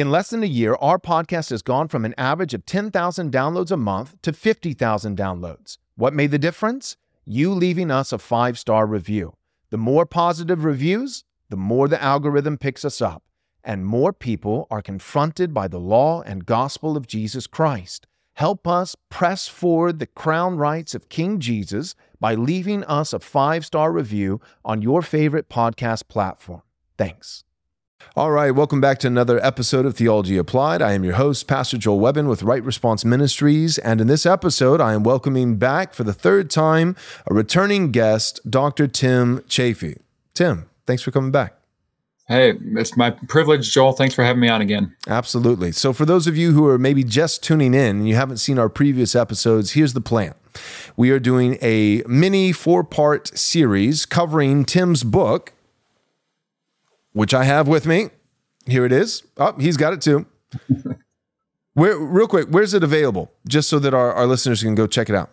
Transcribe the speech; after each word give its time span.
In 0.00 0.10
less 0.10 0.30
than 0.30 0.42
a 0.42 0.46
year, 0.46 0.78
our 0.80 0.98
podcast 0.98 1.50
has 1.50 1.60
gone 1.60 1.86
from 1.88 2.06
an 2.06 2.14
average 2.16 2.54
of 2.54 2.64
10,000 2.64 3.30
downloads 3.30 3.70
a 3.70 3.76
month 3.76 4.16
to 4.22 4.32
50,000 4.32 5.14
downloads. 5.14 5.76
What 5.94 6.14
made 6.14 6.30
the 6.30 6.38
difference? 6.38 6.96
You 7.26 7.52
leaving 7.52 7.90
us 7.90 8.10
a 8.10 8.16
five 8.16 8.58
star 8.58 8.86
review. 8.86 9.34
The 9.68 9.76
more 9.76 10.06
positive 10.06 10.64
reviews, 10.64 11.24
the 11.50 11.58
more 11.58 11.86
the 11.86 12.02
algorithm 12.02 12.56
picks 12.56 12.82
us 12.82 13.02
up, 13.02 13.24
and 13.62 13.84
more 13.84 14.14
people 14.14 14.66
are 14.70 14.80
confronted 14.80 15.52
by 15.52 15.68
the 15.68 15.78
law 15.78 16.22
and 16.22 16.46
gospel 16.46 16.96
of 16.96 17.06
Jesus 17.06 17.46
Christ. 17.46 18.06
Help 18.32 18.66
us 18.66 18.96
press 19.10 19.48
forward 19.48 19.98
the 19.98 20.06
crown 20.06 20.56
rights 20.56 20.94
of 20.94 21.10
King 21.10 21.40
Jesus 21.40 21.94
by 22.18 22.34
leaving 22.34 22.84
us 22.84 23.12
a 23.12 23.18
five 23.18 23.66
star 23.66 23.92
review 23.92 24.40
on 24.64 24.80
your 24.80 25.02
favorite 25.02 25.50
podcast 25.50 26.08
platform. 26.08 26.62
Thanks. 26.96 27.44
All 28.16 28.32
right, 28.32 28.50
welcome 28.50 28.80
back 28.80 28.98
to 29.00 29.06
another 29.06 29.38
episode 29.44 29.86
of 29.86 29.96
Theology 29.96 30.36
Applied. 30.36 30.82
I 30.82 30.92
am 30.92 31.04
your 31.04 31.14
host, 31.14 31.46
Pastor 31.46 31.78
Joel 31.78 32.00
Webbin 32.00 32.28
with 32.28 32.42
Right 32.42 32.62
Response 32.62 33.04
Ministries. 33.04 33.78
And 33.78 34.00
in 34.00 34.08
this 34.08 34.26
episode, 34.26 34.80
I 34.80 34.94
am 34.94 35.04
welcoming 35.04 35.56
back 35.56 35.94
for 35.94 36.02
the 36.02 36.12
third 36.12 36.50
time 36.50 36.96
a 37.30 37.34
returning 37.34 37.92
guest, 37.92 38.40
Dr. 38.50 38.88
Tim 38.88 39.44
Chaffey. 39.48 39.98
Tim, 40.34 40.68
thanks 40.86 41.02
for 41.02 41.10
coming 41.12 41.30
back. 41.30 41.54
Hey, 42.26 42.54
it's 42.76 42.96
my 42.96 43.10
privilege, 43.10 43.72
Joel. 43.72 43.92
Thanks 43.92 44.14
for 44.14 44.22
having 44.24 44.40
me 44.40 44.48
on 44.48 44.60
again. 44.60 44.94
Absolutely. 45.08 45.72
So, 45.72 45.92
for 45.92 46.04
those 46.04 46.26
of 46.28 46.36
you 46.36 46.52
who 46.52 46.66
are 46.68 46.78
maybe 46.78 47.02
just 47.02 47.42
tuning 47.42 47.74
in 47.74 47.96
and 47.96 48.08
you 48.08 48.14
haven't 48.14 48.36
seen 48.36 48.56
our 48.58 48.68
previous 48.68 49.16
episodes, 49.16 49.72
here's 49.72 49.94
the 49.94 50.00
plan. 50.00 50.34
We 50.96 51.10
are 51.10 51.18
doing 51.18 51.58
a 51.60 52.02
mini 52.06 52.52
four 52.52 52.84
part 52.84 53.36
series 53.36 54.06
covering 54.06 54.64
Tim's 54.64 55.02
book, 55.02 55.52
which 57.12 57.34
I 57.34 57.44
have 57.44 57.68
with 57.68 57.86
me. 57.86 58.10
Here 58.66 58.84
it 58.84 58.92
is. 58.92 59.22
Oh, 59.36 59.54
he's 59.58 59.76
got 59.76 59.92
it 59.92 60.00
too. 60.00 60.26
Where, 61.74 61.96
real 61.96 62.26
quick, 62.26 62.48
where's 62.48 62.74
it 62.74 62.82
available? 62.82 63.32
Just 63.46 63.68
so 63.68 63.78
that 63.78 63.94
our, 63.94 64.12
our 64.12 64.26
listeners 64.26 64.62
can 64.62 64.74
go 64.74 64.86
check 64.86 65.08
it 65.08 65.14
out. 65.14 65.30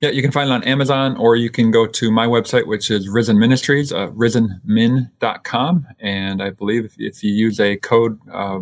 Yeah, 0.00 0.10
you 0.10 0.20
can 0.20 0.32
find 0.32 0.50
it 0.50 0.52
on 0.52 0.62
Amazon 0.64 1.16
or 1.16 1.36
you 1.36 1.48
can 1.48 1.70
go 1.70 1.86
to 1.86 2.10
my 2.10 2.26
website, 2.26 2.66
which 2.66 2.90
is 2.90 3.08
Risen 3.08 3.38
Ministries, 3.38 3.92
uh, 3.92 4.08
risenmin.com. 4.08 5.86
And 6.00 6.42
I 6.42 6.50
believe 6.50 6.84
if, 6.84 6.94
if 6.98 7.22
you 7.22 7.32
use 7.32 7.60
a 7.60 7.76
code 7.76 8.18
uh, 8.30 8.60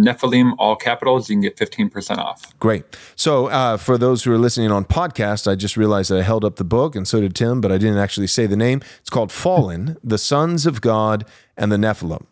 Nephilim, 0.00 0.54
all 0.58 0.76
capitals, 0.76 1.28
you 1.28 1.34
can 1.34 1.42
get 1.42 1.56
15% 1.56 2.18
off. 2.18 2.58
Great. 2.58 2.84
So, 3.16 3.46
uh, 3.46 3.76
for 3.76 3.98
those 3.98 4.24
who 4.24 4.32
are 4.32 4.38
listening 4.38 4.70
on 4.70 4.84
podcast, 4.84 5.50
I 5.50 5.54
just 5.54 5.76
realized 5.76 6.10
that 6.10 6.18
I 6.18 6.22
held 6.22 6.44
up 6.44 6.56
the 6.56 6.64
book 6.64 6.96
and 6.96 7.06
so 7.06 7.20
did 7.20 7.34
Tim, 7.34 7.60
but 7.60 7.70
I 7.70 7.78
didn't 7.78 7.98
actually 7.98 8.26
say 8.26 8.46
the 8.46 8.56
name. 8.56 8.80
It's 9.00 9.10
called 9.10 9.30
Fallen, 9.30 9.96
the 10.02 10.18
Sons 10.18 10.66
of 10.66 10.80
God 10.80 11.24
and 11.56 11.70
the 11.70 11.76
Nephilim. 11.76 12.24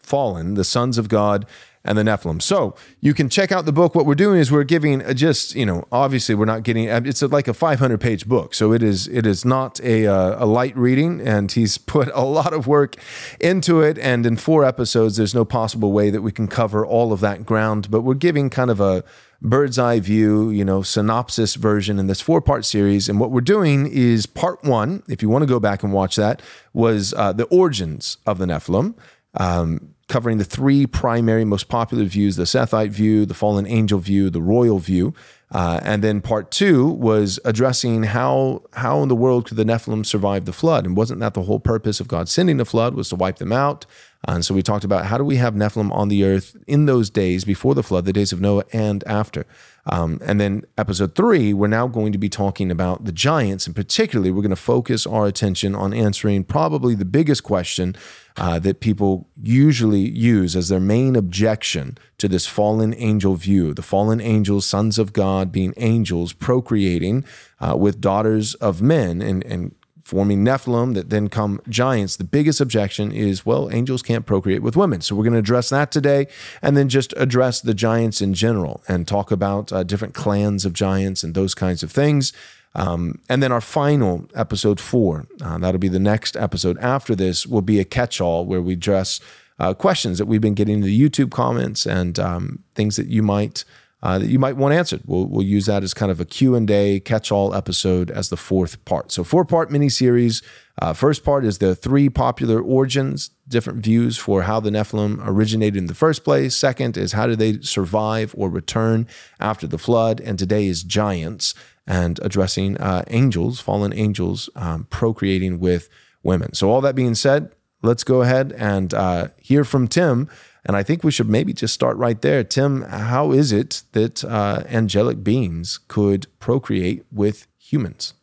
Fallen, 0.00 0.54
the 0.54 0.64
Sons 0.64 0.98
of 0.98 1.08
God 1.08 1.46
and 1.84 1.98
the 1.98 2.02
Nephilim. 2.02 2.40
So 2.40 2.74
you 3.00 3.14
can 3.14 3.28
check 3.28 3.50
out 3.50 3.64
the 3.64 3.72
book. 3.72 3.94
What 3.94 4.06
we're 4.06 4.14
doing 4.14 4.38
is 4.38 4.52
we're 4.52 4.64
giving 4.64 5.00
a 5.02 5.14
just, 5.14 5.54
you 5.54 5.66
know, 5.66 5.84
obviously 5.90 6.34
we're 6.34 6.44
not 6.44 6.62
getting, 6.62 6.84
it's 6.84 7.22
like 7.22 7.48
a 7.48 7.54
500 7.54 8.00
page 8.00 8.26
book. 8.26 8.54
So 8.54 8.72
it 8.72 8.82
is, 8.82 9.08
it 9.08 9.26
is 9.26 9.44
not 9.44 9.80
a, 9.80 10.06
uh, 10.06 10.44
a 10.44 10.46
light 10.46 10.76
reading 10.76 11.20
and 11.20 11.50
he's 11.50 11.78
put 11.92 12.08
a 12.14 12.22
lot 12.22 12.52
of 12.52 12.66
work 12.66 12.96
into 13.40 13.80
it. 13.80 13.98
And 13.98 14.24
in 14.24 14.36
four 14.36 14.64
episodes, 14.64 15.16
there's 15.16 15.34
no 15.34 15.44
possible 15.44 15.92
way 15.92 16.10
that 16.10 16.22
we 16.22 16.32
can 16.32 16.48
cover 16.48 16.86
all 16.86 17.12
of 17.12 17.20
that 17.20 17.44
ground, 17.44 17.90
but 17.90 18.02
we're 18.02 18.14
giving 18.14 18.50
kind 18.50 18.70
of 18.70 18.80
a, 18.80 19.04
bird's 19.44 19.76
eye 19.76 19.98
view, 19.98 20.50
you 20.50 20.64
know, 20.64 20.82
synopsis 20.82 21.56
version 21.56 21.98
in 21.98 22.06
this 22.06 22.20
four 22.20 22.40
part 22.40 22.64
series. 22.64 23.08
And 23.08 23.18
what 23.18 23.32
we're 23.32 23.40
doing 23.40 23.88
is 23.88 24.24
part 24.24 24.62
one, 24.62 25.02
if 25.08 25.20
you 25.20 25.28
want 25.28 25.42
to 25.42 25.46
go 25.46 25.58
back 25.58 25.82
and 25.82 25.92
watch 25.92 26.14
that, 26.16 26.40
was 26.72 27.12
uh, 27.14 27.32
the 27.32 27.44
origins 27.46 28.18
of 28.24 28.38
the 28.38 28.46
Nephilim. 28.46 28.94
Um, 29.34 29.94
covering 30.12 30.36
the 30.36 30.44
three 30.44 30.86
primary, 30.86 31.42
most 31.42 31.68
popular 31.68 32.04
views 32.04 32.36
the 32.36 32.42
Sethite 32.44 32.90
view, 32.90 33.24
the 33.24 33.32
fallen 33.32 33.66
angel 33.66 33.98
view, 33.98 34.28
the 34.28 34.42
royal 34.42 34.78
view. 34.78 35.14
Uh, 35.50 35.80
and 35.82 36.04
then 36.04 36.20
part 36.20 36.50
two 36.50 36.86
was 36.88 37.40
addressing 37.46 38.02
how 38.02 38.62
how 38.74 39.02
in 39.02 39.08
the 39.08 39.16
world 39.16 39.46
could 39.46 39.56
the 39.56 39.64
Nephilim 39.64 40.04
survive 40.04 40.44
the 40.44 40.52
flood, 40.52 40.84
and 40.84 40.96
wasn't 40.96 41.20
that 41.20 41.32
the 41.32 41.42
whole 41.42 41.60
purpose 41.60 41.98
of 41.98 42.08
God 42.08 42.28
sending 42.28 42.58
the 42.58 42.66
flood 42.66 42.94
was 42.94 43.08
to 43.08 43.16
wipe 43.16 43.36
them 43.38 43.52
out? 43.52 43.86
Uh, 44.28 44.32
and 44.34 44.44
so 44.44 44.54
we 44.54 44.62
talked 44.62 44.84
about 44.84 45.06
how 45.06 45.18
do 45.18 45.24
we 45.24 45.36
have 45.36 45.54
Nephilim 45.54 45.90
on 45.92 46.08
the 46.08 46.24
earth 46.24 46.56
in 46.66 46.86
those 46.86 47.10
days 47.10 47.44
before 47.44 47.74
the 47.74 47.82
flood, 47.82 48.04
the 48.04 48.12
days 48.12 48.32
of 48.32 48.40
Noah 48.40 48.64
and 48.72 49.02
after. 49.06 49.46
Um, 49.86 50.20
and 50.24 50.40
then 50.40 50.64
episode 50.78 51.16
three, 51.16 51.52
we're 51.52 51.66
now 51.66 51.88
going 51.88 52.12
to 52.12 52.18
be 52.18 52.28
talking 52.28 52.70
about 52.70 53.04
the 53.04 53.10
giants, 53.10 53.66
and 53.66 53.74
particularly 53.74 54.30
we're 54.30 54.42
going 54.42 54.50
to 54.50 54.56
focus 54.56 55.06
our 55.08 55.26
attention 55.26 55.74
on 55.74 55.92
answering 55.92 56.44
probably 56.44 56.94
the 56.94 57.04
biggest 57.04 57.42
question 57.42 57.96
uh, 58.36 58.60
that 58.60 58.78
people 58.78 59.28
usually 59.42 60.08
use 60.08 60.54
as 60.54 60.68
their 60.68 60.80
main 60.80 61.16
objection 61.16 61.98
to 62.18 62.28
this 62.28 62.46
fallen 62.46 62.94
angel 62.94 63.34
view. 63.34 63.74
The 63.74 63.82
fallen 63.82 64.20
angels, 64.20 64.66
sons 64.66 65.00
of 65.00 65.12
God, 65.12 65.50
being 65.50 65.74
angels, 65.76 66.32
procreating 66.32 67.24
uh, 67.58 67.76
with 67.76 68.00
daughters 68.00 68.54
of 68.54 68.80
men 68.80 69.20
and, 69.20 69.44
and 69.44 69.74
forming 70.04 70.44
Nephilim 70.44 70.94
that 70.94 71.10
then 71.10 71.28
come 71.28 71.60
giants. 71.68 72.16
The 72.16 72.24
biggest 72.24 72.60
objection 72.60 73.12
is, 73.12 73.46
well, 73.46 73.70
angels 73.70 74.02
can't 74.02 74.26
procreate 74.26 74.62
with 74.62 74.76
women. 74.76 75.00
So 75.00 75.14
we're 75.14 75.24
going 75.24 75.34
to 75.34 75.38
address 75.38 75.70
that 75.70 75.92
today 75.92 76.26
and 76.60 76.76
then 76.76 76.88
just 76.88 77.14
address 77.16 77.60
the 77.60 77.74
giants 77.74 78.20
in 78.20 78.34
general 78.34 78.82
and 78.88 79.06
talk 79.06 79.30
about 79.30 79.72
uh, 79.72 79.82
different 79.82 80.14
clans 80.14 80.64
of 80.64 80.72
giants 80.72 81.22
and 81.22 81.34
those 81.34 81.54
kinds 81.54 81.82
of 81.82 81.90
things. 81.92 82.32
Um, 82.74 83.20
and 83.28 83.42
then 83.42 83.52
our 83.52 83.60
final 83.60 84.26
episode 84.34 84.80
four, 84.80 85.26
uh, 85.42 85.58
that'll 85.58 85.78
be 85.78 85.88
the 85.88 85.98
next 85.98 86.36
episode 86.36 86.78
after 86.78 87.14
this, 87.14 87.46
will 87.46 87.62
be 87.62 87.78
a 87.78 87.84
catch 87.84 88.20
all 88.20 88.46
where 88.46 88.62
we 88.62 88.72
address 88.72 89.20
uh, 89.58 89.74
questions 89.74 90.18
that 90.18 90.26
we've 90.26 90.40
been 90.40 90.54
getting 90.54 90.76
in 90.76 90.80
the 90.80 91.08
YouTube 91.08 91.30
comments 91.30 91.86
and 91.86 92.18
um, 92.18 92.62
things 92.74 92.96
that 92.96 93.08
you 93.08 93.22
might. 93.22 93.64
Uh, 94.02 94.18
that 94.18 94.28
you 94.28 94.38
might 94.38 94.56
want 94.56 94.74
answered. 94.74 95.00
We'll, 95.06 95.26
we'll 95.26 95.46
use 95.46 95.66
that 95.66 95.84
as 95.84 95.94
kind 95.94 96.10
of 96.10 96.20
a 96.20 96.24
Q&A 96.24 96.98
catch-all 97.00 97.54
episode 97.54 98.10
as 98.10 98.30
the 98.30 98.36
fourth 98.36 98.84
part. 98.84 99.12
So 99.12 99.22
four-part 99.22 99.70
mini-series. 99.70 100.42
Uh, 100.80 100.92
first 100.92 101.24
part 101.24 101.44
is 101.44 101.58
the 101.58 101.76
three 101.76 102.08
popular 102.08 102.60
origins, 102.60 103.30
different 103.46 103.84
views 103.84 104.16
for 104.16 104.42
how 104.42 104.58
the 104.58 104.70
Nephilim 104.70 105.20
originated 105.24 105.76
in 105.76 105.86
the 105.86 105.94
first 105.94 106.24
place. 106.24 106.56
Second 106.56 106.96
is 106.96 107.12
how 107.12 107.28
did 107.28 107.38
they 107.38 107.60
survive 107.60 108.34
or 108.36 108.50
return 108.50 109.06
after 109.38 109.68
the 109.68 109.78
flood. 109.78 110.20
And 110.20 110.36
today 110.36 110.66
is 110.66 110.82
giants 110.82 111.54
and 111.86 112.18
addressing 112.22 112.78
uh, 112.78 113.04
angels, 113.08 113.60
fallen 113.60 113.92
angels, 113.92 114.50
um, 114.56 114.86
procreating 114.90 115.60
with 115.60 115.88
women. 116.22 116.54
So, 116.54 116.70
all 116.70 116.80
that 116.80 116.94
being 116.94 117.14
said, 117.14 117.52
let's 117.82 118.04
go 118.04 118.22
ahead 118.22 118.52
and 118.56 118.94
uh, 118.94 119.28
hear 119.38 119.64
from 119.64 119.88
Tim. 119.88 120.28
And 120.64 120.76
I 120.76 120.82
think 120.82 121.02
we 121.02 121.10
should 121.10 121.28
maybe 121.28 121.52
just 121.52 121.74
start 121.74 121.96
right 121.96 122.20
there. 122.20 122.44
Tim, 122.44 122.82
how 122.82 123.32
is 123.32 123.52
it 123.52 123.82
that 123.92 124.24
uh, 124.24 124.62
angelic 124.68 125.24
beings 125.24 125.80
could 125.88 126.26
procreate 126.38 127.04
with 127.10 127.46
humans? 127.58 128.14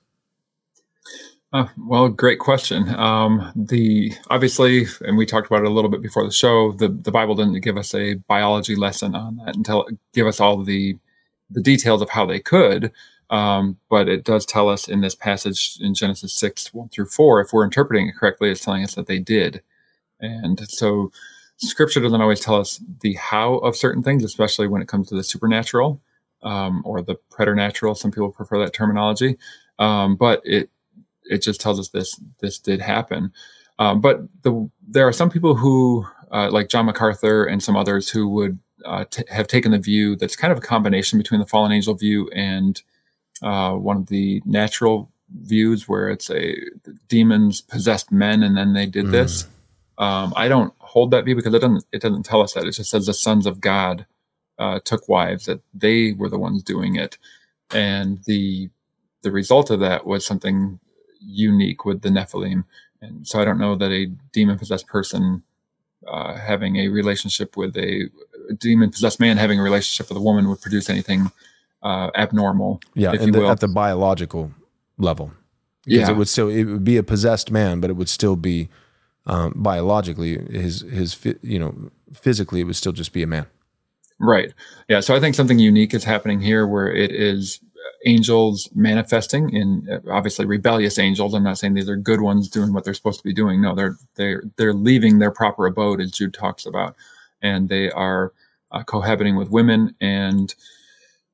Uh, 1.51 1.65
well, 1.77 2.07
great 2.09 2.39
question. 2.39 2.87
Um, 2.95 3.51
the 3.55 4.13
obviously, 4.29 4.85
and 5.01 5.17
we 5.17 5.25
talked 5.25 5.47
about 5.47 5.63
it 5.63 5.67
a 5.67 5.71
little 5.71 5.89
bit 5.89 6.01
before 6.01 6.23
the 6.23 6.31
show. 6.31 6.73
The 6.73 6.89
the 6.89 7.11
Bible 7.11 7.33
didn't 7.35 7.59
give 7.61 7.75
us 7.75 7.95
a 7.95 8.15
biology 8.27 8.75
lesson 8.75 9.15
on 9.15 9.37
that 9.37 9.55
until 9.55 9.85
it 9.87 9.97
give 10.13 10.27
us 10.27 10.39
all 10.39 10.63
the 10.63 10.97
the 11.49 11.61
details 11.61 12.01
of 12.03 12.09
how 12.11 12.25
they 12.25 12.39
could. 12.39 12.91
Um, 13.31 13.77
but 13.89 14.07
it 14.07 14.23
does 14.23 14.45
tell 14.45 14.69
us 14.69 14.87
in 14.87 15.01
this 15.01 15.13
passage 15.15 15.77
in 15.79 15.93
Genesis 15.93 16.33
6, 16.33 16.73
1 16.73 16.89
through 16.89 17.05
4, 17.05 17.41
if 17.41 17.53
we're 17.53 17.63
interpreting 17.63 18.07
it 18.07 18.15
correctly, 18.15 18.49
it's 18.49 18.65
telling 18.65 18.83
us 18.83 18.95
that 18.95 19.05
they 19.05 19.19
did. 19.19 19.61
And 20.19 20.67
so 20.67 21.11
scripture 21.59 21.99
doesn't 21.99 22.21
always 22.21 22.39
tell 22.39 22.55
us 22.55 22.81
the 23.01 23.13
how 23.13 23.55
of 23.55 23.75
certain 23.75 24.03
things, 24.03 24.23
especially 24.23 24.67
when 24.67 24.81
it 24.81 24.87
comes 24.87 25.09
to 25.09 25.15
the 25.15 25.23
supernatural 25.23 26.01
um, 26.43 26.81
or 26.85 27.01
the 27.01 27.15
preternatural. 27.29 27.95
Some 27.95 28.11
people 28.11 28.31
prefer 28.31 28.59
that 28.59 28.73
terminology. 28.73 29.37
Um, 29.77 30.15
but 30.15 30.41
it 30.43 30.69
it 31.23 31.41
just 31.41 31.61
tells 31.61 31.79
us 31.79 31.89
this 31.89 32.19
this 32.39 32.59
did 32.59 32.81
happen. 32.81 33.31
Um, 33.77 34.01
but 34.01 34.21
the, 34.41 34.69
there 34.87 35.07
are 35.07 35.13
some 35.13 35.29
people 35.29 35.55
who, 35.55 36.05
uh, 36.31 36.49
like 36.51 36.67
John 36.67 36.85
MacArthur 36.85 37.45
and 37.45 37.63
some 37.63 37.77
others, 37.77 38.09
who 38.09 38.27
would 38.27 38.59
uh, 38.83 39.05
t- 39.09 39.23
have 39.29 39.47
taken 39.47 39.71
the 39.71 39.77
view 39.77 40.15
that's 40.17 40.35
kind 40.35 40.51
of 40.51 40.57
a 40.57 40.61
combination 40.61 41.17
between 41.17 41.39
the 41.39 41.45
fallen 41.45 41.71
angel 41.71 41.93
view 41.93 42.29
and 42.33 42.81
uh, 43.41 43.73
one 43.73 43.97
of 43.97 44.07
the 44.07 44.41
natural 44.45 45.09
views 45.43 45.87
where 45.87 46.09
it's 46.09 46.29
a 46.29 46.55
demons 47.07 47.61
possessed 47.61 48.11
men 48.11 48.43
and 48.43 48.57
then 48.57 48.73
they 48.73 48.85
did 48.85 49.05
mm. 49.05 49.11
this. 49.11 49.47
Um, 49.97 50.33
I 50.35 50.47
don't 50.47 50.73
hold 50.89 51.11
that 51.11 51.23
view 51.25 51.35
because 51.35 51.53
it 51.53 51.59
doesn't 51.59 51.85
it 51.91 52.01
doesn't 52.01 52.23
tell 52.23 52.41
us 52.41 52.53
that. 52.53 52.65
It 52.65 52.71
just 52.71 52.89
says 52.89 53.05
the 53.05 53.13
sons 53.13 53.45
of 53.45 53.61
God 53.61 54.05
uh, 54.57 54.79
took 54.83 55.07
wives 55.07 55.45
that 55.45 55.61
they 55.73 56.13
were 56.13 56.29
the 56.29 56.39
ones 56.39 56.63
doing 56.63 56.95
it, 56.95 57.17
and 57.71 58.19
the 58.25 58.69
the 59.21 59.31
result 59.31 59.69
of 59.69 59.79
that 59.81 60.05
was 60.05 60.25
something 60.25 60.79
unique 61.19 61.85
with 61.85 62.01
the 62.01 62.09
Nephilim. 62.09 62.63
And 63.01 63.27
so 63.27 63.39
I 63.39 63.45
don't 63.45 63.59
know 63.59 63.75
that 63.75 63.91
a 63.91 64.07
demon 64.33 64.57
possessed 64.57 64.87
person 64.87 65.43
uh, 66.07 66.35
having 66.35 66.77
a 66.77 66.87
relationship 66.87 67.55
with 67.55 67.77
a, 67.77 68.09
a 68.49 68.53
demon 68.53 68.89
possessed 68.89 69.19
man 69.19 69.37
having 69.37 69.59
a 69.59 69.63
relationship 69.63 70.09
with 70.09 70.17
a 70.17 70.21
woman 70.21 70.49
would 70.49 70.61
produce 70.61 70.89
anything 70.89 71.31
uh, 71.83 72.09
abnormal. 72.15 72.81
Yeah, 72.95 73.11
the, 73.11 73.47
at 73.47 73.59
the 73.59 73.67
biological 73.67 74.51
level. 74.97 75.31
Because 75.85 76.09
yeah. 76.09 76.11
it 76.11 76.17
would 76.17 76.27
still 76.27 76.49
it 76.49 76.65
would 76.65 76.83
be 76.83 76.97
a 76.97 77.03
possessed 77.03 77.51
man, 77.51 77.79
but 77.79 77.89
it 77.89 77.93
would 77.93 78.09
still 78.09 78.35
be 78.35 78.69
um, 79.25 79.53
biologically 79.55 80.37
his 80.51 80.81
his 80.81 81.17
you 81.41 81.59
know 81.59 81.91
physically 82.13 82.61
it 82.61 82.65
would 82.65 82.75
still 82.75 82.91
just 82.91 83.13
be 83.13 83.23
a 83.23 83.27
man. 83.27 83.45
Right. 84.19 84.53
Yeah. 84.89 84.99
So 84.99 85.15
I 85.15 85.19
think 85.19 85.35
something 85.35 85.59
unique 85.59 85.93
is 85.93 86.03
happening 86.03 86.41
here 86.41 86.67
where 86.67 86.91
it 86.91 87.11
is 87.11 87.61
angels 88.05 88.69
manifesting 88.75 89.49
in 89.53 89.87
uh, 89.89 89.99
obviously 90.11 90.45
rebellious 90.45 90.99
angels. 90.99 91.33
I'm 91.33 91.43
not 91.43 91.57
saying 91.57 91.73
these 91.73 91.89
are 91.89 91.95
good 91.95 92.21
ones 92.21 92.49
doing 92.49 92.73
what 92.73 92.83
they're 92.83 92.93
supposed 92.93 93.19
to 93.19 93.23
be 93.23 93.33
doing. 93.33 93.61
No, 93.61 93.75
they're 93.75 93.97
they're 94.15 94.43
they're 94.57 94.73
leaving 94.73 95.19
their 95.19 95.31
proper 95.31 95.65
abode, 95.65 96.01
as 96.01 96.11
Jude 96.11 96.33
talks 96.33 96.65
about, 96.65 96.95
and 97.41 97.69
they 97.69 97.89
are 97.91 98.33
uh, 98.71 98.83
cohabiting 98.83 99.35
with 99.35 99.49
women 99.49 99.95
and 99.99 100.53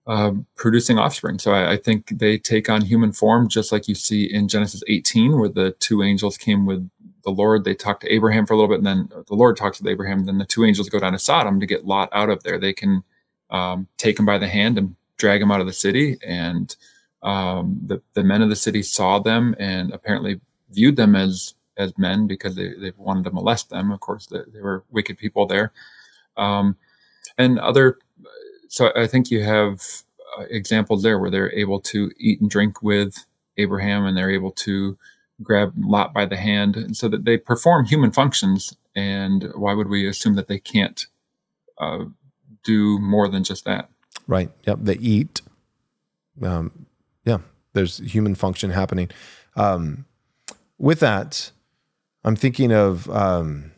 uh, 0.08 0.32
producing 0.56 1.00
offspring. 1.00 1.40
So 1.40 1.52
I, 1.52 1.74
I, 1.74 1.78
think 1.78 2.20
they 2.20 2.38
take 2.38 2.70
on 2.70 2.82
human 2.82 3.12
form, 3.12 3.50
just 3.50 3.72
like 3.72 3.88
you 3.88 3.96
see 3.96 4.24
in 4.24 4.48
Genesis 4.48 4.84
18, 4.88 5.40
where 5.40 5.50
the 5.50 5.72
two 5.80 6.04
angels 6.04 6.38
came 6.38 6.68
with 6.68 6.88
the 7.25 7.31
Lord. 7.31 7.63
They 7.63 7.75
talk 7.75 8.00
to 8.00 8.13
Abraham 8.13 8.45
for 8.45 8.54
a 8.54 8.57
little 8.57 8.69
bit, 8.69 8.77
and 8.77 8.88
then 8.88 9.10
the 9.27 9.36
Lord 9.36 9.57
talks 9.57 9.80
with 9.80 9.89
Abraham. 9.89 10.25
Then 10.25 10.38
the 10.38 10.45
two 10.45 10.63
angels 10.63 10.89
go 10.89 11.00
down 11.00 11.12
to 11.12 11.19
Sodom 11.19 11.60
to 11.60 11.66
get 11.66 11.86
Lot 11.86 12.10
out 12.13 12.30
of 12.30 12.44
there. 12.44 12.57
They 12.57 12.74
can 12.74 13.04
um, 13.50 13.88
take 13.98 14.18
him 14.18 14.25
by 14.25 14.38
the 14.38 14.48
hand 14.48 14.77
and 14.77 14.95
drag 15.18 15.42
him 15.42 15.51
out 15.51 15.60
of 15.60 15.68
the 15.68 15.74
city. 15.74 16.18
And 16.25 16.74
um, 17.24 17.81
the, 17.86 18.01
the 18.13 18.24
men 18.24 18.42
of 18.42 18.50
the 18.50 18.56
city 18.56 18.81
saw 18.81 19.19
them 19.19 19.56
and 19.60 19.92
apparently 19.92 20.39
viewed 20.72 20.95
them 20.95 21.16
as 21.16 21.56
as 21.77 21.98
men 21.98 22.25
because 22.25 22.56
they, 22.56 22.74
they 22.74 22.94
wanted 22.98 23.25
to 23.25 23.31
molest 23.31 23.69
them. 23.69 23.92
Of 23.92 24.00
course, 24.00 24.27
they, 24.27 24.39
they 24.54 24.62
were 24.62 24.86
wicked 24.92 25.18
people 25.18 25.45
there. 25.45 25.74
Um, 26.38 26.77
and 27.38 27.60
other, 27.60 28.00
so 28.69 28.92
I 28.95 29.07
think 29.07 29.30
you 29.30 29.44
have 29.44 29.81
uh, 30.38 30.44
examples 30.50 31.04
there 31.04 31.19
where 31.19 31.30
they're 31.30 31.51
able 31.51 31.81
to 31.81 32.12
eat 32.18 32.39
and 32.39 32.50
drink 32.50 32.81
with 32.81 33.25
Abraham 33.57 34.06
and 34.06 34.16
they're 34.16 34.31
able 34.31 34.51
to 34.51 34.98
grab 35.42 35.74
Lot 35.78 36.14
by 36.14 36.26
the 36.26 36.38
hand 36.38 36.76
and 36.76 36.96
so 36.96 37.08
that 37.10 37.26
they 37.26 37.38
perform 37.38 37.86
human 37.86 38.12
functions. 38.12 38.76
And 38.96 39.52
why 39.56 39.74
would 39.74 39.90
we 39.90 40.08
assume 40.08 40.36
that 40.36 40.48
they 40.48 40.60
can't 40.60 41.06
uh, 41.78 42.06
do 42.64 43.00
more 43.00 43.28
than 43.28 43.44
just 43.44 43.66
that? 43.66 43.90
Right. 44.28 44.50
Yep. 44.66 44.80
They 44.82 44.96
eat. 44.96 45.42
Um, 46.42 46.86
yeah. 47.26 47.40
There's 47.74 47.98
human 47.98 48.36
function 48.36 48.70
happening. 48.70 49.10
Um, 49.56 50.06
with 50.78 51.00
that, 51.02 51.52
I'm 52.24 52.36
thinking 52.36 52.72
of, 52.72 53.10
um, 53.10 53.72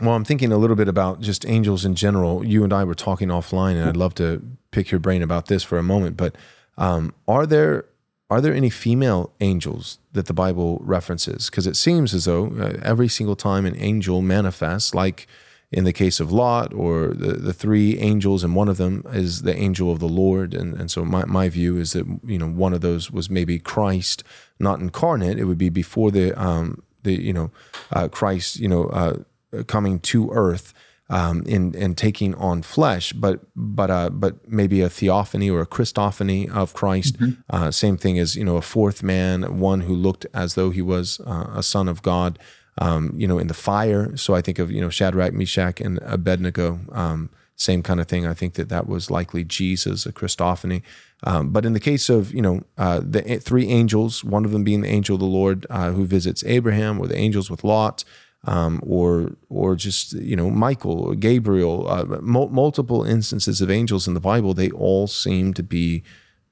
well, 0.00 0.14
I'm 0.14 0.24
thinking 0.24 0.52
a 0.52 0.58
little 0.58 0.76
bit 0.76 0.88
about 0.88 1.20
just 1.20 1.46
angels 1.46 1.84
in 1.84 1.94
general. 1.94 2.44
You 2.44 2.64
and 2.64 2.72
I 2.72 2.84
were 2.84 2.94
talking 2.94 3.28
offline, 3.28 3.76
and 3.76 3.88
I'd 3.88 3.96
love 3.96 4.14
to 4.16 4.42
pick 4.70 4.90
your 4.90 4.98
brain 4.98 5.22
about 5.22 5.46
this 5.46 5.62
for 5.62 5.78
a 5.78 5.82
moment. 5.82 6.16
But 6.16 6.34
um, 6.76 7.14
are 7.26 7.46
there 7.46 7.86
are 8.28 8.40
there 8.40 8.54
any 8.54 8.70
female 8.70 9.32
angels 9.40 9.98
that 10.12 10.26
the 10.26 10.34
Bible 10.34 10.80
references? 10.82 11.48
Because 11.48 11.66
it 11.66 11.76
seems 11.76 12.12
as 12.12 12.24
though 12.24 12.46
uh, 12.58 12.78
every 12.82 13.08
single 13.08 13.36
time 13.36 13.66
an 13.66 13.76
angel 13.78 14.20
manifests, 14.20 14.94
like 14.94 15.28
in 15.70 15.84
the 15.84 15.92
case 15.92 16.20
of 16.20 16.32
Lot 16.32 16.72
or 16.74 17.08
the, 17.08 17.34
the 17.34 17.52
three 17.52 17.98
angels, 17.98 18.42
and 18.42 18.54
one 18.54 18.68
of 18.68 18.76
them 18.76 19.04
is 19.12 19.42
the 19.42 19.56
angel 19.56 19.90
of 19.92 20.00
the 20.00 20.08
Lord. 20.08 20.54
And, 20.54 20.74
and 20.74 20.90
so 20.90 21.04
my, 21.04 21.24
my 21.24 21.48
view 21.48 21.76
is 21.76 21.92
that, 21.92 22.06
you 22.24 22.38
know, 22.38 22.48
one 22.48 22.72
of 22.72 22.80
those 22.80 23.10
was 23.10 23.30
maybe 23.30 23.58
Christ, 23.58 24.24
not 24.58 24.80
incarnate. 24.80 25.38
It 25.38 25.44
would 25.44 25.58
be 25.58 25.68
before 25.68 26.10
the, 26.10 26.32
um, 26.40 26.82
the 27.02 27.14
you 27.14 27.32
know, 27.32 27.50
uh, 27.92 28.08
Christ, 28.08 28.58
you 28.58 28.68
know, 28.68 28.84
uh, 28.86 29.18
coming 29.64 30.00
to 30.00 30.30
earth 30.32 30.74
um, 31.08 31.42
in 31.46 31.74
and 31.76 31.96
taking 31.96 32.34
on 32.34 32.62
flesh, 32.62 33.12
but 33.12 33.40
but 33.54 33.90
uh, 33.90 34.10
but 34.10 34.48
maybe 34.48 34.80
a 34.80 34.88
theophany 34.88 35.48
or 35.48 35.60
a 35.60 35.66
Christophany 35.66 36.50
of 36.50 36.74
Christ. 36.74 37.18
Mm-hmm. 37.18 37.40
Uh, 37.48 37.70
same 37.70 37.96
thing 37.96 38.18
as 38.18 38.36
you 38.36 38.44
know 38.44 38.56
a 38.56 38.62
fourth 38.62 39.02
man, 39.02 39.58
one 39.58 39.82
who 39.82 39.94
looked 39.94 40.26
as 40.34 40.54
though 40.54 40.70
he 40.70 40.82
was 40.82 41.20
uh, 41.20 41.50
a 41.54 41.62
son 41.62 41.88
of 41.88 42.02
God. 42.02 42.38
Um, 42.78 43.14
you 43.16 43.26
know, 43.26 43.38
in 43.38 43.46
the 43.46 43.54
fire. 43.54 44.14
So 44.18 44.34
I 44.34 44.42
think 44.42 44.58
of 44.58 44.70
you 44.70 44.82
know 44.82 44.90
Shadrach, 44.90 45.32
Meshach, 45.32 45.80
and 45.80 45.98
Abednego. 46.02 46.80
Um, 46.92 47.30
same 47.54 47.82
kind 47.82 48.00
of 48.00 48.06
thing. 48.06 48.26
I 48.26 48.34
think 48.34 48.52
that 48.54 48.68
that 48.68 48.86
was 48.86 49.10
likely 49.10 49.44
Jesus, 49.44 50.04
a 50.04 50.12
Christophany. 50.12 50.82
Um, 51.24 51.50
but 51.50 51.64
in 51.64 51.72
the 51.72 51.80
case 51.80 52.10
of 52.10 52.34
you 52.34 52.42
know 52.42 52.64
uh, 52.76 53.00
the 53.02 53.22
three 53.38 53.68
angels, 53.68 54.22
one 54.22 54.44
of 54.44 54.50
them 54.50 54.62
being 54.62 54.82
the 54.82 54.88
angel 54.88 55.14
of 55.14 55.20
the 55.20 55.26
Lord 55.26 55.66
uh, 55.70 55.92
who 55.92 56.04
visits 56.04 56.44
Abraham, 56.44 57.00
or 57.00 57.06
the 57.06 57.16
angels 57.16 57.50
with 57.50 57.64
Lot, 57.64 58.04
um, 58.44 58.80
or 58.86 59.32
or 59.48 59.74
just 59.74 60.12
you 60.12 60.36
know 60.36 60.50
Michael 60.50 61.00
or 61.00 61.14
Gabriel, 61.14 61.88
uh, 61.88 62.04
multiple 62.20 63.04
instances 63.04 63.60
of 63.60 63.70
angels 63.70 64.06
in 64.06 64.14
the 64.14 64.20
Bible, 64.20 64.54
they 64.54 64.70
all 64.70 65.06
seem 65.06 65.52
to 65.54 65.62
be 65.62 66.02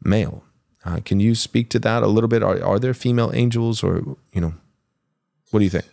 male. 0.03 0.45
Uh, 0.85 1.01
can 1.05 1.21
you 1.21 1.35
speak 1.35 1.71
to 1.71 1.79
that 1.79 2.03
a 2.03 2.09
little 2.09 2.29
bit? 2.29 2.43
Are, 2.43 2.63
are 2.63 2.79
there 2.79 2.95
female 2.95 3.31
angels, 3.33 3.83
or 3.83 4.17
you 4.33 4.41
know, 4.41 4.55
what 5.51 5.61
do 5.61 5.65
you 5.65 5.71
think? 5.71 5.87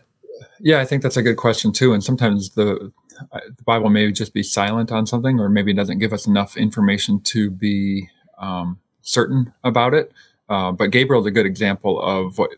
Yeah, 0.60 0.80
I 0.80 0.86
think 0.86 1.02
that's 1.02 1.18
a 1.18 1.24
good 1.24 1.38
question 1.38 1.72
too. 1.72 1.94
And 1.94 2.04
sometimes 2.04 2.52
the 2.52 2.92
uh, 3.32 3.40
the 3.56 3.64
Bible 3.64 3.90
may 3.90 4.12
just 4.12 4.34
be 4.34 4.44
silent 4.44 4.92
on 4.92 5.06
something, 5.06 5.40
or 5.40 5.50
maybe 5.50 5.74
doesn't 5.74 6.00
give 6.00 6.14
us 6.14 6.28
enough 6.28 6.58
information 6.58 7.22
to 7.22 7.52
be 7.52 8.10
um, 8.40 8.80
certain 9.02 9.54
about 9.64 9.94
it. 9.94 10.12
Uh, 10.50 10.72
but 10.72 10.92
Gabriel's 10.92 11.28
a 11.28 11.32
good 11.32 11.46
example 11.46 12.02
of 12.02 12.38
what 12.38 12.52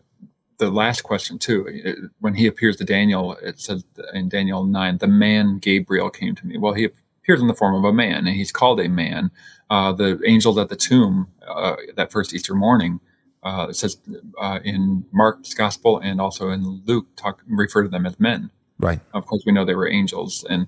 the 0.58 0.70
last 0.70 1.02
question 1.02 1.38
too. 1.38 1.66
It, 1.68 1.98
when 2.20 2.34
he 2.34 2.46
appears 2.46 2.76
to 2.76 2.84
Daniel, 2.84 3.32
it 3.42 3.60
says 3.60 3.84
in 4.12 4.28
Daniel 4.28 4.64
nine, 4.64 4.98
the 4.98 5.06
man 5.06 5.58
Gabriel 5.58 6.10
came 6.10 6.34
to 6.34 6.46
me. 6.46 6.58
Well, 6.58 6.74
he 6.74 6.84
appears 6.84 7.40
in 7.40 7.46
the 7.46 7.54
form 7.54 7.74
of 7.74 7.84
a 7.84 7.92
man, 7.92 8.26
and 8.26 8.36
he's 8.36 8.52
called 8.52 8.80
a 8.80 8.88
man. 8.88 9.30
Uh, 9.70 9.92
the 9.92 10.20
angels 10.26 10.58
at 10.58 10.68
the 10.68 10.76
tomb 10.76 11.28
uh, 11.48 11.76
that 11.96 12.12
first 12.12 12.34
Easter 12.34 12.54
morning 12.54 13.00
uh, 13.44 13.66
it 13.68 13.76
says 13.76 13.98
uh, 14.38 14.58
in 14.64 15.04
Mark's 15.12 15.54
gospel 15.54 15.98
and 15.98 16.20
also 16.20 16.50
in 16.50 16.82
Luke 16.86 17.06
talk 17.16 17.42
refer 17.46 17.82
to 17.82 17.88
them 17.88 18.06
as 18.06 18.18
men. 18.18 18.50
Right. 18.78 19.00
Of 19.12 19.26
course, 19.26 19.44
we 19.46 19.52
know 19.52 19.64
they 19.64 19.74
were 19.74 19.88
angels, 19.88 20.44
and 20.48 20.66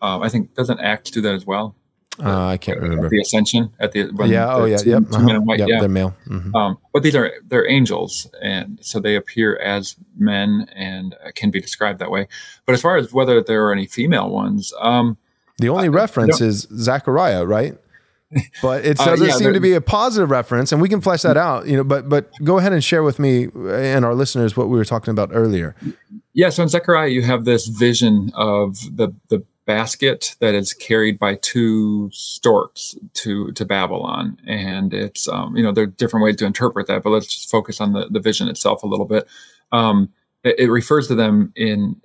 uh, 0.00 0.20
I 0.20 0.28
think 0.28 0.54
doesn't 0.54 0.78
Acts 0.78 1.10
do 1.10 1.20
that 1.22 1.34
as 1.34 1.46
well? 1.46 1.74
Uh, 2.20 2.46
I 2.46 2.56
can't 2.56 2.80
remember 2.80 3.08
the 3.08 3.20
ascension 3.20 3.70
at 3.78 3.92
the 3.92 4.10
yeah 4.26 4.52
oh 4.52 4.64
yeah 4.64 4.78
yep, 4.84 5.04
uh-huh. 5.12 5.40
white, 5.40 5.60
yep, 5.60 5.68
yeah 5.68 5.80
they're 5.80 5.88
male 5.88 6.16
mm-hmm. 6.26 6.54
um, 6.54 6.78
but 6.92 7.02
these 7.02 7.14
are 7.14 7.32
they're 7.46 7.68
angels 7.68 8.26
and 8.42 8.78
so 8.82 8.98
they 8.98 9.14
appear 9.14 9.56
as 9.58 9.96
men 10.16 10.68
and 10.74 11.14
can 11.34 11.50
be 11.50 11.60
described 11.60 12.00
that 12.00 12.10
way 12.10 12.26
but 12.66 12.74
as 12.74 12.80
far 12.80 12.96
as 12.96 13.12
whether 13.12 13.40
there 13.40 13.66
are 13.66 13.72
any 13.72 13.86
female 13.86 14.30
ones 14.30 14.72
um, 14.80 15.16
the 15.58 15.68
only 15.68 15.84
I, 15.84 15.88
reference 15.88 16.40
is 16.40 16.66
Zechariah 16.72 17.46
right 17.46 17.78
but 18.62 18.84
it 18.84 19.00
uh, 19.00 19.04
doesn't 19.04 19.24
uh, 19.24 19.28
yeah, 19.28 19.36
seem 19.36 19.52
to 19.54 19.60
be 19.60 19.72
a 19.72 19.80
positive 19.80 20.30
reference, 20.30 20.70
and 20.70 20.82
we 20.82 20.88
can 20.90 21.00
flesh 21.00 21.22
that 21.22 21.38
out. 21.38 21.66
You 21.66 21.78
know, 21.78 21.84
but 21.84 22.08
but 22.08 22.30
go 22.44 22.58
ahead 22.58 22.74
and 22.74 22.84
share 22.84 23.02
with 23.02 23.18
me 23.18 23.44
and 23.54 24.04
our 24.04 24.14
listeners 24.14 24.56
what 24.56 24.68
we 24.68 24.76
were 24.76 24.84
talking 24.84 25.12
about 25.12 25.30
earlier. 25.32 25.74
Yeah, 26.34 26.50
so 26.50 26.62
in 26.62 26.68
Zechariah, 26.68 27.08
you 27.08 27.22
have 27.22 27.46
this 27.46 27.66
vision 27.66 28.30
of 28.34 28.76
the 28.94 29.14
the 29.28 29.44
basket 29.68 30.34
that 30.40 30.54
is 30.54 30.72
carried 30.72 31.18
by 31.18 31.36
two 31.36 32.10
storks 32.10 32.96
to 33.12 33.52
to 33.52 33.64
Babylon, 33.64 34.38
and 34.46 34.94
it's 34.94 35.28
um, 35.28 35.56
you 35.56 35.62
know 35.62 35.70
there 35.70 35.84
are 35.84 35.94
different 35.98 36.24
ways 36.24 36.36
to 36.36 36.46
interpret 36.46 36.88
that, 36.88 37.04
but 37.04 37.10
let's 37.10 37.26
just 37.26 37.50
focus 37.50 37.80
on 37.80 37.92
the 37.92 38.08
the 38.10 38.18
vision 38.18 38.48
itself 38.48 38.82
a 38.82 38.88
little 38.88 39.04
bit. 39.06 39.28
Um, 39.70 40.08
it, 40.42 40.58
it, 40.58 40.70
refers 40.70 41.08
to 41.08 41.14
them 41.14 41.52
in 41.54 42.00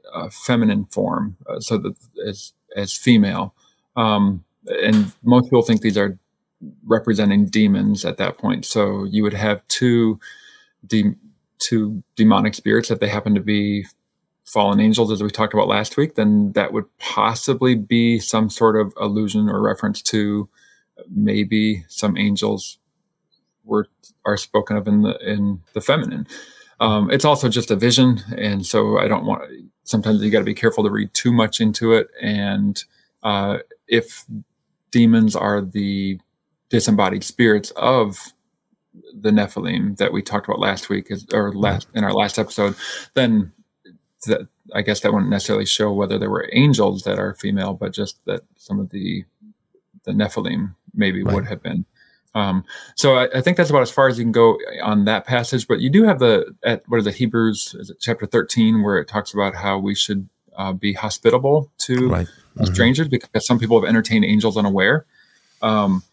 feminine 0.46 0.86
form, 0.86 1.38
uh, 1.48 1.62
so 1.62 1.78
that 1.78 1.96
as 2.28 2.52
as 2.76 2.94
female. 2.94 3.56
Um, 3.96 4.44
and 4.68 5.14
most 5.24 5.46
people 5.46 5.62
think 5.62 5.82
these 5.82 5.98
are 5.98 6.18
representing 6.86 7.46
demons 7.46 8.06
at 8.06 8.18
that 8.18 8.38
point. 8.38 8.66
So 8.66 9.06
you 9.06 9.24
would 9.24 9.34
have 9.34 9.66
two 9.68 10.20
de- 10.86 11.16
two 11.60 12.04
demonic 12.16 12.56
spirits 12.56 12.90
that 12.90 13.00
they 13.00 13.08
happen 13.08 13.36
to 13.36 13.42
be 13.42 13.86
fallen 14.46 14.80
angels, 14.80 15.12
as 15.12 15.24
we 15.24 15.30
talked 15.30 15.54
about 15.54 15.68
last 15.68 15.98
week. 15.98 16.16
Then 16.16 16.52
that 16.54 16.74
would 16.74 16.86
possibly 17.00 17.76
be 17.76 18.20
some 18.20 18.50
sort 18.50 18.76
of 18.76 18.94
allusion 18.98 19.50
or 19.50 19.62
reference 19.62 20.02
to 20.04 20.50
maybe 21.10 21.84
some 21.88 22.18
angels 22.18 22.78
were 23.64 23.88
are 24.26 24.38
spoken 24.38 24.78
of 24.78 24.88
in 24.88 25.02
the 25.02 25.18
in 25.20 25.62
the 25.74 25.82
feminine. 25.82 26.28
Um, 26.80 27.10
it's 27.12 27.26
also 27.26 27.50
just 27.50 27.72
a 27.72 27.76
vision, 27.76 28.22
and 28.38 28.66
so 28.66 29.00
I 29.00 29.08
don't 29.08 29.26
want. 29.26 29.50
Sometimes 29.84 30.22
you 30.22 30.32
got 30.32 30.40
to 30.40 30.46
be 30.46 30.54
careful 30.54 30.84
to 30.84 30.90
read 30.90 31.14
too 31.14 31.32
much 31.32 31.60
into 31.62 31.94
it, 31.94 32.08
and 32.22 32.84
uh, 33.24 33.60
if 33.88 34.26
demons 34.92 35.36
are 35.36 35.62
the 35.62 36.20
disembodied 36.70 37.24
spirits 37.24 37.72
of 37.76 38.34
the 39.14 39.32
Nephilim 39.32 39.98
that 39.98 40.14
we 40.14 40.22
talked 40.22 40.48
about 40.48 40.60
last 40.60 40.90
week, 40.90 41.12
or 41.34 41.54
last 41.54 41.88
in 41.94 42.04
our 42.04 42.14
last 42.14 42.38
episode, 42.38 42.76
then 43.14 43.52
that, 44.26 44.48
I 44.74 44.82
guess 44.82 45.02
that 45.02 45.14
wouldn't 45.14 45.30
necessarily 45.30 45.66
show 45.66 45.92
whether 45.92 46.18
there 46.18 46.30
were 46.30 46.50
angels 46.54 47.04
that 47.04 47.20
are 47.20 47.34
female, 47.34 47.74
but 47.74 47.94
just 47.94 48.24
that 48.26 48.42
some 48.58 48.80
of 48.80 48.90
the 48.90 49.26
the 50.06 50.12
Nephilim 50.12 50.76
maybe 50.94 51.24
right. 51.24 51.34
would 51.34 51.46
have 51.46 51.64
been. 51.64 51.86
Um, 52.36 52.66
so 52.96 53.16
I, 53.16 53.30
I, 53.36 53.42
think 53.42 53.58
that's 53.58 53.70
about 53.70 53.84
as 53.84 53.92
far 53.92 54.08
as 54.08 54.18
you 54.18 54.26
can 54.26 54.32
go 54.32 54.58
on 54.82 55.06
that 55.06 55.26
passage. 55.26 55.68
But 55.68 55.82
you 55.82 55.90
do 55.90 56.04
have 56.04 56.20
the 56.20 56.54
at 56.64 56.84
what 56.88 56.98
is 56.98 57.06
the 57.06 57.12
Hebrews 57.12 57.76
is 57.80 57.92
it 57.92 57.98
chapter 58.00 58.26
thirteen 58.26 58.82
where 58.82 58.98
it 58.98 59.08
talks 59.08 59.34
about 59.34 59.54
how 59.54 59.78
we 59.78 59.94
should 59.94 60.28
uh, 60.58 60.74
be 60.74 60.94
hospitable 60.94 61.72
to 61.80 62.10
right. 62.10 62.28
mm-hmm. 62.28 62.74
strangers 62.74 63.08
because 63.08 63.46
some 63.46 63.60
people 63.60 63.80
have 63.80 63.88
entertained 63.88 64.26
angels 64.26 64.58
unaware. 64.58 65.06
Um, 65.62 66.04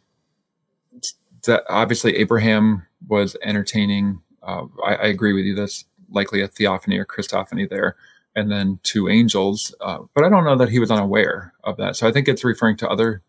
that 1.45 1.65
obviously 1.69 2.17
Abraham 2.17 2.87
was 3.09 3.37
entertaining. 3.43 4.21
Uh, 4.43 4.67
I, 4.85 4.95
I, 4.95 5.07
agree 5.07 5.33
with 5.33 5.45
you. 5.45 5.55
That's 5.55 5.85
likely 6.11 6.43
a 6.43 6.49
theophany 6.49 6.99
or 6.99 7.05
Christophany 7.05 7.69
there, 7.69 7.97
and 8.35 8.51
then 8.51 8.79
two 8.83 9.09
angels. 9.09 9.75
Uh, 9.81 9.99
but 10.15 10.25
I 10.25 10.29
don't 10.29 10.45
know 10.45 10.57
that 10.57 10.69
he 10.69 10.79
was 10.79 10.91
unaware 10.91 11.53
of 11.65 11.77
that. 11.79 11.97
So 11.97 12.07
I 12.07 12.13
think 12.13 12.29
it's 12.29 12.45
referring 12.45 12.77
to 12.79 12.89
other 12.89 13.23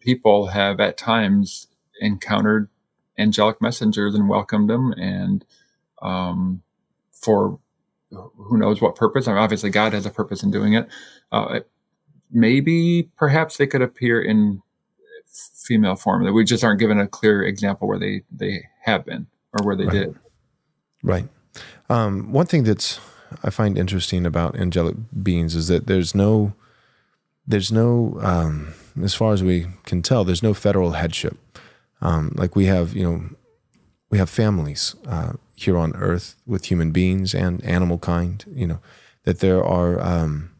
people 0.00 0.46
have 0.46 0.80
at 0.80 0.96
times 0.96 1.68
encountered 2.00 2.68
angelic 3.18 3.60
messengers 3.60 4.14
and 4.14 4.28
welcomed 4.28 4.70
them, 4.70 4.92
and 4.92 5.44
um, 6.02 6.62
for 7.12 7.58
who 8.10 8.56
knows 8.56 8.80
what 8.80 8.96
purpose. 8.96 9.28
I 9.28 9.32
mean, 9.32 9.42
obviously, 9.42 9.70
God 9.70 9.92
has 9.92 10.06
a 10.06 10.10
purpose 10.10 10.42
in 10.42 10.50
doing 10.50 10.74
it. 10.74 10.88
Uh, 11.30 11.60
maybe, 12.30 13.08
perhaps 13.16 13.56
they 13.56 13.66
could 13.66 13.82
appear 13.82 14.20
in 14.20 14.62
female 15.32 15.96
form. 15.96 16.24
That 16.24 16.32
we 16.32 16.44
just 16.44 16.64
aren't 16.64 16.80
given 16.80 16.98
a 16.98 17.06
clear 17.06 17.42
example 17.42 17.86
where 17.86 17.98
they 17.98 18.22
they 18.30 18.64
have 18.82 19.04
been 19.04 19.26
or 19.52 19.64
where 19.64 19.76
they 19.76 19.86
right. 19.86 19.92
did. 19.92 20.18
Right. 21.02 21.28
Um, 21.88 22.32
one 22.32 22.46
thing 22.46 22.64
that's 22.64 23.00
I 23.42 23.50
find 23.50 23.78
interesting 23.78 24.26
about 24.26 24.56
angelic 24.56 24.96
beings 25.22 25.54
is 25.54 25.68
that 25.68 25.86
there's 25.86 26.14
no 26.14 26.54
there's 27.46 27.72
no 27.72 28.18
um, 28.22 28.74
as 29.02 29.14
far 29.14 29.32
as 29.32 29.42
we 29.42 29.66
can 29.84 30.02
tell 30.02 30.24
there's 30.24 30.42
no 30.42 30.54
federal 30.54 30.92
headship. 30.92 31.36
Um, 32.00 32.32
like 32.36 32.56
we 32.56 32.66
have, 32.66 32.94
you 32.94 33.04
know, 33.04 33.30
we 34.10 34.18
have 34.18 34.30
families 34.30 34.94
uh, 35.06 35.34
here 35.54 35.76
on 35.76 35.94
Earth 35.96 36.36
with 36.46 36.66
human 36.66 36.92
beings 36.92 37.34
and 37.34 37.62
animal 37.64 37.98
kind. 37.98 38.44
You 38.52 38.66
know, 38.66 38.80
that 39.24 39.40
there 39.40 39.62
are 39.62 40.00
um, 40.00 40.50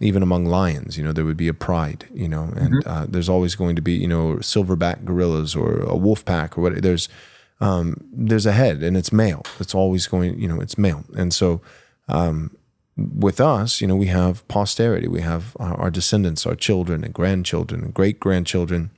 even 0.00 0.22
among 0.22 0.46
lions. 0.46 0.96
You 0.96 1.04
know, 1.04 1.12
there 1.12 1.24
would 1.24 1.36
be 1.36 1.48
a 1.48 1.54
pride. 1.54 2.06
You 2.12 2.28
know, 2.28 2.44
and 2.56 2.74
mm-hmm. 2.74 2.88
uh, 2.88 3.06
there's 3.08 3.28
always 3.28 3.54
going 3.54 3.76
to 3.76 3.82
be 3.82 3.94
you 3.94 4.08
know 4.08 4.36
silverback 4.36 5.04
gorillas 5.04 5.54
or 5.54 5.80
a 5.80 5.96
wolf 5.96 6.24
pack 6.24 6.56
or 6.56 6.62
what. 6.62 6.82
There's 6.82 7.08
um, 7.60 7.96
there's 8.12 8.46
a 8.46 8.52
head 8.52 8.82
and 8.82 8.96
it's 8.96 9.12
male. 9.12 9.42
It's 9.60 9.74
always 9.74 10.06
going. 10.06 10.38
You 10.38 10.48
know, 10.48 10.60
it's 10.60 10.78
male, 10.78 11.04
and 11.16 11.32
so. 11.32 11.60
Um, 12.08 12.56
with 12.96 13.40
us, 13.40 13.80
you 13.80 13.86
know, 13.86 13.96
we 13.96 14.06
have 14.06 14.46
posterity, 14.48 15.06
we 15.06 15.20
have 15.20 15.54
our, 15.60 15.74
our 15.74 15.90
descendants, 15.90 16.46
our 16.46 16.54
children 16.54 17.04
and 17.04 17.12
grandchildren 17.12 17.82
and 17.82 17.92
great 17.92 18.18
grandchildren. 18.18 18.90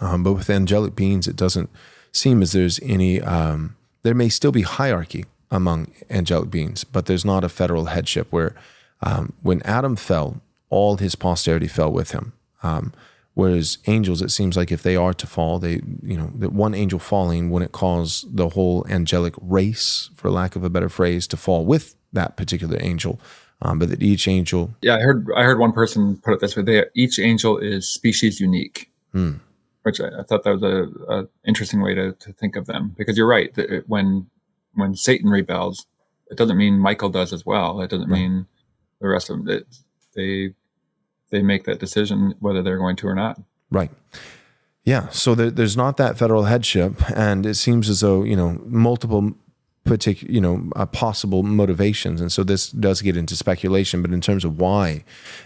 Um, 0.00 0.24
but 0.24 0.32
with 0.32 0.50
angelic 0.50 0.96
beings, 0.96 1.28
it 1.28 1.36
doesn't 1.36 1.70
seem 2.12 2.42
as 2.42 2.52
there's 2.52 2.80
any, 2.82 3.20
um, 3.20 3.76
there 4.02 4.14
may 4.14 4.28
still 4.28 4.50
be 4.50 4.62
hierarchy 4.62 5.26
among 5.50 5.92
angelic 6.08 6.50
beings, 6.50 6.84
but 6.84 7.06
there's 7.06 7.24
not 7.24 7.44
a 7.44 7.48
federal 7.48 7.86
headship 7.86 8.26
where 8.30 8.54
um, 9.02 9.32
when 9.42 9.62
Adam 9.62 9.96
fell, 9.96 10.40
all 10.68 10.96
his 10.96 11.14
posterity 11.14 11.68
fell 11.68 11.90
with 11.90 12.10
him. 12.10 12.32
Um, 12.62 12.92
whereas 13.40 13.78
angels, 13.86 14.20
it 14.20 14.30
seems 14.30 14.56
like 14.56 14.70
if 14.70 14.82
they 14.82 14.96
are 14.96 15.14
to 15.14 15.26
fall, 15.26 15.58
they, 15.58 15.80
you 16.02 16.16
know, 16.16 16.30
that 16.34 16.52
one 16.52 16.74
angel 16.74 16.98
falling 16.98 17.50
wouldn't 17.50 17.72
cause 17.72 18.26
the 18.28 18.50
whole 18.50 18.86
angelic 18.88 19.34
race, 19.40 20.10
for 20.14 20.30
lack 20.30 20.56
of 20.56 20.64
a 20.64 20.70
better 20.70 20.88
phrase, 20.88 21.26
to 21.28 21.36
fall 21.36 21.64
with 21.64 21.96
that 22.12 22.36
particular 22.36 22.76
angel. 22.80 23.18
Um, 23.62 23.78
but 23.78 23.88
that 23.90 24.02
each 24.02 24.28
angel. 24.28 24.74
Yeah, 24.82 24.96
I 24.96 25.00
heard. 25.00 25.26
I 25.36 25.42
heard 25.42 25.58
one 25.58 25.72
person 25.72 26.16
put 26.24 26.32
it 26.34 26.40
this 26.40 26.56
way: 26.56 26.62
they, 26.62 26.84
each 26.94 27.18
angel 27.18 27.58
is 27.58 27.88
species 27.88 28.40
unique. 28.40 28.90
Hmm 29.12 29.36
which 29.82 29.98
I, 29.98 30.08
I, 30.20 30.22
thought 30.22 30.44
that 30.44 30.60
was 30.60 30.62
a, 30.62 30.88
a 31.08 31.28
interesting 31.46 31.80
way 31.80 31.94
to, 31.94 32.12
to, 32.12 32.32
think 32.34 32.54
of 32.54 32.66
them. 32.66 32.94
Because 32.98 33.16
you're 33.16 33.26
right 33.26 33.52
that 33.54 33.84
when 33.86 34.28
when 34.74 34.94
Satan 34.94 35.30
rebels, 35.30 35.86
it 36.30 36.36
doesn't 36.36 36.58
mean 36.58 36.78
Michael 36.78 37.08
does 37.08 37.32
as 37.32 37.46
well. 37.46 37.80
It 37.80 37.88
doesn't 37.88 38.10
right. 38.10 38.20
mean 38.20 38.46
the 39.00 39.08
rest 39.08 39.30
of 39.30 39.38
them. 39.38 39.48
It, 39.48 39.66
they 40.14 40.54
they 41.30 41.42
make 41.42 41.64
that 41.64 41.78
decision 41.78 42.34
whether 42.40 42.62
they're 42.62 42.78
going 42.78 42.96
to 42.96 43.08
or 43.08 43.14
not. 43.14 43.40
Right. 43.70 43.90
Yeah. 44.84 45.08
So 45.10 45.34
there, 45.34 45.50
there's 45.50 45.76
not 45.76 45.96
that 45.98 46.18
federal 46.18 46.44
headship, 46.44 47.10
and 47.10 47.46
it 47.46 47.54
seems 47.54 47.88
as 47.88 48.00
though 48.00 48.24
you 48.24 48.36
know 48.36 48.60
multiple 48.64 49.34
particular 49.84 50.32
you 50.32 50.40
know 50.40 50.70
uh, 50.76 50.84
possible 50.84 51.42
motivations 51.42 52.20
and 52.20 52.30
so 52.30 52.44
this 52.44 52.70
does 52.70 53.00
get 53.00 53.16
into 53.16 53.34
speculation 53.34 54.02
but 54.02 54.12
in 54.12 54.20
terms 54.20 54.44
of 54.44 54.60
why 54.60 55.02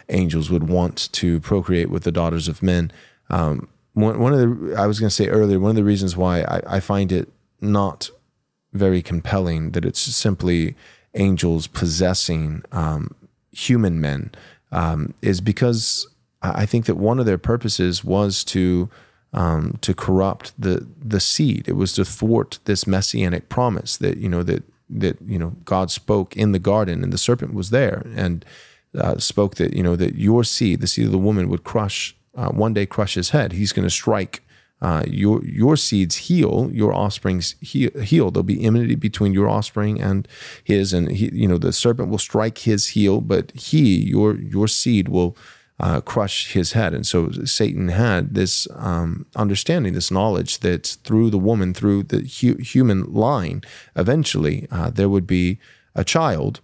angels 0.09 0.51
would 0.51 0.69
want 0.69 1.09
to 1.13 1.39
procreate 1.41 1.89
with 1.89 2.03
the 2.03 2.11
daughters 2.11 2.49
of 2.49 2.61
men 2.61 2.91
um, 3.31 3.69
one, 3.93 4.19
one 4.19 4.33
of 4.35 4.41
the 4.41 4.75
I 4.77 4.89
was 4.89 4.99
going 4.99 5.09
to 5.09 5.15
say 5.15 5.29
earlier 5.29 5.61
one 5.61 5.71
of 5.71 5.77
the 5.77 5.85
reasons 5.85 6.17
why 6.17 6.43
I, 6.43 6.63
I 6.67 6.81
find 6.81 7.13
it 7.13 7.33
not 7.61 8.11
very 8.73 9.03
compelling 9.03 9.71
that 9.71 9.85
it's 9.85 10.01
simply 10.01 10.75
angels 11.15 11.69
possessing 11.69 12.65
um, 12.73 13.15
human 13.53 14.01
men 14.01 14.33
um, 14.73 15.15
is 15.23 15.41
because 15.41 16.07
I 16.43 16.67
think 16.67 16.87
that 16.87 16.97
one 16.97 17.19
of 17.19 17.27
their 17.27 17.39
purposes 17.39 18.05
was 18.05 18.45
to 18.45 18.91
um, 19.33 19.79
to 19.81 19.95
corrupt 19.95 20.53
the 20.59 20.87
the 21.03 21.21
seed. 21.21 21.69
It 21.69 21.73
was 21.73 21.93
to 21.95 22.05
thwart 22.05 22.59
this 22.65 22.87
messianic 22.87 23.49
promise 23.49 23.97
that 23.97 24.19
you 24.19 24.29
know 24.29 24.43
that 24.43 24.63
that 24.91 25.19
you 25.27 25.39
know 25.39 25.57
God 25.65 25.91
spoke 25.91 26.37
in 26.37 26.53
the 26.53 26.59
garden 26.59 27.03
and 27.03 27.13
the 27.13 27.19
serpent 27.19 27.55
was 27.55 27.71
there 27.71 28.07
and 28.15 28.45
uh, 28.99 29.19
spoke 29.19 29.57
that 29.57 29.75
you 29.75 29.83
know 29.83 29.97
that 29.97 30.15
your 30.15 30.45
seed, 30.45 30.81
the 30.81 30.87
seed 30.87 31.07
of 31.07 31.13
the 31.13 31.19
woman, 31.19 31.49
would 31.49 31.65
crush 31.65 32.17
uh, 32.37 32.49
one 32.49 32.75
day 32.75 32.87
crush 32.87 33.15
his 33.15 33.31
head. 33.31 33.53
He's 33.53 33.73
going 33.73 33.87
to 33.87 33.91
strike 33.91 34.43
uh, 34.83 35.03
your 35.07 35.45
your 35.45 35.77
seeds 35.77 36.17
heel, 36.17 36.69
your 36.73 36.93
offspring's 36.93 37.57
heal, 37.61 37.91
heel. 38.01 38.31
There'll 38.31 38.43
be 38.43 38.65
enmity 38.65 38.97
between 38.97 39.33
your 39.33 39.49
offspring 39.49 40.01
and 40.01 40.29
his, 40.63 40.93
and 40.93 41.11
he, 41.11 41.31
you 41.33 41.49
know 41.49 41.59
the 41.59 41.73
serpent 41.73 42.11
will 42.11 42.19
strike 42.19 42.59
his 42.59 42.89
heel, 42.89 43.21
but 43.21 43.51
he, 43.53 43.97
your 43.97 44.37
your 44.37 44.69
seed, 44.69 45.09
will 45.09 45.37
uh, 45.81 46.01
crush 46.01 46.53
his 46.53 46.73
head. 46.73 46.93
And 46.95 47.07
so 47.07 47.31
Satan 47.45 47.89
had 47.89 48.35
this 48.35 48.69
um, 48.75 49.27
understanding, 49.35 49.95
this 49.95 50.11
knowledge 50.11 50.59
that 50.61 50.99
through 51.05 51.31
the 51.31 51.39
woman, 51.39 51.75
through 51.75 52.05
the 52.05 52.21
hu- 52.21 52.63
human 52.63 53.13
line, 53.13 53.63
eventually 53.97 54.69
uh, 54.71 54.91
there 54.91 55.09
would 55.09 55.27
be 55.27 55.59
a 55.95 56.05
child 56.05 56.61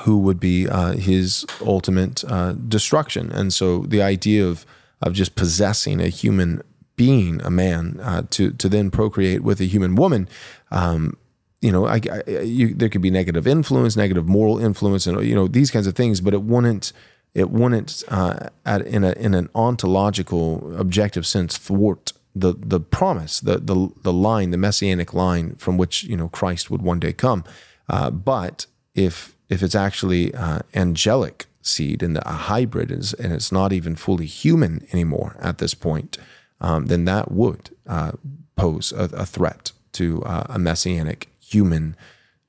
who 0.00 0.18
would 0.18 0.40
be 0.40 0.68
uh, 0.68 0.92
his 0.92 1.44
ultimate 1.60 2.24
uh, 2.24 2.52
destruction. 2.52 3.30
And 3.30 3.52
so 3.52 3.80
the 3.80 4.02
idea 4.02 4.46
of 4.46 4.66
of 5.00 5.12
just 5.14 5.34
possessing 5.34 6.00
a 6.00 6.08
human 6.08 6.62
being, 6.96 7.40
a 7.42 7.50
man, 7.50 7.98
uh, 8.02 8.22
to 8.30 8.52
to 8.52 8.68
then 8.68 8.90
procreate 8.90 9.42
with 9.42 9.60
a 9.60 9.64
human 9.64 9.94
woman, 9.94 10.28
um, 10.70 11.16
you 11.60 11.70
know, 11.70 11.86
I, 11.86 12.00
I, 12.10 12.40
you, 12.40 12.74
there 12.74 12.88
could 12.88 13.02
be 13.02 13.10
negative 13.10 13.46
influence, 13.46 13.96
negative 13.96 14.26
moral 14.26 14.58
influence, 14.58 15.06
and 15.06 15.24
you 15.24 15.34
know 15.34 15.46
these 15.46 15.70
kinds 15.70 15.86
of 15.86 15.94
things, 15.94 16.20
but 16.20 16.34
it 16.34 16.42
wouldn't 16.42 16.92
it 17.34 17.50
wouldn't 17.50 18.02
uh, 18.08 18.48
at, 18.66 18.82
in 18.82 19.04
a 19.04 19.12
in 19.12 19.34
an 19.34 19.48
ontological 19.54 20.76
objective 20.78 21.26
sense 21.26 21.56
thwart 21.56 22.12
the 22.34 22.54
the 22.58 22.80
promise, 22.80 23.40
the 23.40 23.58
the 23.58 23.90
the 24.02 24.12
line, 24.12 24.50
the 24.50 24.56
messianic 24.56 25.14
line 25.14 25.54
from 25.56 25.76
which 25.76 26.04
you 26.04 26.16
know 26.16 26.28
Christ 26.28 26.70
would 26.70 26.82
one 26.82 26.98
day 26.98 27.12
come. 27.12 27.44
Uh, 27.88 28.10
but 28.10 28.66
if 28.94 29.36
if 29.48 29.62
it's 29.62 29.74
actually 29.74 30.34
uh, 30.34 30.60
angelic 30.74 31.46
seed 31.60 32.02
and 32.02 32.18
a 32.18 32.32
hybrid 32.32 32.90
is, 32.90 33.14
and 33.14 33.32
it's 33.32 33.52
not 33.52 33.72
even 33.72 33.94
fully 33.94 34.26
human 34.26 34.86
anymore 34.92 35.36
at 35.40 35.58
this 35.58 35.74
point, 35.74 36.18
um, 36.62 36.86
then 36.86 37.04
that 37.04 37.30
would 37.30 37.70
uh, 37.86 38.12
pose 38.56 38.92
a, 38.92 39.04
a, 39.12 39.26
threat 39.26 39.72
to 39.92 40.22
uh, 40.22 40.46
a 40.48 40.58
messianic 40.58 41.28
human 41.40 41.96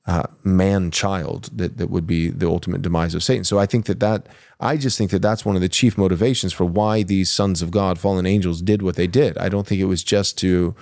uh, 0.06 0.24
man 0.44 0.92
child 0.92 1.50
that, 1.54 1.78
that 1.78 1.90
would 1.90 2.06
be 2.06 2.30
the 2.30 2.48
ultimate 2.48 2.82
demise 2.82 3.16
of 3.16 3.24
Satan. 3.24 3.44
So 3.44 3.58
I 3.58 3.66
think 3.66 3.86
that 3.86 4.00
that 4.00 4.28
I 4.60 4.78
just 4.78 4.98
think 4.98 5.12
that 5.12 5.22
that's 5.22 5.46
one 5.46 5.56
of 5.56 5.62
the 5.62 5.70
chief 5.70 5.98
motivations 5.98 6.54
for 6.54 6.66
why 6.66 7.04
these 7.04 7.30
sons 7.32 7.62
of 7.62 7.72
God, 7.72 8.00
fallen 8.00 8.26
angels, 8.26 8.62
did 8.62 8.82
what 8.82 8.96
they 8.96 9.08
did. 9.08 9.38
I 9.38 9.50
don't 9.50 9.66
think 9.66 9.82
it 9.82 9.86
was 9.86 10.04
just 10.04 10.38
to, 10.40 10.76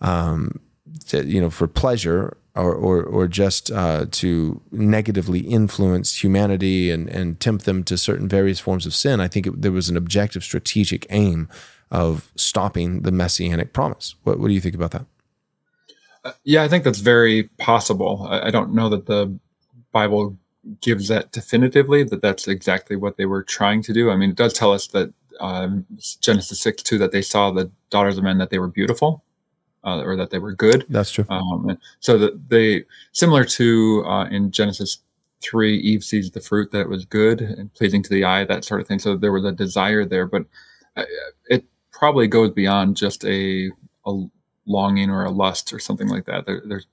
um, 0.00 0.60
to 1.08 1.24
you 1.24 1.40
know, 1.40 1.50
for 1.50 1.66
pleasure 1.66 2.36
or, 2.54 2.72
or, 2.72 3.02
or 3.02 3.28
just 3.28 3.70
uh, 3.70 4.06
to 4.12 4.62
negatively 4.70 5.40
influence 5.40 6.22
humanity 6.22 6.90
and, 6.90 7.08
and 7.08 7.40
tempt 7.40 7.64
them 7.64 7.82
to 7.84 7.98
certain 7.98 8.28
various 8.28 8.60
forms 8.60 8.86
of 8.86 8.94
sin. 8.94 9.20
I 9.20 9.28
think 9.28 9.46
it, 9.46 9.60
there 9.60 9.72
was 9.72 9.88
an 9.88 9.96
objective 9.96 10.44
strategic 10.44 11.06
aim 11.10 11.48
of 11.90 12.30
stopping 12.36 13.02
the 13.02 13.12
messianic 13.12 13.72
promise. 13.72 14.14
What, 14.24 14.38
what 14.38 14.48
do 14.48 14.54
you 14.54 14.60
think 14.60 14.74
about 14.74 14.90
that? 14.92 15.04
Uh, 16.24 16.32
yeah, 16.44 16.62
I 16.62 16.68
think 16.68 16.84
that's 16.84 16.98
very 16.98 17.44
possible. 17.58 18.26
I, 18.28 18.48
I, 18.48 18.50
don't 18.50 18.74
know 18.74 18.88
that 18.88 19.06
the 19.06 19.38
Bible 19.92 20.36
gives 20.80 21.06
that 21.08 21.30
definitively 21.30 22.02
that 22.02 22.20
that's 22.20 22.48
exactly 22.48 22.96
what 22.96 23.16
they 23.16 23.26
were 23.26 23.44
trying 23.44 23.82
to 23.82 23.92
do. 23.92 24.10
I 24.10 24.16
mean, 24.16 24.30
it 24.30 24.36
does 24.36 24.52
tell 24.52 24.72
us 24.72 24.88
that 24.88 25.12
um, 25.38 25.86
Genesis 26.20 26.60
6 26.60 26.82
2 26.82 26.98
that 26.98 27.12
they 27.12 27.22
saw 27.22 27.52
the 27.52 27.70
daughters 27.90 28.18
of 28.18 28.24
men 28.24 28.38
that 28.38 28.50
they 28.50 28.58
were 28.58 28.68
beautiful 28.68 29.22
uh, 29.84 30.02
or 30.02 30.16
that 30.16 30.30
they 30.30 30.38
were 30.38 30.52
good. 30.52 30.84
That's 30.88 31.12
true. 31.12 31.24
Um, 31.28 31.78
so 32.00 32.18
that 32.18 32.48
they 32.48 32.84
similar 33.12 33.44
to 33.44 34.04
uh, 34.04 34.24
in 34.26 34.50
Genesis 34.50 34.98
three, 35.40 35.78
Eve 35.78 36.02
sees 36.02 36.30
the 36.30 36.40
fruit 36.40 36.72
that 36.72 36.80
it 36.80 36.88
was 36.88 37.04
good 37.04 37.40
and 37.40 37.72
pleasing 37.74 38.02
to 38.02 38.10
the 38.10 38.24
eye, 38.24 38.44
that 38.44 38.64
sort 38.64 38.80
of 38.80 38.88
thing. 38.88 38.98
So 38.98 39.16
there 39.16 39.32
was 39.32 39.44
a 39.44 39.52
desire 39.52 40.04
there, 40.04 40.26
but 40.26 40.44
uh, 40.96 41.04
it 41.48 41.64
probably 41.96 42.28
goes 42.28 42.50
beyond 42.50 42.96
just 42.96 43.24
a, 43.24 43.70
a 44.04 44.24
longing 44.66 45.10
or 45.10 45.24
a 45.24 45.30
lust 45.30 45.72
or 45.72 45.78
something 45.78 46.08
like 46.08 46.26
that. 46.26 46.44
There, 46.44 46.62
there's, 46.64 46.86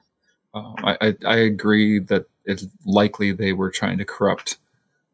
uh, 0.53 0.73
I, 0.77 1.15
I 1.25 1.35
agree 1.35 1.99
that 1.99 2.25
it's 2.45 2.65
likely 2.85 3.33
they 3.33 3.51
were 3.51 3.69
trying 3.69 3.97
to 3.97 4.05
corrupt 4.05 4.57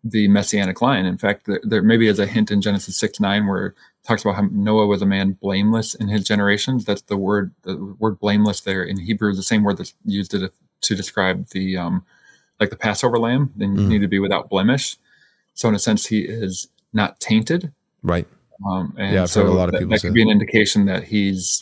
the 0.04 0.28
messianic 0.28 0.82
line. 0.82 1.06
In 1.06 1.18
fact, 1.18 1.48
there, 1.48 1.60
there 1.64 1.82
maybe 1.82 2.08
is 2.08 2.20
a 2.20 2.28
hint 2.28 2.52
in 2.52 2.62
Genesis 2.62 2.98
6 2.98 3.20
9 3.20 3.48
where 3.48 3.68
it 3.68 3.76
talks 4.04 4.22
about 4.22 4.36
how 4.36 4.48
Noah 4.52 4.86
was 4.86 5.02
a 5.02 5.08
man 5.08 5.32
blameless 5.34 5.96
in 5.96 6.08
his 6.08 6.24
generations. 6.24 6.86
That's 6.86 7.02
the 7.02 7.18
word, 7.18 7.52
the 7.64 7.76
word 7.98 8.20
blameless 8.20 8.62
there 8.62 8.84
in 8.84 8.98
Hebrew 8.98 9.32
is 9.32 9.38
the 9.38 9.44
same 9.44 9.64
word 9.64 9.78
that's 9.78 9.96
used 10.06 10.32
to, 10.32 10.52
to 10.82 10.96
describe 10.96 11.50
the, 11.50 11.78
um, 11.78 12.06
like 12.60 12.70
the 12.70 12.78
Passover 12.78 13.18
lamb. 13.18 13.54
Then 13.56 13.76
you 13.76 13.82
mm. 13.82 13.88
need 13.88 14.02
to 14.02 14.08
be 14.08 14.20
without 14.20 14.50
blemish. 14.50 14.98
So 15.56 15.68
in 15.68 15.76
a 15.76 15.80
sense, 15.80 16.06
he 16.06 16.22
is 16.22 16.68
not 16.94 17.20
tainted. 17.20 17.74
Right. 18.04 18.28
Um, 18.66 18.94
and 18.98 19.14
yeah, 19.14 19.24
I've 19.24 19.30
so 19.30 19.44
heard 19.44 19.50
a 19.50 19.54
lot 19.54 19.70
of 19.70 19.74
that, 19.74 19.80
people 19.80 19.92
that 19.92 20.02
could 20.02 20.14
be 20.14 20.22
an 20.22 20.30
indication 20.30 20.86
that 20.86 21.06
he's 21.06 21.62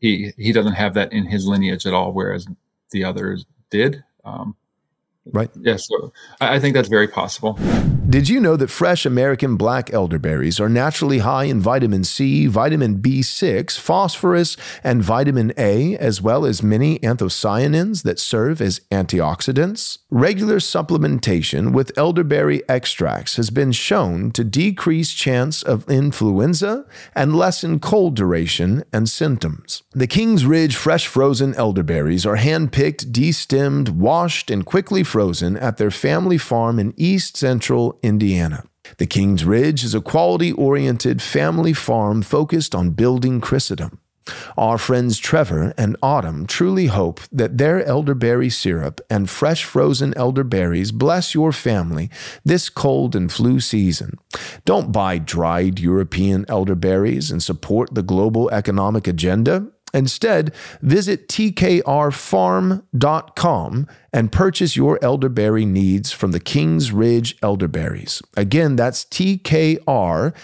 he 0.00 0.32
he 0.36 0.52
doesn't 0.52 0.74
have 0.74 0.94
that 0.94 1.12
in 1.12 1.26
his 1.26 1.46
lineage 1.46 1.86
at 1.86 1.92
all, 1.92 2.12
whereas 2.12 2.46
the 2.90 3.04
others 3.04 3.44
did. 3.70 4.02
Um, 4.24 4.56
right. 5.26 5.50
Yeah. 5.60 5.76
So 5.76 6.12
I, 6.40 6.56
I 6.56 6.58
think 6.60 6.74
that's 6.74 6.88
very 6.88 7.08
possible. 7.08 7.58
Did 8.10 8.28
you 8.28 8.40
know 8.40 8.56
that 8.56 8.70
fresh 8.70 9.06
American 9.06 9.54
black 9.54 9.92
elderberries 9.92 10.58
are 10.58 10.68
naturally 10.68 11.18
high 11.18 11.44
in 11.44 11.60
vitamin 11.60 12.02
C, 12.02 12.48
vitamin 12.48 13.00
B6, 13.00 13.78
phosphorus, 13.78 14.56
and 14.82 15.00
vitamin 15.00 15.52
A, 15.56 15.96
as 15.96 16.20
well 16.20 16.44
as 16.44 16.60
many 16.60 16.98
anthocyanins 16.98 18.02
that 18.02 18.18
serve 18.18 18.60
as 18.60 18.80
antioxidants? 18.90 19.98
Regular 20.10 20.56
supplementation 20.56 21.72
with 21.72 21.96
elderberry 21.96 22.68
extracts 22.68 23.36
has 23.36 23.48
been 23.48 23.70
shown 23.70 24.32
to 24.32 24.42
decrease 24.42 25.12
chance 25.12 25.62
of 25.62 25.88
influenza 25.88 26.86
and 27.14 27.36
lessen 27.36 27.78
cold 27.78 28.16
duration 28.16 28.82
and 28.92 29.08
symptoms. 29.08 29.84
The 29.92 30.08
Kings 30.08 30.44
Ridge 30.44 30.74
fresh 30.74 31.06
frozen 31.06 31.54
elderberries 31.54 32.26
are 32.26 32.34
hand-picked, 32.34 33.12
destemmed, 33.12 33.90
washed, 33.90 34.50
and 34.50 34.66
quickly 34.66 35.04
frozen 35.04 35.56
at 35.56 35.76
their 35.76 35.92
family 35.92 36.38
farm 36.38 36.80
in 36.80 36.92
East 36.96 37.36
Central 37.36 37.99
Indiana. 38.02 38.64
The 38.98 39.06
Kings 39.06 39.44
Ridge 39.44 39.84
is 39.84 39.94
a 39.94 40.00
quality 40.00 40.52
oriented 40.52 41.22
family 41.22 41.72
farm 41.72 42.22
focused 42.22 42.74
on 42.74 42.90
building 42.90 43.40
Christendom. 43.40 44.00
Our 44.56 44.78
friends 44.78 45.18
Trevor 45.18 45.72
and 45.76 45.96
Autumn 46.02 46.46
truly 46.46 46.86
hope 46.86 47.20
that 47.32 47.58
their 47.58 47.84
elderberry 47.84 48.50
syrup 48.50 49.00
and 49.10 49.28
fresh 49.28 49.64
frozen 49.64 50.14
elderberries 50.16 50.92
bless 50.92 51.34
your 51.34 51.52
family 51.52 52.10
this 52.44 52.68
cold 52.68 53.16
and 53.16 53.32
flu 53.32 53.60
season. 53.60 54.18
Don't 54.64 54.92
buy 54.92 55.18
dried 55.18 55.80
European 55.80 56.44
elderberries 56.48 57.30
and 57.30 57.42
support 57.42 57.94
the 57.94 58.02
global 58.02 58.50
economic 58.50 59.06
agenda. 59.06 59.68
Instead, 59.92 60.54
visit 60.82 61.28
tkrfarm.com 61.28 63.88
and 64.12 64.32
purchase 64.32 64.76
your 64.76 64.98
elderberry 65.02 65.64
needs 65.64 66.12
from 66.12 66.32
the 66.32 66.40
Kings 66.40 66.92
Ridge 66.92 67.36
Elderberries. 67.42 68.20
Again, 68.36 68.76
that's 68.76 69.04
tkrfarm.com. 69.04 70.34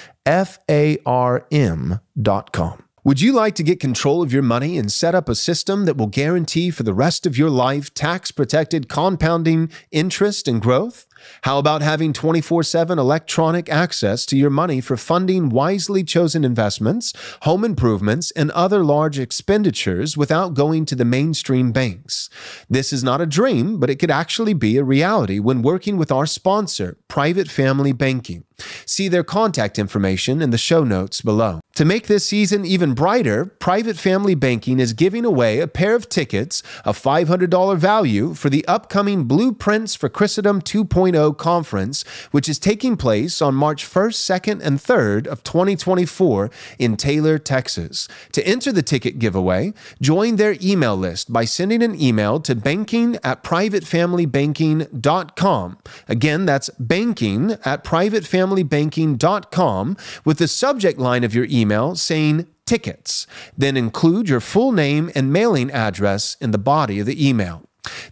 Would 3.06 3.20
you 3.20 3.32
like 3.32 3.54
to 3.54 3.62
get 3.62 3.78
control 3.78 4.20
of 4.20 4.32
your 4.32 4.42
money 4.42 4.76
and 4.76 4.90
set 4.90 5.14
up 5.14 5.28
a 5.28 5.36
system 5.36 5.84
that 5.84 5.96
will 5.96 6.08
guarantee 6.08 6.72
for 6.72 6.82
the 6.82 6.92
rest 6.92 7.24
of 7.24 7.38
your 7.38 7.50
life 7.50 7.94
tax 7.94 8.32
protected 8.32 8.88
compounding 8.88 9.70
interest 9.92 10.48
and 10.48 10.60
growth? 10.60 11.05
How 11.42 11.58
about 11.58 11.82
having 11.82 12.12
24 12.12 12.62
7 12.62 12.98
electronic 12.98 13.68
access 13.68 14.26
to 14.26 14.36
your 14.36 14.50
money 14.50 14.80
for 14.80 14.96
funding 14.96 15.48
wisely 15.48 16.02
chosen 16.04 16.44
investments, 16.44 17.12
home 17.42 17.64
improvements, 17.64 18.30
and 18.32 18.50
other 18.52 18.84
large 18.84 19.18
expenditures 19.18 20.16
without 20.16 20.54
going 20.54 20.84
to 20.86 20.94
the 20.94 21.04
mainstream 21.04 21.72
banks? 21.72 22.28
This 22.68 22.92
is 22.92 23.04
not 23.04 23.20
a 23.20 23.26
dream, 23.26 23.78
but 23.78 23.90
it 23.90 23.96
could 23.96 24.10
actually 24.10 24.54
be 24.54 24.76
a 24.76 24.84
reality 24.84 25.38
when 25.38 25.62
working 25.62 25.96
with 25.96 26.12
our 26.12 26.26
sponsor, 26.26 26.96
Private 27.08 27.48
Family 27.48 27.92
Banking. 27.92 28.44
See 28.84 29.08
their 29.08 29.24
contact 29.24 29.78
information 29.78 30.40
in 30.40 30.50
the 30.50 30.58
show 30.58 30.84
notes 30.84 31.20
below. 31.20 31.60
To 31.74 31.84
make 31.84 32.06
this 32.06 32.24
season 32.24 32.64
even 32.64 32.94
brighter, 32.94 33.44
Private 33.44 33.98
Family 33.98 34.34
Banking 34.34 34.80
is 34.80 34.94
giving 34.94 35.26
away 35.26 35.60
a 35.60 35.68
pair 35.68 35.94
of 35.94 36.08
tickets, 36.08 36.62
a 36.86 36.94
$500 36.94 37.76
value, 37.76 38.32
for 38.32 38.48
the 38.48 38.66
upcoming 38.66 39.24
Blueprints 39.24 39.94
for 39.94 40.08
Christendom 40.08 40.62
2.0 40.62 41.36
conference, 41.36 42.02
which 42.30 42.48
is 42.48 42.58
taking 42.58 42.96
place 42.96 43.42
on 43.42 43.54
March 43.54 43.84
1st, 43.84 44.40
2nd, 44.40 44.62
and 44.62 44.78
3rd 44.78 45.26
of 45.26 45.44
2024 45.44 46.50
in 46.78 46.96
Taylor, 46.96 47.38
Texas. 47.38 48.08
To 48.32 48.42
enter 48.46 48.72
the 48.72 48.82
ticket 48.82 49.18
giveaway, 49.18 49.74
join 50.00 50.36
their 50.36 50.56
email 50.62 50.96
list 50.96 51.30
by 51.30 51.44
sending 51.44 51.82
an 51.82 52.00
email 52.00 52.40
to 52.40 52.54
banking 52.54 53.18
at 53.22 53.44
privatefamilybanking.com. 53.44 55.78
Again, 56.08 56.46
that's 56.46 56.70
banking 56.78 57.52
at 57.66 57.84
privatefamilybanking.com 57.84 58.45
familybanking.com 58.46 59.96
with 60.24 60.38
the 60.38 60.48
subject 60.48 60.98
line 60.98 61.24
of 61.24 61.34
your 61.34 61.46
email 61.50 61.94
saying 61.94 62.46
tickets. 62.64 63.26
Then 63.56 63.76
include 63.76 64.28
your 64.28 64.40
full 64.40 64.72
name 64.72 65.10
and 65.14 65.32
mailing 65.32 65.70
address 65.70 66.36
in 66.40 66.50
the 66.50 66.58
body 66.58 67.00
of 67.00 67.06
the 67.06 67.28
email. 67.28 67.62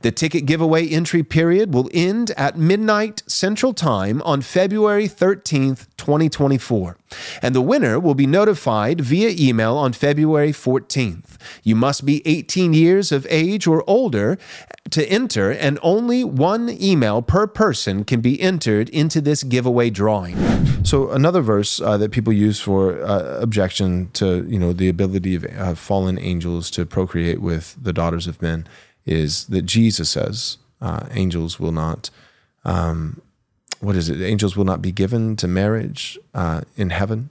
The 0.01 0.13
ticket 0.13 0.47
giveaway 0.47 0.89
entry 0.89 1.23
period 1.23 1.73
will 1.73 1.89
end 1.93 2.31
at 2.37 2.59
midnight 2.59 3.23
Central 3.27 3.73
Time 3.73 4.23
on 4.23 4.43
February 4.43 5.09
13th, 5.09 5.87
2024, 5.97 6.97
and 7.43 7.55
the 7.55 7.61
winner 7.61 7.99
will 7.99 8.15
be 8.15 8.27
notified 8.27 9.01
via 9.01 9.31
email 9.39 9.77
on 9.77 9.93
February 9.93 10.53
14th. 10.53 11.37
You 11.63 11.77
must 11.77 12.05
be 12.05 12.23
18 12.27 12.73
years 12.73 13.13
of 13.13 13.27
age 13.31 13.67
or 13.67 13.85
older 13.87 14.39
to 14.91 15.07
enter, 15.09 15.51
and 15.51 15.79
only 15.83 16.25
one 16.25 16.69
email 16.81 17.23
per 17.23 17.47
person 17.47 18.05
can 18.05 18.21
be 18.21 18.41
entered 18.41 18.89
into 18.91 19.21
this 19.21 19.43
giveaway 19.43 19.91
drawing. 19.91 20.37
So, 20.85 21.11
another 21.11 21.41
verse 21.41 21.81
uh, 21.81 21.97
that 21.97 22.13
people 22.13 22.33
use 22.33 22.61
for 22.61 23.03
uh, 23.03 23.39
objection 23.41 24.11
to 24.13 24.45
you 24.47 24.59
know 24.59 24.73
the 24.73 24.89
ability 24.89 25.35
of 25.35 25.45
uh, 25.45 25.75
fallen 25.75 26.19
angels 26.19 26.71
to 26.73 26.85
procreate 26.85 27.41
with 27.41 27.77
the 27.83 27.93
daughters 27.93 28.27
of 28.27 28.43
men 28.43 28.67
is 29.07 29.47
that 29.47 29.63
Jesus 29.63 30.11
says 30.11 30.59
uh, 30.81 31.07
angels 31.13 31.61
will 31.61 31.73
not, 31.73 32.11
um, 32.65 33.21
what 33.81 33.97
is 33.97 34.09
it? 34.09 34.23
Angels 34.23 34.57
will 34.57 34.65
not 34.65 34.83
be 34.83 34.93
given 34.93 35.37
to 35.37 35.49
marriage 35.49 36.19
uh, 36.35 36.63
in 36.77 36.91
heaven. 36.91 37.31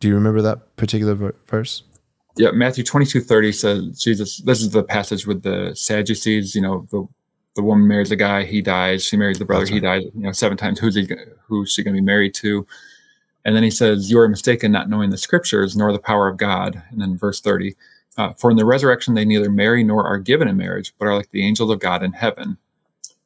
Do 0.00 0.08
you 0.08 0.14
remember 0.14 0.42
that 0.42 0.76
particular 0.76 1.34
verse? 1.46 1.82
Yeah, 2.36 2.52
Matthew 2.52 2.84
22 2.84 3.20
30 3.20 3.52
says, 3.52 3.98
Jesus, 3.98 4.38
this 4.38 4.60
is 4.60 4.70
the 4.70 4.84
passage 4.84 5.26
with 5.26 5.42
the 5.42 5.74
Sadducees, 5.74 6.54
you 6.54 6.62
know, 6.62 6.86
the, 6.90 7.06
the 7.56 7.62
woman 7.62 7.88
marries 7.88 8.12
a 8.12 8.16
guy, 8.16 8.44
he 8.44 8.62
dies. 8.62 9.04
She 9.04 9.16
marries 9.16 9.40
the 9.40 9.44
brother, 9.44 9.64
right. 9.64 9.74
he 9.74 9.80
dies, 9.80 10.04
you 10.14 10.22
know, 10.22 10.32
seven 10.32 10.56
times. 10.56 10.78
Who's 10.78 10.94
he, 10.94 11.08
who's 11.48 11.72
she 11.72 11.82
going 11.82 11.94
to 11.94 12.00
be 12.00 12.04
married 12.04 12.34
to? 12.34 12.64
And 13.44 13.56
then 13.56 13.64
he 13.64 13.70
says, 13.70 14.10
You 14.10 14.20
are 14.20 14.28
mistaken, 14.28 14.70
not 14.70 14.88
knowing 14.88 15.10
the 15.10 15.18
scriptures 15.18 15.76
nor 15.76 15.92
the 15.92 15.98
power 15.98 16.28
of 16.28 16.36
God. 16.36 16.82
And 16.90 17.00
then 17.00 17.16
verse 17.18 17.40
30, 17.40 17.74
uh, 18.18 18.32
for 18.32 18.50
in 18.50 18.56
the 18.56 18.64
resurrection, 18.64 19.14
they 19.14 19.24
neither 19.24 19.48
marry 19.48 19.84
nor 19.84 20.04
are 20.04 20.18
given 20.18 20.48
in 20.48 20.56
marriage, 20.56 20.92
but 20.98 21.06
are 21.06 21.16
like 21.16 21.30
the 21.30 21.46
angels 21.46 21.70
of 21.70 21.78
God 21.78 22.02
in 22.02 22.12
heaven. 22.12 22.58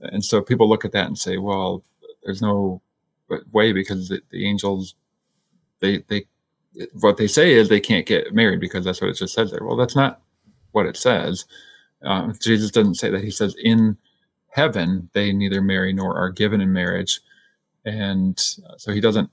And 0.00 0.22
so 0.24 0.42
people 0.42 0.68
look 0.68 0.84
at 0.84 0.92
that 0.92 1.06
and 1.06 1.18
say, 1.18 1.38
well, 1.38 1.82
there's 2.22 2.42
no 2.42 2.82
way 3.52 3.72
because 3.72 4.10
the, 4.10 4.20
the 4.30 4.46
angels, 4.46 4.94
they, 5.80 6.04
they, 6.08 6.26
what 7.00 7.16
they 7.16 7.26
say 7.26 7.54
is 7.54 7.68
they 7.68 7.80
can't 7.80 8.06
get 8.06 8.34
married 8.34 8.60
because 8.60 8.84
that's 8.84 9.00
what 9.00 9.10
it 9.10 9.16
just 9.16 9.34
says 9.34 9.50
there. 9.50 9.64
Well, 9.64 9.76
that's 9.76 9.96
not 9.96 10.20
what 10.72 10.86
it 10.86 10.96
says. 10.96 11.46
Uh, 12.04 12.32
Jesus 12.40 12.70
doesn't 12.70 12.96
say 12.96 13.10
that. 13.10 13.24
He 13.24 13.30
says 13.30 13.56
in 13.62 13.96
heaven, 14.48 15.08
they 15.14 15.32
neither 15.32 15.62
marry 15.62 15.94
nor 15.94 16.14
are 16.14 16.30
given 16.30 16.60
in 16.60 16.72
marriage. 16.72 17.20
And 17.86 18.38
so 18.76 18.92
he 18.92 19.00
doesn't 19.00 19.30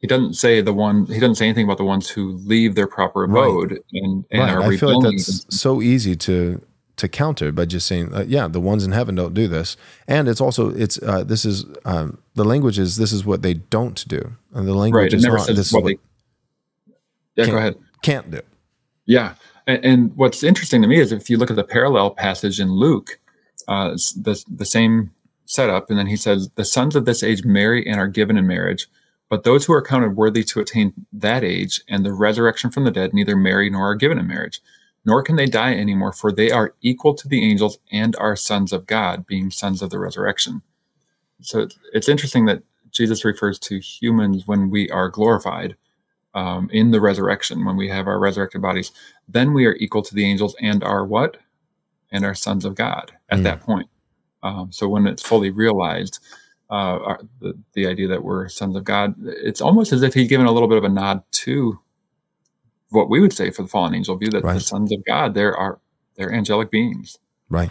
he 0.00 0.06
doesn't 0.06 0.34
say 0.34 0.60
the 0.60 0.72
one 0.72 1.06
he 1.06 1.18
doesn't 1.18 1.36
say 1.36 1.46
anything 1.46 1.64
about 1.64 1.78
the 1.78 1.84
ones 1.84 2.08
who 2.08 2.32
leave 2.32 2.74
their 2.74 2.86
proper 2.86 3.24
abode 3.24 3.72
right. 3.72 3.80
and, 3.92 4.26
and 4.30 4.40
right. 4.40 4.50
are 4.50 4.62
I 4.62 4.76
feel 4.76 5.00
like 5.00 5.16
that's 5.16 5.46
so 5.56 5.80
easy 5.82 6.16
to 6.16 6.60
to 6.96 7.08
counter 7.08 7.52
by 7.52 7.64
just 7.64 7.86
saying 7.86 8.14
uh, 8.14 8.24
yeah 8.26 8.48
the 8.48 8.60
ones 8.60 8.84
in 8.84 8.92
heaven 8.92 9.14
don't 9.14 9.34
do 9.34 9.48
this. 9.48 9.76
And 10.08 10.28
it's 10.28 10.40
also 10.40 10.70
it's 10.70 11.00
uh, 11.02 11.24
this 11.24 11.44
is 11.44 11.64
um, 11.84 12.18
the 12.34 12.44
language 12.44 12.78
is 12.78 12.96
this 12.96 13.12
is 13.12 13.24
what 13.24 13.42
they 13.42 13.54
don't 13.54 14.06
do. 14.08 14.32
And 14.52 14.66
the 14.66 14.74
language 14.74 15.12
right. 15.12 15.14
is 15.14 15.24
not 15.24 15.46
this 15.46 15.66
is 15.66 15.72
what 15.72 15.84
they, 15.84 15.98
yeah 17.36 17.46
go 17.46 17.56
ahead. 17.56 17.76
can't 18.02 18.30
do. 18.30 18.40
Yeah. 19.06 19.34
And, 19.68 19.84
and, 19.84 20.16
what's 20.16 20.44
interesting 20.44 20.80
to 20.82 20.88
me 20.88 21.00
is 21.00 21.10
if 21.10 21.28
you 21.28 21.38
look 21.38 21.50
at 21.50 21.56
the 21.56 21.64
parallel 21.64 22.10
passage 22.10 22.60
in 22.60 22.70
Luke 22.70 23.18
uh, 23.68 23.90
the 24.16 24.40
the 24.48 24.64
same 24.64 25.10
setup. 25.46 25.88
And 25.90 25.98
then 25.98 26.06
he 26.06 26.16
says 26.16 26.50
the 26.56 26.64
sons 26.64 26.94
of 26.96 27.04
this 27.04 27.22
age 27.22 27.44
marry 27.44 27.86
and 27.86 27.98
are 27.98 28.08
given 28.08 28.36
in 28.36 28.46
marriage 28.46 28.88
but 29.28 29.44
those 29.44 29.64
who 29.64 29.72
are 29.72 29.82
counted 29.82 30.16
worthy 30.16 30.44
to 30.44 30.60
attain 30.60 30.92
that 31.12 31.42
age 31.42 31.82
and 31.88 32.04
the 32.04 32.12
resurrection 32.12 32.70
from 32.70 32.84
the 32.84 32.90
dead 32.90 33.12
neither 33.12 33.36
marry 33.36 33.68
nor 33.68 33.90
are 33.90 33.94
given 33.94 34.18
in 34.18 34.26
marriage, 34.26 34.60
nor 35.04 35.22
can 35.22 35.36
they 35.36 35.46
die 35.46 35.74
anymore, 35.74 36.12
for 36.12 36.32
they 36.32 36.50
are 36.50 36.74
equal 36.82 37.14
to 37.14 37.28
the 37.28 37.42
angels 37.42 37.78
and 37.92 38.14
are 38.16 38.36
sons 38.36 38.72
of 38.72 38.86
God, 38.86 39.26
being 39.26 39.50
sons 39.50 39.82
of 39.82 39.90
the 39.90 39.98
resurrection. 39.98 40.62
So 41.40 41.68
it's 41.92 42.08
interesting 42.08 42.46
that 42.46 42.62
Jesus 42.90 43.24
refers 43.24 43.58
to 43.60 43.78
humans 43.78 44.46
when 44.46 44.70
we 44.70 44.90
are 44.90 45.08
glorified 45.08 45.76
um, 46.34 46.68
in 46.72 46.90
the 46.90 47.00
resurrection, 47.00 47.64
when 47.64 47.76
we 47.76 47.88
have 47.88 48.06
our 48.06 48.18
resurrected 48.18 48.62
bodies. 48.62 48.92
Then 49.28 49.52
we 49.52 49.66
are 49.66 49.76
equal 49.76 50.02
to 50.02 50.14
the 50.14 50.24
angels 50.24 50.54
and 50.60 50.82
are 50.84 51.04
what? 51.04 51.38
And 52.12 52.24
are 52.24 52.34
sons 52.34 52.64
of 52.64 52.74
God 52.74 53.12
at 53.30 53.40
mm. 53.40 53.42
that 53.42 53.60
point. 53.60 53.88
Um, 54.42 54.70
so 54.70 54.88
when 54.88 55.06
it's 55.06 55.22
fully 55.22 55.50
realized, 55.50 56.20
uh, 56.70 57.16
the, 57.40 57.56
the 57.74 57.86
idea 57.86 58.08
that 58.08 58.22
we're 58.24 58.48
sons 58.48 58.76
of 58.76 58.84
God. 58.84 59.14
It's 59.24 59.60
almost 59.60 59.92
as 59.92 60.02
if 60.02 60.14
he's 60.14 60.28
given 60.28 60.46
a 60.46 60.52
little 60.52 60.68
bit 60.68 60.78
of 60.78 60.84
a 60.84 60.88
nod 60.88 61.22
to 61.32 61.78
what 62.90 63.08
we 63.08 63.20
would 63.20 63.32
say 63.32 63.50
for 63.50 63.62
the 63.62 63.68
fallen 63.68 63.94
angel 63.94 64.16
view 64.16 64.30
that 64.30 64.44
right. 64.44 64.54
the 64.54 64.60
sons 64.60 64.92
of 64.92 65.04
God, 65.04 65.34
there 65.34 65.56
are 65.56 65.78
they're 66.16 66.32
angelic 66.32 66.70
beings. 66.70 67.18
Right. 67.48 67.70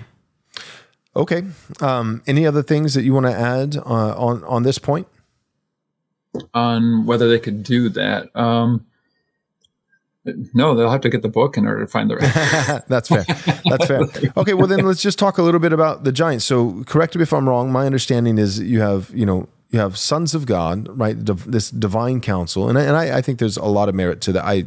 Okay. 1.15 1.43
Um, 1.81 2.21
any 2.27 2.45
other 2.45 2.61
things 2.61 2.93
that 2.93 3.03
you 3.03 3.13
want 3.13 3.25
to 3.25 3.33
add 3.33 3.77
uh, 3.77 4.15
on 4.17 4.43
on 4.43 4.63
this 4.63 4.77
point? 4.77 5.07
on 6.53 7.05
whether 7.05 7.29
they 7.29 7.39
could 7.39 7.63
do 7.63 7.89
that. 7.89 8.35
Um, 8.35 8.85
no, 10.53 10.75
they'll 10.75 10.89
have 10.89 11.01
to 11.01 11.09
get 11.09 11.21
the 11.21 11.29
book 11.29 11.57
in 11.57 11.65
order 11.65 11.81
to 11.81 11.87
find 11.87 12.09
the 12.09 12.15
right. 12.17 12.83
That's 12.87 13.09
fair. 13.09 13.25
That's 13.65 13.85
fair. 13.85 14.01
Okay, 14.37 14.53
well 14.53 14.67
then 14.67 14.85
let's 14.85 15.01
just 15.01 15.19
talk 15.19 15.37
a 15.37 15.43
little 15.43 15.59
bit 15.59 15.71
about 15.71 16.03
the 16.03 16.11
giants. 16.11 16.45
So, 16.45 16.83
correct 16.85 17.15
me 17.15 17.23
if 17.23 17.31
I'm 17.33 17.47
wrong. 17.47 17.71
My 17.71 17.85
understanding 17.85 18.37
is 18.37 18.59
you 18.59 18.81
have, 18.81 19.11
you 19.13 19.25
know, 19.25 19.47
you 19.69 19.79
have 19.79 19.97
sons 19.97 20.33
of 20.33 20.45
God, 20.45 20.87
right? 20.97 21.15
This 21.17 21.69
divine 21.69 22.21
council, 22.21 22.69
and 22.69 22.77
I, 22.77 22.83
and 22.83 22.95
I, 22.95 23.17
I 23.17 23.21
think 23.21 23.39
there's 23.39 23.57
a 23.57 23.65
lot 23.65 23.89
of 23.89 23.95
merit 23.95 24.21
to 24.21 24.31
that. 24.33 24.45
I 24.45 24.65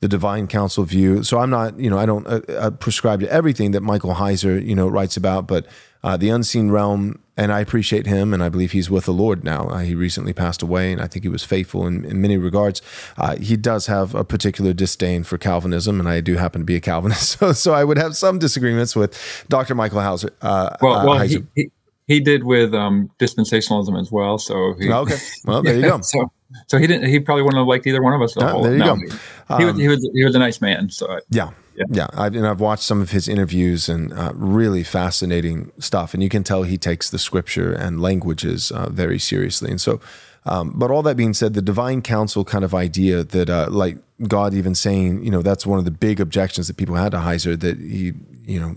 the 0.00 0.08
divine 0.08 0.46
council 0.46 0.84
view. 0.84 1.22
So 1.24 1.38
I'm 1.38 1.50
not, 1.50 1.78
you 1.78 1.90
know, 1.90 1.98
I 1.98 2.06
don't 2.06 2.26
uh, 2.26 2.40
uh, 2.48 2.70
prescribe 2.70 3.20
to 3.20 3.32
everything 3.32 3.72
that 3.72 3.80
Michael 3.80 4.14
Heiser, 4.14 4.64
you 4.64 4.74
know, 4.74 4.86
writes 4.86 5.16
about, 5.16 5.46
but 5.46 5.66
uh, 6.04 6.16
the 6.16 6.28
unseen 6.28 6.70
realm, 6.70 7.20
and 7.38 7.52
I 7.52 7.60
appreciate 7.60 8.06
him, 8.06 8.34
and 8.34 8.42
I 8.42 8.48
believe 8.48 8.72
he's 8.72 8.90
with 8.90 9.04
the 9.04 9.12
Lord 9.12 9.44
now. 9.44 9.68
Uh, 9.68 9.78
he 9.78 9.94
recently 9.94 10.32
passed 10.32 10.60
away, 10.60 10.90
and 10.90 11.00
I 11.00 11.06
think 11.06 11.22
he 11.22 11.28
was 11.28 11.44
faithful 11.44 11.86
in, 11.86 12.04
in 12.04 12.20
many 12.20 12.36
regards. 12.36 12.82
Uh, 13.16 13.36
he 13.36 13.56
does 13.56 13.86
have 13.86 14.12
a 14.16 14.24
particular 14.24 14.72
disdain 14.72 15.22
for 15.22 15.38
Calvinism, 15.38 16.00
and 16.00 16.08
I 16.08 16.20
do 16.20 16.34
happen 16.34 16.62
to 16.62 16.64
be 16.64 16.74
a 16.74 16.80
Calvinist, 16.80 17.28
so, 17.38 17.52
so 17.52 17.72
I 17.72 17.84
would 17.84 17.96
have 17.96 18.16
some 18.16 18.40
disagreements 18.40 18.96
with 18.96 19.46
Dr. 19.48 19.76
Michael 19.76 20.00
Heiser. 20.00 20.30
Uh, 20.42 20.76
well, 20.82 21.06
well 21.06 21.20
he, 21.20 21.44
he, 21.54 21.70
he, 22.08 22.20
did 22.20 22.42
with 22.42 22.74
um, 22.74 23.08
dispensationalism 23.20 24.00
as 24.00 24.10
well. 24.10 24.38
So 24.38 24.74
he, 24.74 24.90
okay, 24.92 25.16
well 25.44 25.62
there 25.62 25.76
you 25.76 25.82
go. 25.90 26.00
so 26.00 26.32
so 26.66 26.78
he 26.78 26.88
didn't. 26.88 27.08
He 27.08 27.20
probably 27.20 27.42
wouldn't 27.42 27.60
have 27.60 27.68
liked 27.68 27.86
either 27.86 28.02
one 28.02 28.14
of 28.14 28.22
us. 28.22 28.34
Oh, 28.36 28.64
there 28.64 28.72
you 28.72 28.78
no, 28.78 28.96
go. 28.96 29.02
He, 29.58 29.64
um, 29.64 29.66
was, 29.66 29.78
he, 29.78 29.88
was, 29.88 30.10
he 30.12 30.24
was 30.24 30.34
a 30.34 30.38
nice 30.40 30.60
man. 30.60 30.90
So 30.90 31.20
yeah, 31.30 31.50
yeah. 31.90 32.08
I've, 32.14 32.34
and 32.34 32.46
I've 32.46 32.60
watched 32.60 32.82
some 32.82 33.00
of 33.00 33.10
his 33.10 33.28
interviews 33.28 33.88
and 33.88 34.12
uh, 34.12 34.32
really 34.34 34.82
fascinating 34.82 35.70
stuff. 35.78 36.14
And 36.14 36.22
you 36.22 36.28
can 36.28 36.44
tell 36.44 36.62
he 36.62 36.78
takes 36.78 37.10
the 37.10 37.18
scripture 37.18 37.72
and 37.72 38.00
languages 38.00 38.70
uh, 38.70 38.88
very 38.90 39.18
seriously. 39.18 39.70
And 39.70 39.80
so, 39.80 40.00
um, 40.46 40.72
but 40.74 40.90
all 40.90 41.02
that 41.02 41.16
being 41.16 41.34
said, 41.34 41.54
the 41.54 41.62
divine 41.62 42.02
council 42.02 42.44
kind 42.44 42.64
of 42.64 42.74
idea 42.74 43.22
that, 43.22 43.50
uh, 43.50 43.68
like 43.70 43.98
God 44.26 44.54
even 44.54 44.74
saying, 44.74 45.24
you 45.24 45.30
know, 45.30 45.42
that's 45.42 45.66
one 45.66 45.78
of 45.78 45.84
the 45.84 45.90
big 45.90 46.20
objections 46.20 46.68
that 46.68 46.76
people 46.76 46.94
had 46.94 47.12
to 47.12 47.18
Heiser 47.18 47.58
that 47.60 47.78
he, 47.78 48.14
you 48.44 48.58
know 48.58 48.76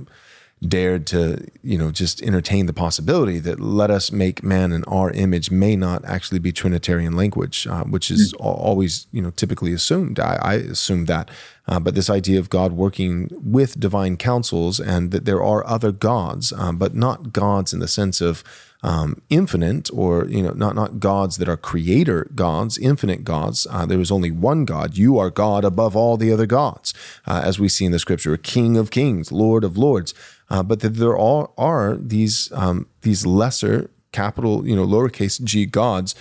dared 0.65 1.07
to, 1.07 1.43
you 1.63 1.77
know, 1.77 1.91
just 1.91 2.21
entertain 2.21 2.67
the 2.67 2.73
possibility 2.73 3.39
that 3.39 3.59
let 3.59 3.89
us 3.89 4.11
make 4.11 4.43
man 4.43 4.71
in 4.71 4.83
our 4.83 5.09
image 5.11 5.49
may 5.49 5.75
not 5.75 6.05
actually 6.05 6.37
be 6.37 6.51
Trinitarian 6.51 7.15
language, 7.15 7.65
uh, 7.67 7.83
which 7.83 8.11
is 8.11 8.33
mm-hmm. 8.33 8.45
always, 8.45 9.07
you 9.11 9.21
know, 9.21 9.31
typically 9.31 9.73
assumed. 9.73 10.19
I, 10.19 10.37
I 10.41 10.53
assume 10.55 11.05
that. 11.05 11.29
Uh, 11.67 11.79
but 11.79 11.95
this 11.95 12.09
idea 12.09 12.39
of 12.39 12.49
God 12.49 12.73
working 12.73 13.29
with 13.31 13.79
divine 13.79 14.17
councils 14.17 14.79
and 14.79 15.11
that 15.11 15.25
there 15.25 15.43
are 15.43 15.65
other 15.65 15.91
gods, 15.91 16.53
um, 16.53 16.77
but 16.77 16.93
not 16.93 17.33
gods 17.33 17.73
in 17.73 17.79
the 17.79 17.87
sense 17.87 18.21
of 18.21 18.43
um, 18.83 19.21
infinite 19.29 19.89
or 19.93 20.25
you 20.25 20.41
know 20.41 20.53
not 20.53 20.75
not 20.75 20.99
gods 20.99 21.37
that 21.37 21.47
are 21.47 21.57
creator 21.57 22.27
gods 22.33 22.77
infinite 22.77 23.23
gods 23.23 23.67
uh, 23.69 23.85
there 23.85 23.99
is 23.99 24.11
only 24.11 24.31
one 24.31 24.65
god 24.65 24.97
you 24.97 25.19
are 25.19 25.29
god 25.29 25.63
above 25.63 25.95
all 25.95 26.17
the 26.17 26.33
other 26.33 26.47
gods 26.47 26.93
uh, 27.27 27.41
as 27.43 27.59
we 27.59 27.69
see 27.69 27.85
in 27.85 27.91
the 27.91 27.99
scripture 27.99 28.35
king 28.37 28.77
of 28.77 28.89
kings 28.89 29.31
lord 29.31 29.63
of 29.63 29.77
lords 29.77 30.13
uh, 30.51 30.61
but 30.61 30.81
that 30.81 30.95
there 30.95 31.17
all 31.17 31.53
are 31.57 31.95
these 31.95 32.51
um, 32.51 32.87
these 33.01 33.25
lesser 33.25 33.89
capital 34.11 34.67
you 34.67 34.75
know 34.75 34.85
lowercase 34.85 35.41
g 35.43 35.65
gods 35.65 36.13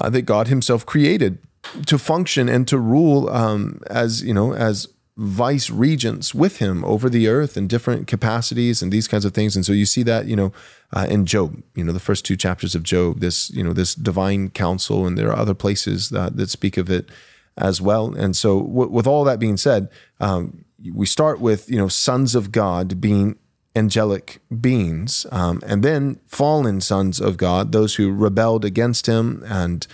uh, 0.00 0.10
that 0.10 0.22
god 0.22 0.48
himself 0.48 0.84
created 0.84 1.38
to 1.86 1.98
function 1.98 2.48
and 2.48 2.66
to 2.66 2.78
rule 2.78 3.28
um, 3.30 3.80
as 3.88 4.22
you 4.22 4.34
know 4.34 4.52
as 4.54 4.88
vice 5.16 5.70
regents 5.70 6.34
with 6.34 6.58
him 6.58 6.84
over 6.84 7.08
the 7.08 7.28
earth 7.28 7.56
in 7.56 7.68
different 7.68 8.08
capacities 8.08 8.82
and 8.82 8.90
these 8.90 9.06
kinds 9.06 9.24
of 9.24 9.32
things. 9.32 9.54
And 9.54 9.64
so 9.64 9.72
you 9.72 9.86
see 9.86 10.02
that, 10.02 10.26
you 10.26 10.34
know, 10.34 10.52
uh, 10.92 11.06
in 11.08 11.24
Job, 11.24 11.62
you 11.76 11.84
know, 11.84 11.92
the 11.92 12.00
first 12.00 12.24
two 12.24 12.36
chapters 12.36 12.74
of 12.74 12.82
Job, 12.82 13.20
this, 13.20 13.48
you 13.50 13.62
know, 13.62 13.72
this 13.72 13.94
divine 13.94 14.50
council, 14.50 15.06
and 15.06 15.16
there 15.16 15.28
are 15.28 15.36
other 15.38 15.54
places 15.54 16.10
that, 16.10 16.36
that 16.36 16.50
speak 16.50 16.76
of 16.76 16.90
it 16.90 17.10
as 17.56 17.80
well. 17.80 18.12
And 18.12 18.34
so, 18.34 18.62
w- 18.62 18.90
with 18.90 19.06
all 19.06 19.22
that 19.24 19.38
being 19.38 19.56
said, 19.56 19.88
um, 20.18 20.64
we 20.92 21.06
start 21.06 21.40
with, 21.40 21.70
you 21.70 21.78
know, 21.78 21.88
sons 21.88 22.34
of 22.34 22.50
God 22.50 23.00
being 23.00 23.38
angelic 23.76 24.40
beings, 24.60 25.26
um, 25.32 25.60
and 25.66 25.82
then 25.82 26.20
fallen 26.26 26.80
sons 26.80 27.20
of 27.20 27.36
God, 27.36 27.72
those 27.72 27.96
who 27.96 28.12
rebelled 28.12 28.64
against 28.64 29.06
Him 29.06 29.42
and 29.46 29.86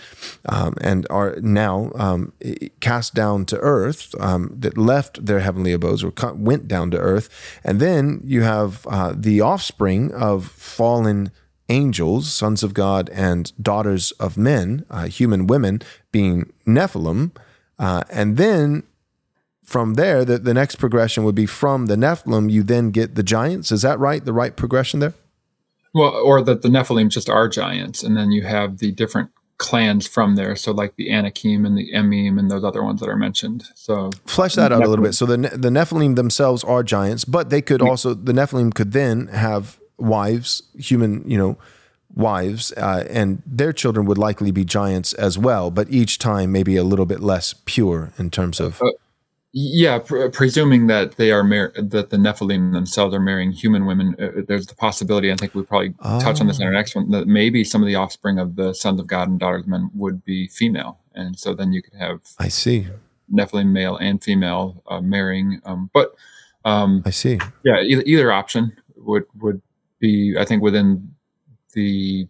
um, 0.46 0.74
and 0.80 1.06
are 1.08 1.36
now 1.40 1.90
um, 1.94 2.32
cast 2.80 3.14
down 3.14 3.46
to 3.46 3.58
earth, 3.58 4.14
um, 4.20 4.54
that 4.58 4.76
left 4.76 5.24
their 5.24 5.40
heavenly 5.40 5.72
abodes 5.72 6.04
or 6.04 6.12
went 6.34 6.68
down 6.68 6.90
to 6.90 6.98
earth, 6.98 7.28
and 7.64 7.80
then 7.80 8.20
you 8.24 8.42
have 8.42 8.86
uh, 8.86 9.14
the 9.16 9.40
offspring 9.40 10.12
of 10.12 10.46
fallen 10.46 11.30
angels, 11.70 12.30
sons 12.32 12.62
of 12.62 12.74
God, 12.74 13.08
and 13.10 13.52
daughters 13.62 14.10
of 14.12 14.36
men, 14.36 14.84
uh, 14.90 15.06
human 15.06 15.46
women, 15.46 15.80
being 16.12 16.52
Nephilim. 16.66 17.30
Uh, 17.78 18.02
and 18.10 18.36
then 18.36 18.82
from 19.70 19.94
there, 19.94 20.24
the, 20.24 20.36
the 20.36 20.52
next 20.52 20.76
progression 20.76 21.22
would 21.22 21.36
be 21.36 21.46
from 21.46 21.86
the 21.86 21.94
Nephilim, 21.94 22.50
you 22.50 22.64
then 22.64 22.90
get 22.90 23.14
the 23.14 23.22
giants. 23.22 23.70
Is 23.70 23.82
that 23.82 24.00
right? 24.00 24.24
The 24.24 24.32
right 24.32 24.56
progression 24.56 24.98
there? 24.98 25.14
Well, 25.94 26.10
or 26.10 26.42
that 26.42 26.62
the 26.62 26.68
Nephilim 26.68 27.08
just 27.08 27.30
are 27.30 27.48
giants, 27.48 28.02
and 28.02 28.16
then 28.16 28.32
you 28.32 28.42
have 28.42 28.78
the 28.78 28.90
different 28.90 29.30
clans 29.58 30.08
from 30.08 30.34
there. 30.34 30.56
So, 30.56 30.72
like 30.72 30.96
the 30.96 31.12
Anakim 31.12 31.64
and 31.64 31.78
the 31.78 31.92
Emim 31.92 32.36
and 32.36 32.50
those 32.50 32.64
other 32.64 32.82
ones 32.82 32.98
that 32.98 33.08
are 33.08 33.16
mentioned. 33.16 33.62
So, 33.76 34.10
flesh 34.26 34.56
that 34.56 34.72
out 34.72 34.80
Nephilim. 34.80 34.84
a 34.84 34.88
little 34.88 35.04
bit. 35.04 35.12
So, 35.14 35.24
the 35.24 35.36
the 35.36 35.70
Nephilim 35.70 36.16
themselves 36.16 36.64
are 36.64 36.82
giants, 36.82 37.24
but 37.24 37.50
they 37.50 37.62
could 37.62 37.80
also 37.80 38.12
the 38.12 38.32
Nephilim 38.32 38.74
could 38.74 38.90
then 38.90 39.28
have 39.28 39.78
wives, 39.98 40.64
human, 40.76 41.22
you 41.30 41.38
know, 41.38 41.58
wives, 42.12 42.72
uh, 42.72 43.06
and 43.08 43.40
their 43.46 43.72
children 43.72 44.04
would 44.06 44.18
likely 44.18 44.50
be 44.50 44.64
giants 44.64 45.12
as 45.12 45.38
well. 45.38 45.70
But 45.70 45.88
each 45.90 46.18
time, 46.18 46.50
maybe 46.50 46.76
a 46.76 46.82
little 46.82 47.06
bit 47.06 47.20
less 47.20 47.54
pure 47.66 48.12
in 48.18 48.30
terms 48.30 48.58
of. 48.58 48.82
Uh, 48.82 48.90
yeah, 49.52 49.98
pr- 49.98 50.28
presuming 50.28 50.86
that 50.86 51.16
they 51.16 51.32
are 51.32 51.42
mar- 51.42 51.72
that 51.76 52.10
the 52.10 52.16
Nephilim 52.16 52.72
themselves 52.72 53.14
are 53.14 53.20
marrying 53.20 53.50
human 53.50 53.84
women, 53.84 54.14
uh, 54.18 54.26
uh, 54.26 54.42
there's 54.46 54.66
the 54.66 54.74
possibility. 54.74 55.32
I 55.32 55.36
think 55.36 55.54
we 55.54 55.62
probably 55.62 55.94
oh. 56.00 56.20
touch 56.20 56.40
on 56.40 56.46
this 56.46 56.60
in 56.60 56.66
our 56.66 56.72
next 56.72 56.94
one 56.94 57.10
that 57.10 57.26
maybe 57.26 57.64
some 57.64 57.82
of 57.82 57.88
the 57.88 57.96
offspring 57.96 58.38
of 58.38 58.56
the 58.56 58.72
sons 58.74 59.00
of 59.00 59.06
God 59.06 59.28
and 59.28 59.40
daughters 59.40 59.62
of 59.62 59.68
men 59.68 59.90
would 59.94 60.24
be 60.24 60.46
female, 60.48 60.98
and 61.14 61.38
so 61.38 61.54
then 61.54 61.72
you 61.72 61.82
could 61.82 61.94
have 61.94 62.20
I 62.38 62.48
see 62.48 62.86
Nephilim 63.32 63.72
male 63.72 63.96
and 63.96 64.22
female 64.22 64.82
uh, 64.88 65.00
marrying. 65.00 65.60
Um, 65.64 65.90
but 65.92 66.14
um, 66.64 67.02
I 67.04 67.10
see. 67.10 67.40
Yeah, 67.64 67.80
either, 67.80 68.02
either 68.06 68.32
option 68.32 68.76
would 68.96 69.24
would 69.40 69.62
be 69.98 70.36
I 70.38 70.44
think 70.44 70.62
within 70.62 71.14
the 71.74 72.28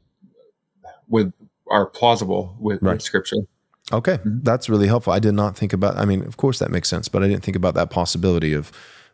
with 1.09 1.33
are 1.71 1.87
plausible 1.87 2.57
with, 2.59 2.83
right. 2.83 2.95
with 2.95 3.03
scripture. 3.03 3.37
Okay, 3.93 4.15
mm-hmm. 4.15 4.39
that's 4.43 4.69
really 4.69 4.87
helpful. 4.87 5.13
I 5.13 5.19
did 5.19 5.35
not 5.35 5.57
think 5.57 5.73
about. 5.73 5.97
I 5.97 6.05
mean, 6.05 6.23
of 6.25 6.37
course 6.37 6.59
that 6.59 6.71
makes 6.71 6.89
sense, 6.89 7.09
but 7.09 7.23
I 7.23 7.29
didn't 7.29 7.43
think 7.43 7.57
about 7.57 7.75
that 7.75 7.91
possibility 7.91 8.53
of 8.53 8.71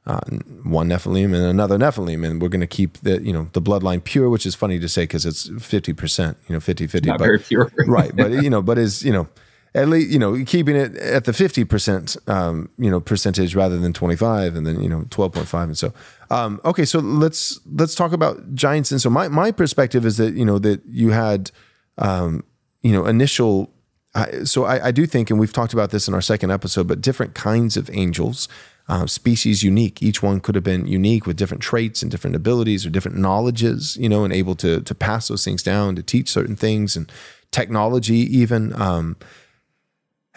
uh, 0.06 0.20
one 0.62 0.88
Nephilim 0.88 1.34
and 1.34 1.44
another 1.44 1.78
Nephilim, 1.78 2.24
and 2.24 2.40
we're 2.40 2.48
going 2.48 2.60
to 2.60 2.66
keep 2.66 2.98
the 2.98 3.22
you 3.22 3.32
know 3.32 3.48
the 3.52 3.62
bloodline 3.62 4.04
pure, 4.04 4.28
which 4.28 4.46
is 4.46 4.54
funny 4.54 4.78
to 4.78 4.88
say 4.88 5.02
because 5.04 5.26
it's 5.26 5.50
fifty 5.64 5.92
percent, 5.92 6.36
you 6.48 6.52
know, 6.52 6.60
50-50. 6.60 7.06
Not 7.06 7.18
but, 7.18 7.24
very 7.24 7.38
pure, 7.38 7.72
right? 7.86 8.14
But 8.14 8.30
you 8.42 8.50
know, 8.50 8.62
but 8.62 8.78
is 8.78 9.02
you 9.02 9.12
know 9.12 9.28
at 9.76 9.88
least 9.88 10.10
you 10.10 10.18
know 10.18 10.42
keeping 10.44 10.74
it 10.74 10.96
at 10.96 11.24
the 11.24 11.32
50% 11.32 12.28
um, 12.28 12.70
you 12.78 12.90
know 12.90 12.98
percentage 12.98 13.54
rather 13.54 13.78
than 13.78 13.92
25 13.92 14.56
and 14.56 14.66
then 14.66 14.80
you 14.80 14.88
know 14.88 15.02
12.5 15.10 15.62
and 15.64 15.78
so 15.78 15.92
um, 16.30 16.60
okay 16.64 16.86
so 16.86 16.98
let's 16.98 17.60
let's 17.74 17.94
talk 17.94 18.12
about 18.12 18.54
giants 18.54 18.90
and 18.90 19.02
so 19.02 19.10
my 19.10 19.28
my 19.28 19.52
perspective 19.52 20.06
is 20.06 20.16
that 20.16 20.34
you 20.34 20.46
know 20.46 20.58
that 20.58 20.80
you 20.86 21.10
had 21.10 21.50
um, 21.98 22.42
you 22.82 22.92
know 22.92 23.04
initial 23.04 23.70
I, 24.16 24.44
so 24.44 24.64
I, 24.64 24.87
I, 24.87 24.90
do 24.92 25.05
think, 25.05 25.29
and 25.29 25.38
we've 25.38 25.52
talked 25.52 25.74
about 25.74 25.90
this 25.90 26.09
in 26.09 26.14
our 26.14 26.22
second 26.22 26.50
episode, 26.50 26.88
but 26.88 27.02
different 27.02 27.35
kinds 27.35 27.76
of 27.76 27.90
angels, 27.92 28.48
uh, 28.88 29.07
species 29.07 29.62
unique. 29.62 30.02
Each 30.02 30.22
one 30.22 30.40
could 30.40 30.55
have 30.55 30.64
been 30.64 30.87
unique 30.87 31.26
with 31.26 31.37
different 31.37 31.62
traits 31.62 32.00
and 32.00 32.11
different 32.11 32.35
abilities 32.35 32.87
or 32.87 32.90
different 32.90 33.18
knowledges, 33.18 33.96
you 33.98 34.09
know, 34.09 34.24
and 34.24 34.33
able 34.33 34.55
to 34.57 34.81
to 34.81 34.94
pass 34.94 35.29
those 35.29 35.44
things 35.44 35.62
down, 35.62 35.96
to 35.96 36.02
teach 36.02 36.31
certain 36.31 36.57
things, 36.57 36.96
and 36.96 37.12
technology 37.50 38.16
even. 38.38 38.72
Um, 38.81 39.16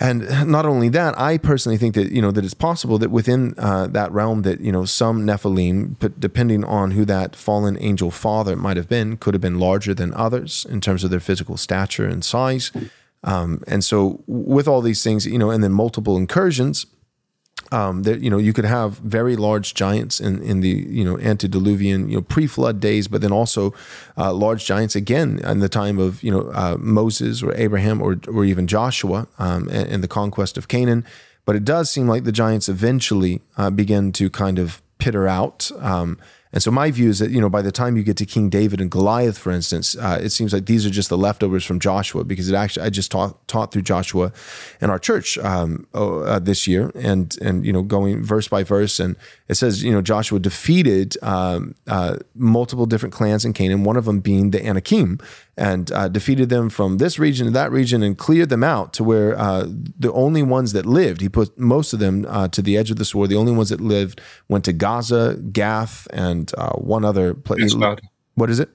and 0.01 0.49
not 0.49 0.65
only 0.65 0.87
that, 0.89 1.19
I 1.19 1.37
personally 1.37 1.77
think 1.77 1.93
that 1.95 2.11
you 2.11 2.21
know 2.21 2.31
that 2.31 2.43
it's 2.43 2.53
possible 2.53 2.97
that 2.97 3.11
within 3.11 3.53
uh, 3.57 3.87
that 3.87 4.11
realm 4.11 4.41
that 4.41 4.59
you 4.61 4.71
know 4.71 4.83
some 4.83 5.25
Nephilim, 5.25 5.95
depending 6.19 6.65
on 6.65 6.91
who 6.91 7.05
that 7.05 7.35
fallen 7.35 7.77
angel 7.79 8.11
father 8.11 8.55
might 8.55 8.77
have 8.77 8.89
been, 8.89 9.15
could 9.17 9.33
have 9.33 9.41
been 9.41 9.59
larger 9.59 9.93
than 9.93 10.13
others 10.13 10.65
in 10.69 10.81
terms 10.81 11.03
of 11.03 11.11
their 11.11 11.19
physical 11.19 11.55
stature 11.55 12.07
and 12.07 12.25
size. 12.25 12.71
Um, 13.23 13.63
and 13.67 13.83
so 13.83 14.23
with 14.27 14.67
all 14.67 14.81
these 14.81 15.03
things, 15.03 15.25
you 15.25 15.37
know, 15.37 15.49
and 15.49 15.63
then 15.63 15.71
multiple 15.71 16.17
incursions, 16.17 16.85
um, 17.71 18.03
that 18.03 18.21
you 18.21 18.29
know 18.29 18.37
you 18.37 18.53
could 18.53 18.65
have 18.65 18.93
very 18.97 19.35
large 19.35 19.73
giants 19.73 20.19
in 20.19 20.41
in 20.41 20.61
the 20.61 20.69
you 20.69 21.03
know 21.03 21.19
antediluvian 21.19 22.09
you 22.09 22.15
know 22.15 22.21
pre-flood 22.21 22.79
days, 22.79 23.07
but 23.07 23.21
then 23.21 23.31
also 23.31 23.73
uh, 24.17 24.33
large 24.33 24.65
giants 24.65 24.95
again 24.95 25.39
in 25.43 25.59
the 25.59 25.69
time 25.69 25.99
of 25.99 26.23
you 26.23 26.31
know 26.31 26.49
uh, 26.53 26.77
Moses 26.79 27.43
or 27.43 27.53
Abraham 27.55 28.01
or 28.01 28.19
or 28.27 28.45
even 28.45 28.67
Joshua 28.67 29.27
um, 29.37 29.67
and, 29.69 29.89
and, 29.89 30.03
the 30.03 30.07
conquest 30.07 30.57
of 30.57 30.67
Canaan. 30.67 31.05
But 31.45 31.55
it 31.55 31.65
does 31.65 31.89
seem 31.89 32.07
like 32.07 32.23
the 32.23 32.31
giants 32.31 32.69
eventually 32.69 33.41
uh, 33.57 33.69
begin 33.69 34.11
to 34.13 34.29
kind 34.29 34.59
of 34.59 34.81
pitter 34.97 35.27
out. 35.27 35.71
Um, 35.79 36.17
And 36.51 36.63
so 36.63 36.71
my 36.71 36.89
view 36.89 37.09
is 37.09 37.19
that 37.19 37.29
you 37.29 37.39
know 37.39 37.49
by 37.49 37.61
the 37.61 37.71
time 37.71 37.95
you 37.95 38.03
get 38.03 38.17
to 38.17 38.25
King 38.25 38.49
David 38.49 38.81
and 38.81 38.89
Goliath, 38.89 39.37
for 39.37 39.51
instance, 39.51 39.95
uh, 39.95 40.19
it 40.21 40.31
seems 40.31 40.51
like 40.51 40.65
these 40.65 40.85
are 40.85 40.89
just 40.89 41.09
the 41.09 41.17
leftovers 41.17 41.63
from 41.63 41.79
Joshua 41.79 42.23
because 42.23 42.49
it 42.49 42.55
actually 42.55 42.85
I 42.85 42.89
just 42.89 43.11
taught 43.11 43.47
taught 43.47 43.71
through 43.71 43.83
Joshua 43.83 44.31
in 44.81 44.89
our 44.89 44.97
church 44.97 45.37
um, 45.37 45.85
oh, 45.93 46.21
uh, 46.21 46.39
this 46.39 46.67
year 46.67 46.91
and 46.95 47.37
and 47.41 47.65
you 47.65 47.71
know 47.71 47.83
going 47.83 48.23
verse 48.23 48.47
by 48.47 48.63
verse. 48.63 48.99
And 48.99 49.15
it 49.47 49.55
says 49.55 49.83
you 49.83 49.91
know 49.91 50.01
Joshua 50.01 50.39
defeated 50.39 51.17
um, 51.21 51.75
uh, 51.87 52.17
multiple 52.33 52.87
different 52.87 53.13
clans 53.13 53.45
in 53.45 53.53
Canaan, 53.53 53.83
one 53.83 53.97
of 53.97 54.05
them 54.05 54.19
being 54.19 54.49
the 54.49 54.65
Anakim, 54.65 55.19
and 55.59 55.91
uh, 55.91 56.07
defeated 56.07 56.47
them 56.49 56.69
from 56.69 56.97
this 56.97 57.19
region 57.19 57.45
to 57.45 57.51
that 57.51 57.69
region 57.71 58.01
and 58.01 58.17
cleared 58.17 58.47
them 58.49 58.63
out 58.63 58.93
to 58.93 59.03
where 59.03 59.37
uh, 59.37 59.65
the 59.67 60.11
only 60.13 60.41
ones 60.41 60.71
that 60.71 60.85
lived, 60.85 61.19
he 61.19 61.27
put 61.27 61.59
most 61.59 61.91
of 61.91 61.99
them 61.99 62.25
uh, 62.29 62.47
to 62.47 62.61
the 62.61 62.77
edge 62.77 62.89
of 62.89 62.97
the 62.97 63.03
sword. 63.05 63.29
The 63.29 63.35
only 63.35 63.51
ones 63.51 63.69
that 63.69 63.81
lived 63.81 64.21
went 64.47 64.63
to 64.65 64.73
Gaza, 64.73 65.35
Gath, 65.51 66.07
and 66.11 66.49
uh, 66.57 66.71
one 66.77 67.03
other 67.03 67.33
place. 67.33 67.73
What 68.35 68.49
is 68.49 68.59
it? 68.61 68.69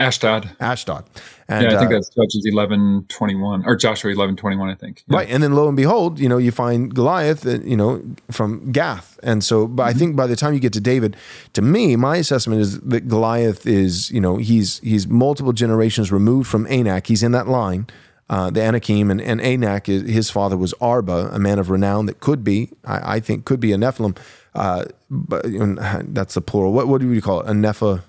Ashdod. 0.00 0.50
Ashdod. 0.60 1.04
And, 1.46 1.64
yeah, 1.64 1.76
I 1.76 1.78
think 1.78 1.90
uh, 1.90 1.94
that's 1.96 2.08
Judges 2.08 2.46
eleven 2.46 3.04
twenty 3.08 3.34
one 3.34 3.62
or 3.66 3.76
Joshua 3.76 4.10
eleven 4.10 4.34
twenty 4.34 4.56
one. 4.56 4.70
I 4.70 4.74
think. 4.74 5.04
Yeah. 5.06 5.18
Right, 5.18 5.28
and 5.28 5.42
then 5.42 5.54
lo 5.54 5.68
and 5.68 5.76
behold, 5.76 6.18
you 6.18 6.28
know, 6.28 6.38
you 6.38 6.52
find 6.52 6.94
Goliath, 6.94 7.46
uh, 7.46 7.60
you 7.60 7.76
know, 7.76 8.02
from 8.30 8.72
Gath, 8.72 9.20
and 9.22 9.44
so, 9.44 9.66
but 9.66 9.82
mm-hmm. 9.82 9.90
I 9.90 9.92
think 9.98 10.16
by 10.16 10.26
the 10.26 10.36
time 10.36 10.54
you 10.54 10.60
get 10.60 10.72
to 10.72 10.80
David, 10.80 11.16
to 11.52 11.60
me, 11.60 11.96
my 11.96 12.16
assessment 12.16 12.62
is 12.62 12.80
that 12.80 13.08
Goliath 13.08 13.66
is, 13.66 14.10
you 14.10 14.22
know, 14.22 14.38
he's 14.38 14.78
he's 14.78 15.06
multiple 15.06 15.52
generations 15.52 16.10
removed 16.10 16.48
from 16.48 16.66
Anak. 16.68 17.06
He's 17.06 17.22
in 17.22 17.32
that 17.32 17.46
line. 17.46 17.86
Uh, 18.30 18.48
the 18.48 18.62
Anakim 18.62 19.10
and, 19.10 19.20
and 19.20 19.40
Anak, 19.40 19.86
his 19.86 20.30
father 20.30 20.56
was 20.56 20.72
Arba, 20.80 21.30
a 21.32 21.38
man 21.40 21.58
of 21.58 21.68
renown 21.68 22.06
that 22.06 22.20
could 22.20 22.44
be, 22.44 22.70
I, 22.84 23.16
I 23.16 23.20
think, 23.20 23.44
could 23.44 23.58
be 23.58 23.72
a 23.72 23.76
Nephilim. 23.76 24.16
Uh, 24.54 24.84
but 25.10 25.44
that's 26.14 26.34
the 26.34 26.40
plural. 26.40 26.72
What 26.72 26.88
what 26.88 27.02
do 27.02 27.12
you 27.12 27.20
call 27.20 27.40
it? 27.40 27.48
A 27.48 27.52
Nepha? 27.52 28.02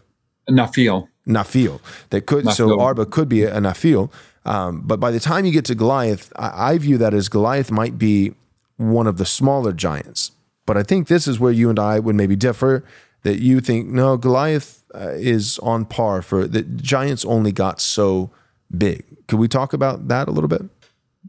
Naphil. 0.49 1.07
Naphil. 1.27 1.79
That 2.09 2.25
could 2.25 2.45
Naphil. 2.45 2.53
so 2.53 2.79
Arba 2.79 3.05
could 3.05 3.29
be 3.29 3.43
a 3.43 3.59
Naphil. 3.59 4.11
Um, 4.45 4.81
but 4.81 4.99
by 4.99 5.11
the 5.11 5.19
time 5.19 5.45
you 5.45 5.51
get 5.51 5.65
to 5.65 5.75
Goliath, 5.75 6.33
I, 6.35 6.71
I, 6.71 6.77
view 6.79 6.97
that 6.97 7.13
as 7.13 7.29
Goliath 7.29 7.69
might 7.69 7.99
be 7.99 8.33
one 8.77 9.05
of 9.05 9.17
the 9.17 9.25
smaller 9.25 9.71
giants. 9.71 10.31
But 10.65 10.77
I 10.77 10.83
think 10.83 11.07
this 11.07 11.27
is 11.27 11.39
where 11.39 11.51
you 11.51 11.69
and 11.69 11.77
I 11.77 11.99
would 11.99 12.15
maybe 12.15 12.35
differ. 12.35 12.83
That 13.23 13.39
you 13.39 13.61
think 13.61 13.87
no, 13.87 14.17
Goliath 14.17 14.83
uh, 14.95 15.09
is 15.09 15.59
on 15.59 15.85
par 15.85 16.23
for 16.23 16.47
the 16.47 16.63
giants 16.63 17.23
only 17.23 17.51
got 17.51 17.79
so 17.79 18.31
big. 18.75 19.05
Could 19.27 19.37
we 19.37 19.47
talk 19.47 19.73
about 19.73 20.07
that 20.07 20.27
a 20.27 20.31
little 20.31 20.47
bit? 20.47 20.63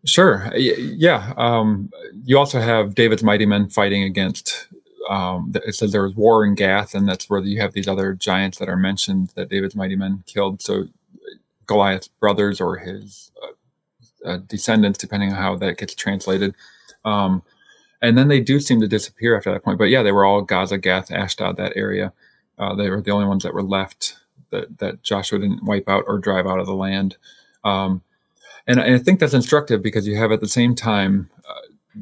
Sure. 0.07 0.51
Yeah. 0.57 1.35
Um, 1.37 1.91
you 2.25 2.39
also 2.39 2.61
have 2.61 2.95
David's 2.95 3.23
mighty 3.23 3.45
men 3.45 3.69
fighting 3.69 4.03
against 4.03 4.69
um, 5.09 5.53
it 5.67 5.75
says 5.75 5.93
there 5.93 6.05
was 6.05 6.15
war 6.15 6.45
in 6.45 6.55
Gath, 6.55 6.95
and 6.95 7.09
that's 7.09 7.29
where 7.29 7.43
you 7.43 7.61
have 7.61 7.73
these 7.73 7.89
other 7.89 8.15
giants 8.15 8.59
that 8.59 8.69
are 8.69 8.77
mentioned 8.77 9.33
that 9.35 9.49
David's 9.49 9.75
mighty 9.75 9.97
men 9.97 10.23
killed. 10.27 10.63
So 10.63 10.89
Goliath's 11.67 12.09
brothers 12.09 12.61
or 12.61 12.77
his 12.77 13.31
uh, 13.43 14.29
uh, 14.29 14.37
descendants, 14.47 14.99
depending 14.99 15.31
on 15.31 15.37
how 15.37 15.57
that 15.57 15.79
gets 15.79 15.95
translated. 15.95 16.55
Um, 17.05 17.43
and 18.01 18.19
then 18.19 18.29
they 18.29 18.41
do 18.41 18.61
seem 18.61 18.81
to 18.81 18.89
disappear 18.89 19.37
after 19.37 19.53
that 19.53 19.63
point. 19.63 19.79
But 19.79 19.85
yeah, 19.85 20.03
they 20.03 20.13
were 20.13 20.25
all 20.25 20.43
Gaza, 20.43 20.79
Gath, 20.79 21.11
Ashdod, 21.11 21.57
that 21.57 21.73
area. 21.77 22.13
Uh, 22.59 22.75
they 22.75 22.91
were 22.91 23.01
the 23.01 23.11
only 23.11 23.27
ones 23.27 23.43
that 23.45 23.55
were 23.55 23.63
left 23.63 24.17
that, 24.51 24.79
that 24.79 25.03
Joshua 25.03 25.39
didn't 25.39 25.65
wipe 25.65 25.89
out 25.89 26.05
or 26.07 26.19
drive 26.19 26.47
out 26.47 26.61
of 26.61 26.67
the 26.67 26.75
land. 26.75 27.17
Um, 27.65 28.03
and, 28.67 28.79
and, 28.79 28.95
I 28.95 28.99
think 28.99 29.19
that's 29.19 29.35
instructive 29.35 29.83
because 29.83 30.07
you 30.07 30.17
have 30.17 30.33
at 30.33 30.41
the 30.41 30.49
same 30.49 30.75
time 30.75 31.31
uh, 31.42 31.42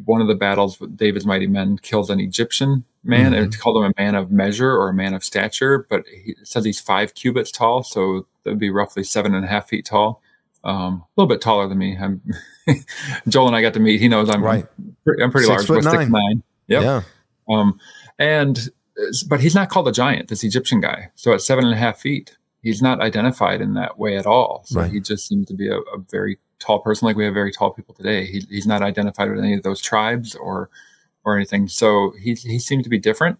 one 0.04 0.20
of 0.20 0.28
the 0.28 0.34
battles 0.34 0.80
with 0.80 0.96
David's 0.96 1.26
mighty 1.26 1.46
men 1.46 1.78
kills 1.78 2.10
an 2.10 2.20
Egyptian 2.20 2.84
man, 3.02 3.26
mm-hmm. 3.26 3.34
and 3.34 3.46
it's 3.46 3.56
called 3.56 3.76
him 3.76 3.92
a 3.96 4.02
man 4.02 4.14
of 4.14 4.30
measure 4.30 4.70
or 4.70 4.88
a 4.88 4.94
man 4.94 5.14
of 5.14 5.24
stature. 5.24 5.86
But 5.88 6.04
he 6.06 6.36
says 6.44 6.64
he's 6.64 6.80
five 6.80 7.14
cubits 7.14 7.50
tall, 7.50 7.82
so 7.82 8.26
that 8.44 8.50
would 8.50 8.58
be 8.58 8.70
roughly 8.70 9.04
seven 9.04 9.34
and 9.34 9.44
a 9.44 9.48
half 9.48 9.68
feet 9.68 9.86
tall. 9.86 10.22
Um, 10.62 11.04
a 11.16 11.20
little 11.20 11.28
bit 11.28 11.40
taller 11.40 11.68
than 11.68 11.78
me. 11.78 11.96
I'm 11.96 12.22
Joel 13.28 13.48
and 13.48 13.56
I 13.56 13.62
got 13.62 13.74
to 13.74 13.80
meet. 13.80 14.00
He 14.00 14.08
knows 14.08 14.28
I'm 14.28 14.42
right. 14.42 14.66
I'm 15.20 15.30
pretty 15.30 15.46
six 15.46 15.68
large. 15.68 15.84
Foot 15.84 15.92
nine. 15.92 16.10
nine. 16.10 16.42
Yep. 16.68 16.82
Yeah. 16.82 17.02
Um, 17.48 17.80
and 18.18 18.68
but 19.28 19.40
he's 19.40 19.54
not 19.54 19.70
called 19.70 19.88
a 19.88 19.92
giant. 19.92 20.28
This 20.28 20.44
Egyptian 20.44 20.80
guy. 20.80 21.10
So 21.14 21.32
at 21.32 21.40
seven 21.40 21.64
and 21.64 21.72
a 21.72 21.76
half 21.76 21.98
feet, 21.98 22.36
he's 22.62 22.82
not 22.82 23.00
identified 23.00 23.60
in 23.60 23.74
that 23.74 23.98
way 23.98 24.16
at 24.16 24.26
all. 24.26 24.62
So 24.66 24.80
right. 24.80 24.90
he 24.90 25.00
just 25.00 25.26
seems 25.26 25.46
to 25.48 25.54
be 25.54 25.68
a, 25.68 25.78
a 25.78 25.98
very 26.10 26.38
tall 26.60 26.78
person, 26.80 27.06
like 27.06 27.16
we 27.16 27.24
have 27.24 27.34
very 27.34 27.52
tall 27.52 27.72
people 27.72 27.94
today. 27.94 28.26
He, 28.26 28.40
he's 28.48 28.66
not 28.66 28.82
identified 28.82 29.30
with 29.30 29.40
any 29.40 29.54
of 29.54 29.62
those 29.64 29.80
tribes 29.80 30.36
or 30.36 30.70
or 31.24 31.36
anything. 31.36 31.68
So 31.68 32.12
he 32.20 32.34
he 32.34 32.58
seemed 32.58 32.84
to 32.84 32.90
be 32.90 32.98
different, 32.98 33.38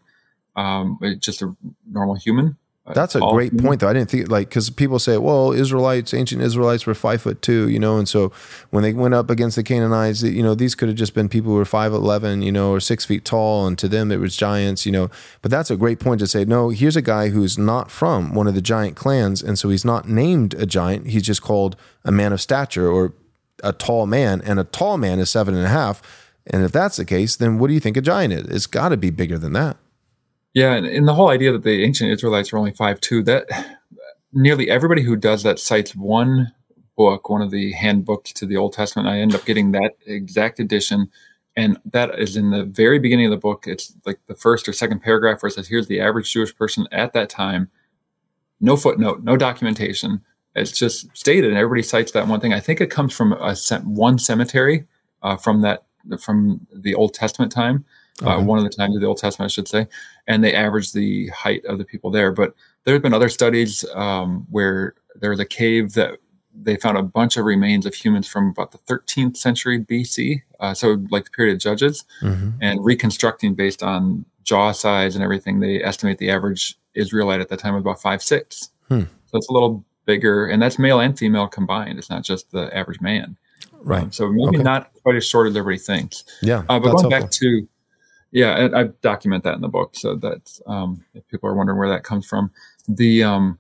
um, 0.57 0.99
just 1.21 1.43
a 1.43 1.55
normal 1.89 2.17
human. 2.17 2.57
That's 2.95 3.15
a 3.15 3.21
great 3.21 3.57
point, 3.57 3.81
though. 3.81 3.89
I 3.89 3.93
didn't 3.93 4.11
think 4.11 4.29
like 4.29 4.49
because 4.49 4.71
people 4.71 4.99
say, 4.99 5.19
well, 5.19 5.53
Israelites, 5.53 6.13
ancient 6.15 6.43
Israelites 6.43 6.87
were 6.87 6.95
five 6.95 7.23
foot 7.23 7.43
two, 7.43 7.69
you 7.69 7.79
know, 7.79 7.99
and 7.99 8.09
so 8.09 8.33
when 8.71 8.83
they 8.83 8.93
went 8.93 9.15
up 9.15 9.31
against 9.31 9.57
the 9.57 9.63
Canaanites, 9.63 10.23
you 10.23 10.43
know, 10.43 10.55
these 10.55 10.75
could 10.75 10.89
have 10.89 10.97
just 10.97 11.15
been 11.15 11.29
people 11.29 11.53
who 11.53 11.57
were 11.57 11.65
five 11.65 11.93
eleven, 11.93 12.43
you 12.43 12.53
know, 12.53 12.73
or 12.73 12.81
six 12.81 13.05
feet 13.05 13.25
tall, 13.25 13.67
and 13.67 13.79
to 13.79 13.89
them 13.89 14.11
it 14.11 14.19
was 14.19 14.37
giants, 14.37 14.87
you 14.87 14.93
know. 14.93 15.11
But 15.43 15.51
that's 15.51 15.71
a 15.71 15.77
great 15.77 16.01
point 16.01 16.21
to 16.21 16.27
say. 16.27 16.45
No, 16.45 16.71
here's 16.71 16.97
a 16.97 17.03
guy 17.03 17.29
who's 17.29 17.59
not 17.59 17.91
from 17.91 18.35
one 18.35 18.47
of 18.47 18.55
the 18.55 18.63
giant 18.63 18.97
clans, 18.97 19.43
and 19.43 19.59
so 19.59 19.69
he's 19.69 19.85
not 19.85 20.09
named 20.09 20.55
a 20.55 20.67
giant. 20.67 21.09
He's 21.09 21.23
just 21.23 21.43
called 21.43 21.77
a 22.05 22.13
man 22.13 22.33
of 22.33 22.41
stature 22.41 22.89
or 22.89 23.15
a 23.63 23.73
tall 23.73 24.07
man, 24.07 24.41
and 24.45 24.59
a 24.59 24.65
tall 24.65 24.97
man 24.97 25.19
is 25.19 25.31
seven 25.31 25.55
and 25.55 25.65
a 25.65 25.69
half. 25.69 26.03
And 26.47 26.65
if 26.65 26.73
that's 26.73 26.97
the 26.97 27.05
case, 27.05 27.37
then 27.37 27.59
what 27.59 27.69
do 27.69 27.75
you 27.75 27.81
think 27.81 27.97
a 27.97 28.01
giant 28.01 28.33
is? 28.33 28.47
It's 28.47 28.67
got 28.67 28.89
to 28.89 28.97
be 28.97 29.11
bigger 29.11 29.39
than 29.39 29.53
that. 29.53 29.77
Yeah, 30.55 30.75
and, 30.75 30.87
and, 30.87 31.07
the 31.07 31.15
whole 31.15 31.29
idea 31.29 31.53
that 31.53 31.63
the 31.63 31.85
ancient 31.85 32.11
Israelites 32.11 32.53
were 32.53 32.59
only 32.59 32.73
five 32.73 33.01
two 33.01 33.23
that 33.23 33.47
nearly 34.33 34.69
everybody 34.69 35.03
who 35.03 35.17
does 35.17 35.43
that 35.45 35.59
cites 35.59 35.95
one 35.95 36.53
book, 36.97 37.29
one 37.29 37.41
of 37.41 37.51
the 37.51 37.73
handbooks 37.73 38.33
to 38.35 38.47
the 38.47 38.57
Old 38.57 38.73
Testament. 38.73 39.09
I 39.09 39.19
end 39.19 39.35
up 39.35 39.45
getting 39.45 39.73
that 39.73 39.93
exact 40.07 40.59
edition, 40.59 41.09
and 41.57 41.79
that 41.85 42.19
is 42.19 42.37
in 42.37 42.51
the 42.51 42.65
very 42.65 42.99
beginning 42.99 43.27
of 43.27 43.31
the 43.31 43.37
book. 43.37 43.65
It's 43.67 43.95
like 44.05 44.19
the 44.27 44.35
first 44.35 44.69
or 44.69 44.73
second 44.73 45.01
paragraph 45.01 45.43
where 45.43 45.49
it 45.49 45.55
says, 45.55 45.69
"Here's 45.69 45.87
the 45.87 46.01
average 46.01 46.33
Jewish 46.33 46.55
person 46.55 46.89
at 46.91 47.13
that 47.13 47.31
time." 47.31 47.71
No 48.61 48.77
footnote, 48.77 49.23
no 49.23 49.37
documentation. 49.37 50.21
It's 50.55 50.77
just 50.77 51.17
stated, 51.17 51.51
and 51.51 51.57
everybody 51.57 51.83
cites 51.83 52.13
that 52.13 52.27
one 52.27 52.41
thing. 52.41 52.53
I 52.53 52.61
think 52.61 52.81
it 52.81 52.91
comes 52.91 53.15
from 53.15 53.33
a 53.33 53.55
one 53.85 54.19
cemetery 54.19 54.87
uh, 55.23 55.37
from 55.37 55.63
that 55.63 55.85
from 56.19 56.67
the 56.75 56.95
Old 56.95 57.15
Testament 57.15 57.53
time, 57.53 57.85
uh, 58.23 58.37
okay. 58.37 58.45
one 58.45 58.59
of 58.59 58.65
the 58.65 58.71
times 58.71 58.95
of 58.95 59.01
the 59.01 59.07
Old 59.07 59.19
Testament, 59.19 59.51
I 59.51 59.53
should 59.53 59.69
say, 59.69 59.87
and 60.27 60.43
they 60.43 60.55
averaged 60.55 60.95
the 60.95 61.29
height 61.29 61.65
of 61.65 61.79
the 61.79 61.85
people 61.85 62.11
there. 62.11 62.33
But 62.33 62.55
there 62.85 62.95
have 62.95 63.03
been 63.03 63.15
other 63.15 63.29
studies 63.29 63.85
um, 63.95 64.47
where 64.51 64.95
there 65.17 65.31
was 65.31 65.41
a 65.41 65.47
cave 65.47 65.95
that 65.95 66.19
they 66.55 66.77
found 66.77 66.99
a 66.99 67.03
bunch 67.03 67.37
of 67.37 67.45
remains 67.45 67.87
of 67.87 67.95
humans 67.95 68.27
from 68.27 68.49
about 68.49 68.73
the 68.73 68.79
13th 68.79 69.37
century 69.37 69.79
BC, 69.79 70.43
uh, 70.59 70.75
so 70.75 71.03
like 71.11 71.25
the 71.25 71.31
period 71.31 71.55
of 71.55 71.61
Judges, 71.61 72.05
mm-hmm. 72.21 72.51
and 72.61 72.85
reconstructing 72.85 73.55
based 73.55 73.83
on 73.83 74.25
jaw 74.43 74.73
size 74.73 75.15
and 75.15 75.23
everything, 75.23 75.61
they 75.61 75.83
estimate 75.83 76.19
the 76.19 76.31
average 76.31 76.77
Israelite 76.95 77.41
at 77.41 77.49
that 77.49 77.59
time 77.59 77.75
was 77.75 77.83
about 77.83 78.01
five 78.01 78.23
six. 78.23 78.71
Hmm. 78.89 79.03
So 79.27 79.39
it's 79.39 79.49
a 79.49 79.53
little 79.53 79.85
bigger, 80.07 80.47
and 80.47 80.61
that's 80.61 80.79
male 80.79 81.01
and 81.01 81.17
female 81.17 81.47
combined. 81.47 81.99
It's 81.99 82.11
not 82.11 82.25
just 82.25 82.51
the 82.51 82.75
average 82.77 83.01
man. 83.01 83.37
Right. 83.83 84.03
Um, 84.03 84.13
so 84.13 84.29
maybe 84.29 84.57
okay. 84.57 84.63
not 84.63 84.91
quite 85.03 85.17
as 85.17 85.27
short 85.27 85.47
as 85.49 85.57
everybody 85.57 85.79
thinks. 85.79 86.25
Yeah. 86.43 86.65
Uh, 86.69 86.81
but 86.81 86.93
going 86.93 87.11
helpful. 87.11 87.11
back 87.11 87.31
to, 87.31 87.69
yeah, 88.33 88.69
I, 88.73 88.81
I, 88.81 88.85
document 89.03 89.45
that 89.45 89.55
in 89.55 89.61
the 89.61 89.69
book. 89.69 89.95
So 89.95 90.15
that 90.17 90.61
um, 90.67 91.05
if 91.15 91.27
people 91.29 91.49
are 91.49 91.55
wondering 91.55 91.79
where 91.79 91.89
that 91.89 92.05
comes 92.05 92.27
from, 92.27 92.51
the 92.89 93.23
um, 93.23 93.59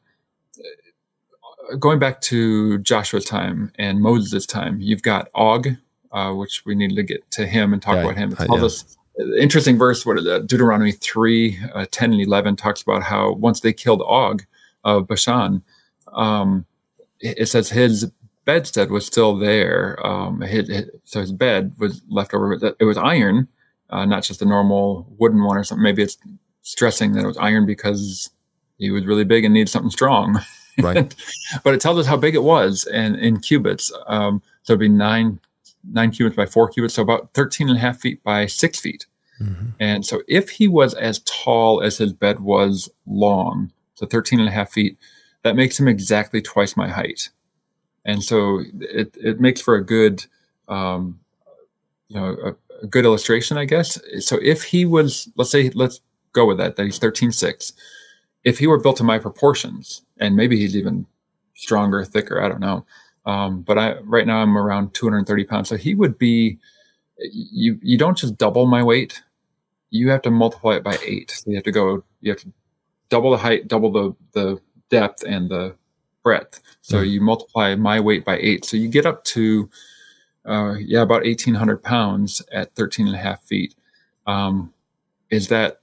going 1.78 1.98
back 1.98 2.20
to 2.22 2.78
Joshua's 2.78 3.24
time 3.24 3.72
and 3.76 4.00
Moses' 4.00 4.46
time, 4.46 4.80
you've 4.80 5.02
got 5.02 5.28
Og, 5.34 5.68
uh, 6.12 6.32
which 6.32 6.62
we 6.64 6.74
need 6.74 6.94
to 6.96 7.02
get 7.02 7.30
to 7.32 7.46
him 7.46 7.72
and 7.72 7.80
talk 7.80 7.96
yeah, 7.96 8.02
about 8.02 8.16
him. 8.16 8.32
It's 8.32 8.40
uh, 8.40 8.46
yeah. 8.50 8.60
this 8.60 8.96
interesting 9.38 9.78
verse, 9.78 10.04
what 10.06 10.18
is 10.18 10.24
that? 10.24 10.46
Deuteronomy 10.46 10.92
3, 10.92 11.58
uh, 11.74 11.86
10 11.90 12.12
and 12.12 12.22
11 12.22 12.56
talks 12.56 12.82
about 12.82 13.02
how 13.02 13.32
once 13.32 13.60
they 13.60 13.72
killed 13.72 14.02
Og 14.06 14.44
of 14.84 15.06
Bashan, 15.06 15.62
um, 16.12 16.64
it 17.20 17.48
says 17.48 17.68
his 17.68 18.10
bedstead 18.46 18.90
was 18.90 19.04
still 19.04 19.36
there. 19.36 20.04
Um, 20.04 20.40
his, 20.40 20.68
his, 20.68 20.90
so 21.04 21.20
his 21.20 21.32
bed 21.32 21.74
was 21.78 22.02
left 22.08 22.32
over. 22.32 22.52
It 22.78 22.84
was 22.84 22.96
iron, 22.96 23.48
uh, 23.90 24.04
not 24.04 24.22
just 24.22 24.42
a 24.42 24.44
normal 24.44 25.06
wooden 25.18 25.42
one 25.42 25.56
or 25.56 25.64
something. 25.64 25.82
Maybe 25.82 26.02
it's 26.02 26.16
stressing 26.62 27.12
that 27.12 27.24
it 27.24 27.26
was 27.26 27.38
iron 27.38 27.66
because 27.66 28.30
he 28.78 28.90
was 28.90 29.06
really 29.06 29.24
big 29.24 29.44
and 29.44 29.54
needed 29.54 29.70
something 29.70 29.90
strong. 29.90 30.40
Right. 30.80 31.14
but 31.62 31.74
it 31.74 31.80
tells 31.80 31.98
us 31.98 32.06
how 32.06 32.16
big 32.16 32.34
it 32.34 32.42
was 32.42 32.84
and 32.84 33.16
in 33.16 33.40
cubits. 33.40 33.92
Um, 34.06 34.40
so 34.62 34.72
it'd 34.72 34.80
be 34.80 34.88
nine 34.88 35.38
nine 35.84 36.10
cubits 36.10 36.36
by 36.36 36.46
four 36.46 36.70
cubits, 36.70 36.94
so 36.94 37.02
about 37.02 37.34
13 37.34 37.68
and 37.68 37.76
a 37.76 37.80
half 37.80 37.98
feet 37.98 38.22
by 38.22 38.46
six 38.46 38.80
feet. 38.80 39.04
Mm-hmm. 39.42 39.66
And 39.78 40.06
so 40.06 40.22
if 40.26 40.48
he 40.48 40.68
was 40.68 40.94
as 40.94 41.18
tall 41.26 41.82
as 41.82 41.98
his 41.98 42.14
bed 42.14 42.40
was 42.40 42.88
long, 43.04 43.72
so 43.96 44.06
13 44.06 44.38
and 44.38 44.48
a 44.48 44.52
half 44.52 44.70
feet, 44.70 44.96
that 45.42 45.54
makes 45.54 45.78
him 45.78 45.86
exactly 45.86 46.40
twice 46.40 46.78
my 46.78 46.88
height 46.88 47.28
and 48.04 48.22
so 48.22 48.62
it, 48.80 49.16
it 49.16 49.40
makes 49.40 49.60
for 49.60 49.74
a 49.74 49.84
good 49.84 50.24
um, 50.68 51.20
you 52.08 52.18
know 52.18 52.36
a, 52.44 52.69
a, 52.82 52.86
good 52.86 53.04
illustration 53.04 53.58
i 53.58 53.64
guess 53.64 54.00
so 54.18 54.38
if 54.42 54.62
he 54.62 54.84
was 54.84 55.28
let's 55.36 55.50
say 55.50 55.70
let's 55.70 56.00
go 56.32 56.44
with 56.46 56.58
that 56.58 56.76
that 56.76 56.84
he's 56.84 56.98
13.6 56.98 57.72
if 58.44 58.58
he 58.58 58.66
were 58.66 58.78
built 58.78 58.96
to 58.98 59.04
my 59.04 59.18
proportions, 59.18 60.02
and 60.18 60.36
maybe 60.36 60.56
he's 60.56 60.76
even 60.76 61.06
stronger, 61.54 62.04
thicker, 62.04 62.42
I 62.42 62.48
don't 62.48 62.60
know. 62.60 62.84
Um, 63.26 63.62
but 63.62 63.78
I 63.78 63.98
right 64.00 64.26
now 64.26 64.38
I'm 64.38 64.56
around 64.56 64.94
230 64.94 65.44
pounds, 65.44 65.68
so 65.68 65.76
he 65.76 65.94
would 65.94 66.18
be. 66.18 66.58
You 67.22 67.78
you 67.82 67.98
don't 67.98 68.16
just 68.16 68.38
double 68.38 68.64
my 68.64 68.82
weight, 68.82 69.22
you 69.90 70.08
have 70.08 70.22
to 70.22 70.30
multiply 70.30 70.76
it 70.76 70.82
by 70.82 70.96
eight. 71.04 71.30
So 71.30 71.50
you 71.50 71.56
have 71.56 71.64
to 71.64 71.72
go. 71.72 72.02
You 72.22 72.32
have 72.32 72.40
to 72.40 72.52
double 73.10 73.30
the 73.30 73.36
height, 73.36 73.68
double 73.68 73.92
the 73.92 74.16
the 74.32 74.58
depth, 74.88 75.22
and 75.24 75.50
the 75.50 75.76
breadth. 76.22 76.62
So 76.80 76.96
mm. 76.96 77.10
you 77.10 77.20
multiply 77.20 77.74
my 77.74 78.00
weight 78.00 78.24
by 78.24 78.38
eight, 78.38 78.64
so 78.64 78.78
you 78.78 78.88
get 78.88 79.04
up 79.04 79.22
to 79.24 79.68
uh, 80.44 80.74
yeah 80.78 81.02
about 81.02 81.24
1,800 81.24 81.82
pounds 81.82 82.42
at 82.52 82.74
13 82.74 83.06
and 83.06 83.16
a 83.16 83.18
half 83.18 83.42
feet. 83.42 83.74
Um, 84.26 84.72
is 85.30 85.48
that 85.48 85.80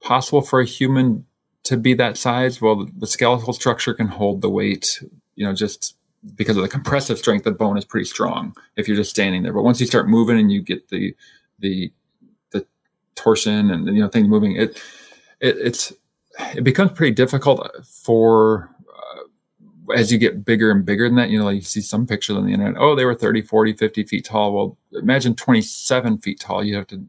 possible 0.00 0.42
for 0.42 0.60
a 0.60 0.64
human 0.66 1.26
to 1.64 1.76
be 1.76 1.94
that 1.94 2.16
size? 2.16 2.60
Well, 2.60 2.88
the 2.96 3.06
skeletal 3.06 3.52
structure 3.52 3.94
can 3.94 4.08
hold 4.08 4.40
the 4.40 4.50
weight, 4.50 5.02
you 5.34 5.44
know, 5.44 5.52
just 5.52 5.96
because 6.34 6.56
of 6.56 6.62
the 6.62 6.68
compressive 6.68 7.18
strength, 7.18 7.44
the 7.44 7.50
bone 7.52 7.76
is 7.78 7.84
pretty 7.84 8.06
strong 8.06 8.56
if 8.76 8.88
you're 8.88 8.96
just 8.96 9.10
standing 9.10 9.42
there. 9.42 9.52
But 9.52 9.62
once 9.62 9.80
you 9.80 9.86
start 9.86 10.08
moving 10.08 10.38
and 10.38 10.50
you 10.50 10.62
get 10.62 10.88
the 10.88 11.14
the 11.58 11.92
the 12.50 12.66
torsion 13.14 13.70
and 13.70 13.86
you 13.86 14.02
know 14.02 14.08
things 14.08 14.28
moving, 14.28 14.56
it, 14.56 14.82
it 15.40 15.56
it's 15.58 15.92
it 16.54 16.64
becomes 16.64 16.92
pretty 16.92 17.14
difficult 17.14 17.70
for 17.84 18.70
as 19.94 20.10
you 20.10 20.18
get 20.18 20.44
bigger 20.44 20.70
and 20.70 20.84
bigger 20.84 21.08
than 21.08 21.16
that. 21.16 21.30
You 21.30 21.38
know, 21.38 21.44
like 21.44 21.56
you 21.56 21.62
see 21.62 21.80
some 21.80 22.06
pictures 22.06 22.36
on 22.36 22.46
the 22.46 22.52
internet. 22.52 22.80
Oh, 22.80 22.94
they 22.94 23.04
were 23.04 23.14
30, 23.14 23.42
40, 23.42 23.74
50 23.74 24.04
feet 24.04 24.24
tall. 24.24 24.52
Well, 24.52 24.78
imagine 24.92 25.34
27 25.34 26.18
feet 26.18 26.40
tall. 26.40 26.64
You 26.64 26.76
have 26.76 26.86
to 26.88 27.04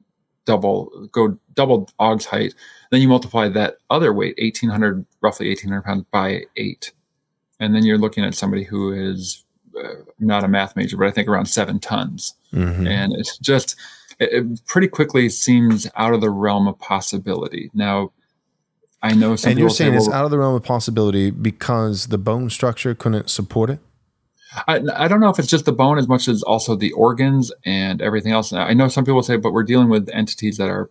double 0.46 1.08
go 1.12 1.38
double 1.54 1.90
Og's 2.00 2.26
height. 2.26 2.54
Then 2.92 3.02
you 3.02 3.08
multiply 3.08 3.50
that 3.50 3.78
other 3.90 4.14
weight, 4.14 4.38
1800, 4.40 5.06
roughly 5.22 5.50
1800 5.50 5.82
pounds 5.82 6.06
by 6.12 6.44
eight 6.56 6.92
and 7.60 7.74
then 7.74 7.84
you're 7.84 7.98
looking 7.98 8.24
at 8.24 8.36
somebody 8.36 8.64
who 8.64 8.92
is 8.92 9.44
uh, 9.78 9.96
not 10.20 10.44
a 10.44 10.48
math 10.48 10.76
major, 10.76 10.98
but 10.98 11.08
I 11.08 11.12
think 11.12 11.28
around 11.28 11.46
seven 11.48 11.80
tons, 11.80 12.36
mm-hmm. 12.54 12.88
and 12.88 13.14
it's 13.14 13.38
just 13.38 13.76
it, 14.20 14.30
it, 14.32 14.66
pretty 14.66 14.88
quickly 14.88 15.30
seems 15.30 15.88
out 15.96 16.14
of 16.14 16.22
the 16.22 16.30
realm 16.30 16.68
of 16.68 16.80
possibility. 16.80 17.70
Now, 17.74 18.12
I 19.08 19.14
know 19.14 19.36
some. 19.36 19.52
And 19.52 19.60
you're 19.60 19.70
saying 19.70 19.94
say, 19.94 19.98
it's 19.98 20.10
out 20.10 20.26
of 20.26 20.32
the 20.32 20.38
realm 20.38 20.56
of 20.56 20.64
possibility 20.64 21.32
because 21.32 22.08
the 22.08 22.18
bone 22.18 22.50
structure 22.50 22.94
couldn't 22.94 23.30
support 23.30 23.70
it. 23.70 23.80
I, 24.68 24.82
I 24.96 25.08
don't 25.08 25.20
know 25.20 25.30
if 25.30 25.40
it's 25.40 25.48
just 25.48 25.66
the 25.66 25.74
bone 25.74 25.98
as 25.98 26.08
much 26.08 26.28
as 26.28 26.42
also 26.42 26.76
the 26.76 26.92
organs 26.94 27.52
and 27.66 28.02
everything 28.02 28.32
else. 28.32 28.54
I 28.54 28.74
know 28.74 28.88
some 28.88 29.06
people 29.06 29.22
say, 29.22 29.38
but 29.38 29.52
we're 29.52 29.64
dealing 29.64 29.90
with 29.90 30.10
entities 30.14 30.58
that 30.58 30.70
are 30.70 30.90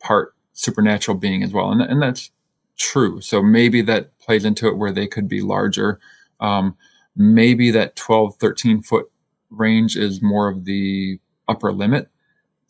part 0.00 0.34
supernatural 0.52 1.16
being 1.16 1.42
as 1.42 1.52
well, 1.52 1.70
and 1.70 1.82
and 1.82 2.00
that's 2.00 2.30
true. 2.76 3.20
So 3.20 3.42
maybe 3.42 3.82
that 3.82 4.18
plays 4.18 4.44
into 4.44 4.68
it 4.68 4.76
where 4.76 4.92
they 4.92 5.06
could 5.06 5.28
be 5.28 5.40
larger. 5.40 6.00
Um, 6.40 6.76
maybe 7.16 7.70
that 7.70 7.96
12, 7.96 8.36
13 8.36 8.82
foot 8.82 9.10
range 9.50 9.96
is 9.96 10.22
more 10.22 10.48
of 10.48 10.64
the 10.64 11.18
upper 11.48 11.72
limit. 11.72 12.08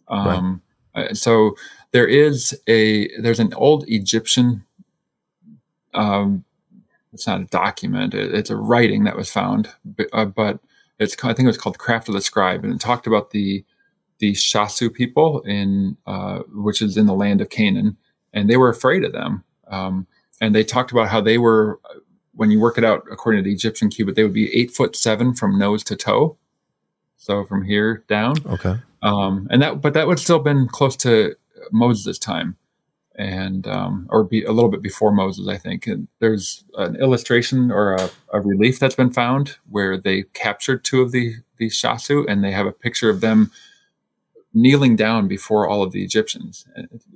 Um, 0.08 0.62
right. 0.94 1.10
Uh, 1.10 1.14
so 1.14 1.56
there 1.92 2.06
is 2.06 2.58
a 2.68 3.08
there's 3.20 3.40
an 3.40 3.52
old 3.54 3.84
Egyptian. 3.88 4.64
Um, 5.94 6.44
it's 7.12 7.26
not 7.26 7.40
a 7.40 7.44
document; 7.44 8.14
it, 8.14 8.34
it's 8.34 8.50
a 8.50 8.56
writing 8.56 9.04
that 9.04 9.16
was 9.16 9.30
found, 9.30 9.70
but, 9.84 10.08
uh, 10.12 10.24
but 10.24 10.58
it's 10.98 11.16
I 11.24 11.32
think 11.32 11.40
it 11.40 11.46
was 11.46 11.58
called 11.58 11.78
Craft 11.78 12.08
of 12.08 12.14
the 12.14 12.20
Scribe, 12.20 12.64
and 12.64 12.74
it 12.74 12.80
talked 12.80 13.06
about 13.06 13.30
the 13.30 13.64
the 14.18 14.32
Shasu 14.32 14.92
people 14.92 15.40
in 15.40 15.96
uh, 16.06 16.40
which 16.52 16.80
is 16.82 16.96
in 16.96 17.06
the 17.06 17.14
land 17.14 17.40
of 17.40 17.50
Canaan, 17.50 17.96
and 18.32 18.48
they 18.48 18.56
were 18.56 18.68
afraid 18.68 19.04
of 19.04 19.12
them. 19.12 19.44
Um, 19.68 20.06
and 20.40 20.54
they 20.54 20.64
talked 20.64 20.92
about 20.92 21.08
how 21.08 21.20
they 21.20 21.38
were, 21.38 21.80
when 22.32 22.50
you 22.50 22.60
work 22.60 22.78
it 22.78 22.84
out 22.84 23.06
according 23.10 23.42
to 23.42 23.48
the 23.48 23.54
Egyptian 23.54 23.88
cubit, 23.88 24.14
they 24.14 24.22
would 24.22 24.32
be 24.32 24.54
eight 24.54 24.70
foot 24.70 24.96
seven 24.96 25.34
from 25.34 25.58
nose 25.58 25.82
to 25.84 25.96
toe. 25.96 26.36
So 27.16 27.44
from 27.44 27.64
here 27.64 28.04
down. 28.08 28.36
Okay. 28.46 28.76
Um, 29.02 29.48
and 29.50 29.62
that, 29.62 29.80
but 29.80 29.94
that 29.94 30.06
would 30.06 30.18
still 30.18 30.38
been 30.38 30.66
close 30.68 30.96
to 30.98 31.36
Moses' 31.70 32.18
time, 32.18 32.56
and 33.16 33.66
um, 33.66 34.06
or 34.10 34.24
be 34.24 34.44
a 34.44 34.52
little 34.52 34.70
bit 34.70 34.82
before 34.82 35.12
Moses, 35.12 35.48
I 35.48 35.56
think. 35.56 35.86
And 35.86 36.08
there's 36.18 36.64
an 36.76 36.96
illustration 36.96 37.70
or 37.70 37.94
a, 37.94 38.10
a 38.32 38.40
relief 38.40 38.78
that's 38.78 38.94
been 38.94 39.12
found 39.12 39.56
where 39.70 39.96
they 39.96 40.24
captured 40.34 40.84
two 40.84 41.02
of 41.02 41.12
the 41.12 41.36
these 41.56 41.80
shasu, 41.80 42.24
and 42.28 42.42
they 42.42 42.50
have 42.50 42.66
a 42.66 42.72
picture 42.72 43.10
of 43.10 43.20
them 43.20 43.52
kneeling 44.52 44.96
down 44.96 45.28
before 45.28 45.68
all 45.68 45.82
of 45.82 45.92
the 45.92 46.04
Egyptians, 46.04 46.64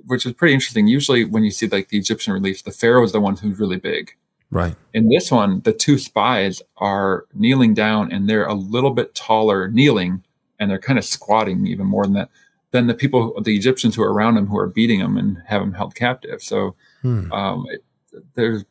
which 0.05 0.25
is 0.25 0.33
pretty 0.33 0.53
interesting. 0.53 0.87
Usually, 0.87 1.25
when 1.25 1.43
you 1.43 1.51
see 1.51 1.67
like 1.67 1.89
the 1.89 1.97
Egyptian 1.97 2.33
reliefs, 2.33 2.61
the 2.61 2.71
pharaoh 2.71 3.03
is 3.03 3.11
the 3.11 3.21
one 3.21 3.35
who's 3.37 3.59
really 3.59 3.77
big. 3.77 4.15
Right. 4.51 4.75
In 4.93 5.09
this 5.09 5.31
one, 5.31 5.61
the 5.61 5.73
two 5.73 5.97
spies 5.97 6.61
are 6.77 7.25
kneeling 7.33 7.73
down, 7.73 8.11
and 8.11 8.27
they're 8.27 8.47
a 8.47 8.53
little 8.53 8.91
bit 8.91 9.13
taller, 9.13 9.67
kneeling, 9.67 10.23
and 10.59 10.71
they're 10.71 10.79
kind 10.79 10.97
of 10.97 11.05
squatting 11.05 11.67
even 11.67 11.85
more 11.85 12.05
than 12.05 12.13
that 12.13 12.29
than 12.71 12.87
the 12.87 12.93
people, 12.93 13.39
the 13.41 13.55
Egyptians 13.55 13.95
who 13.95 14.03
are 14.03 14.13
around 14.13 14.37
him, 14.37 14.47
who 14.47 14.57
are 14.57 14.67
beating 14.67 14.99
him 14.99 15.17
and 15.17 15.41
have 15.47 15.61
him 15.61 15.73
held 15.73 15.95
captive. 15.95 16.41
So, 16.41 16.75
hmm. 17.01 17.31
um, 17.31 17.65
it, 17.69 17.83
there's, 18.35 18.65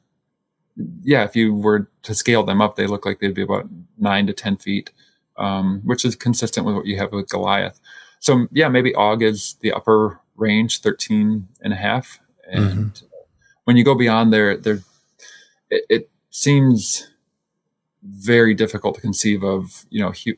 yeah, 1.03 1.25
if 1.25 1.35
you 1.35 1.55
were 1.55 1.89
to 2.03 2.15
scale 2.15 2.45
them 2.45 2.61
up, 2.61 2.77
they 2.77 2.87
look 2.87 3.05
like 3.05 3.19
they'd 3.19 3.35
be 3.35 3.43
about 3.43 3.69
nine 3.99 4.27
to 4.29 4.33
ten 4.33 4.57
feet, 4.57 4.93
um, 5.37 5.81
which 5.85 6.05
is 6.05 6.15
consistent 6.15 6.67
with 6.67 6.77
what 6.77 6.87
you 6.87 6.97
have 6.99 7.13
with 7.13 7.29
Goliath 7.29 7.81
so 8.21 8.47
yeah, 8.53 8.69
maybe 8.69 8.95
Og 8.95 9.23
is 9.23 9.57
the 9.61 9.73
upper 9.73 10.21
range, 10.37 10.81
13 10.81 11.49
and 11.61 11.73
a 11.73 11.77
half. 11.77 12.21
And 12.51 12.93
mm-hmm. 12.93 13.07
when 13.65 13.77
you 13.77 13.85
go 13.85 13.95
beyond 13.95 14.33
there, 14.33 14.57
there, 14.57 14.81
it, 15.71 15.85
it, 15.89 16.11
seems 16.31 17.11
very 18.05 18.55
difficult 18.55 18.95
to 18.95 19.01
conceive 19.01 19.43
of, 19.43 19.87
you 19.89 20.01
know, 20.01 20.13
hu- 20.13 20.37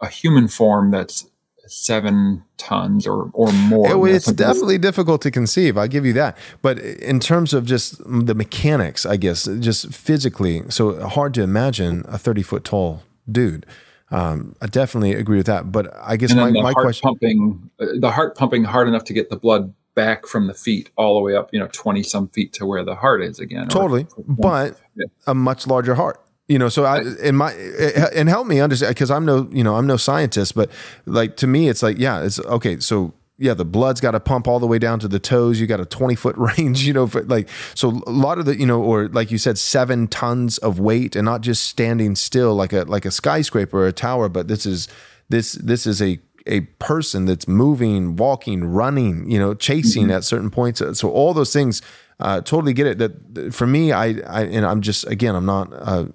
a 0.00 0.08
human 0.08 0.48
form 0.48 0.90
that's 0.90 1.28
seven 1.66 2.44
tons 2.56 3.06
or 3.06 3.30
or 3.32 3.52
more. 3.52 4.08
It, 4.08 4.14
it's 4.14 4.32
definitely 4.32 4.78
difficult 4.78 5.22
to 5.22 5.30
conceive. 5.30 5.76
I 5.76 5.86
give 5.86 6.06
you 6.06 6.12
that. 6.14 6.36
But 6.62 6.78
in 6.78 7.20
terms 7.20 7.52
of 7.54 7.64
just 7.64 7.98
the 8.04 8.34
mechanics, 8.34 9.06
I 9.06 9.16
guess, 9.16 9.44
just 9.60 9.92
physically, 9.92 10.62
so 10.68 11.06
hard 11.08 11.34
to 11.34 11.42
imagine 11.42 12.04
a 12.08 12.18
thirty 12.18 12.42
foot 12.42 12.64
tall 12.64 13.02
dude. 13.30 13.66
Um, 14.10 14.54
I 14.62 14.66
definitely 14.66 15.14
agree 15.14 15.38
with 15.38 15.46
that. 15.46 15.72
But 15.72 15.92
I 16.00 16.16
guess 16.16 16.32
my, 16.34 16.50
my 16.50 16.72
question 16.72 17.02
pumping, 17.02 17.70
uh, 17.80 17.86
the 17.98 18.10
heart 18.10 18.36
pumping 18.36 18.64
hard 18.64 18.88
enough 18.88 19.04
to 19.04 19.12
get 19.12 19.30
the 19.30 19.36
blood 19.36 19.74
back 19.96 20.26
from 20.26 20.46
the 20.46 20.54
feet 20.54 20.90
all 20.96 21.14
the 21.14 21.20
way 21.20 21.34
up, 21.34 21.48
you 21.52 21.58
know, 21.58 21.68
20 21.72 22.02
some 22.04 22.28
feet 22.28 22.52
to 22.52 22.66
where 22.66 22.84
the 22.84 22.94
heart 22.94 23.22
is 23.22 23.40
again. 23.40 23.66
Totally. 23.66 24.06
Or, 24.16 24.24
but 24.28 24.80
yeah. 24.94 25.06
a 25.26 25.34
much 25.34 25.66
larger 25.66 25.96
heart. 25.96 26.20
You 26.48 26.58
know, 26.58 26.68
so 26.68 26.84
I 26.84 27.02
in 27.22 27.34
my 27.34 27.52
and 27.52 28.28
help 28.28 28.46
me 28.46 28.60
understand 28.60 28.94
because 28.94 29.10
I'm 29.10 29.24
no 29.24 29.48
you 29.50 29.64
know 29.64 29.76
I'm 29.76 29.86
no 29.86 29.96
scientist, 29.96 30.54
but 30.54 30.70
like 31.04 31.36
to 31.38 31.46
me 31.46 31.68
it's 31.68 31.82
like 31.82 31.98
yeah 31.98 32.22
it's 32.22 32.38
okay. 32.38 32.78
So 32.78 33.14
yeah, 33.38 33.54
the 33.54 33.64
blood's 33.64 34.00
got 34.00 34.12
to 34.12 34.20
pump 34.20 34.48
all 34.48 34.58
the 34.58 34.66
way 34.66 34.78
down 34.78 34.98
to 35.00 35.08
the 35.08 35.18
toes. 35.18 35.60
You 35.60 35.66
got 35.66 35.80
a 35.80 35.84
20 35.84 36.14
foot 36.14 36.36
range, 36.38 36.86
you 36.86 36.92
know, 36.92 37.06
for 37.06 37.22
like, 37.24 37.48
so 37.74 38.02
a 38.06 38.10
lot 38.10 38.38
of 38.38 38.46
the, 38.46 38.58
you 38.58 38.66
know, 38.66 38.82
or 38.82 39.08
like 39.08 39.30
you 39.30 39.38
said, 39.38 39.58
seven 39.58 40.08
tons 40.08 40.58
of 40.58 40.78
weight 40.78 41.14
and 41.16 41.24
not 41.24 41.42
just 41.42 41.64
standing 41.64 42.14
still 42.14 42.54
like 42.54 42.72
a, 42.72 42.82
like 42.84 43.04
a 43.04 43.10
skyscraper 43.10 43.78
or 43.78 43.86
a 43.86 43.92
tower, 43.92 44.28
but 44.28 44.48
this 44.48 44.64
is, 44.64 44.88
this, 45.28 45.52
this 45.52 45.86
is 45.86 46.00
a, 46.00 46.18
a 46.46 46.60
person 46.60 47.26
that's 47.26 47.48
moving, 47.48 48.16
walking, 48.16 48.64
running, 48.64 49.28
you 49.30 49.38
know, 49.38 49.52
chasing 49.52 50.04
mm-hmm. 50.04 50.12
at 50.12 50.24
certain 50.24 50.50
points. 50.50 50.80
So 50.98 51.10
all 51.10 51.34
those 51.34 51.52
things, 51.52 51.82
uh, 52.20 52.40
totally 52.40 52.72
get 52.72 52.86
it. 52.86 52.98
That 52.98 53.52
for 53.52 53.66
me, 53.66 53.92
I, 53.92 54.20
I, 54.26 54.44
and 54.44 54.64
I'm 54.64 54.80
just, 54.80 55.06
again, 55.06 55.34
I'm 55.34 55.44
not, 55.44 55.70
uh, 55.72 56.06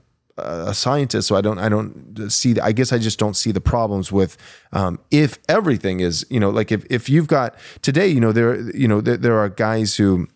a 0.44 0.74
scientist, 0.74 1.28
so 1.28 1.36
I 1.36 1.42
don't 1.42 1.60
I 1.60 1.70
don't 1.70 2.30
see. 2.30 2.60
I 2.60 2.72
guess 2.72 2.92
I 2.92 2.98
just 2.98 3.20
don't 3.20 3.36
see 3.36 3.52
the 3.52 3.62
problems 3.62 4.12
with 4.12 4.38
um, 4.74 5.00
if 5.10 5.40
everything 5.48 6.00
is 6.00 6.26
you 6.30 6.40
know 6.40 6.50
like 6.50 6.72
if 6.72 6.86
if 6.90 7.10
you've 7.10 7.28
got 7.28 7.56
today 7.82 8.08
you 8.08 8.20
know 8.20 8.32
there 8.32 8.60
you 8.76 8.88
know 8.88 9.02
there, 9.02 9.18
there 9.18 9.38
are 9.38 9.50
guys 9.50 9.98
who 9.98 10.28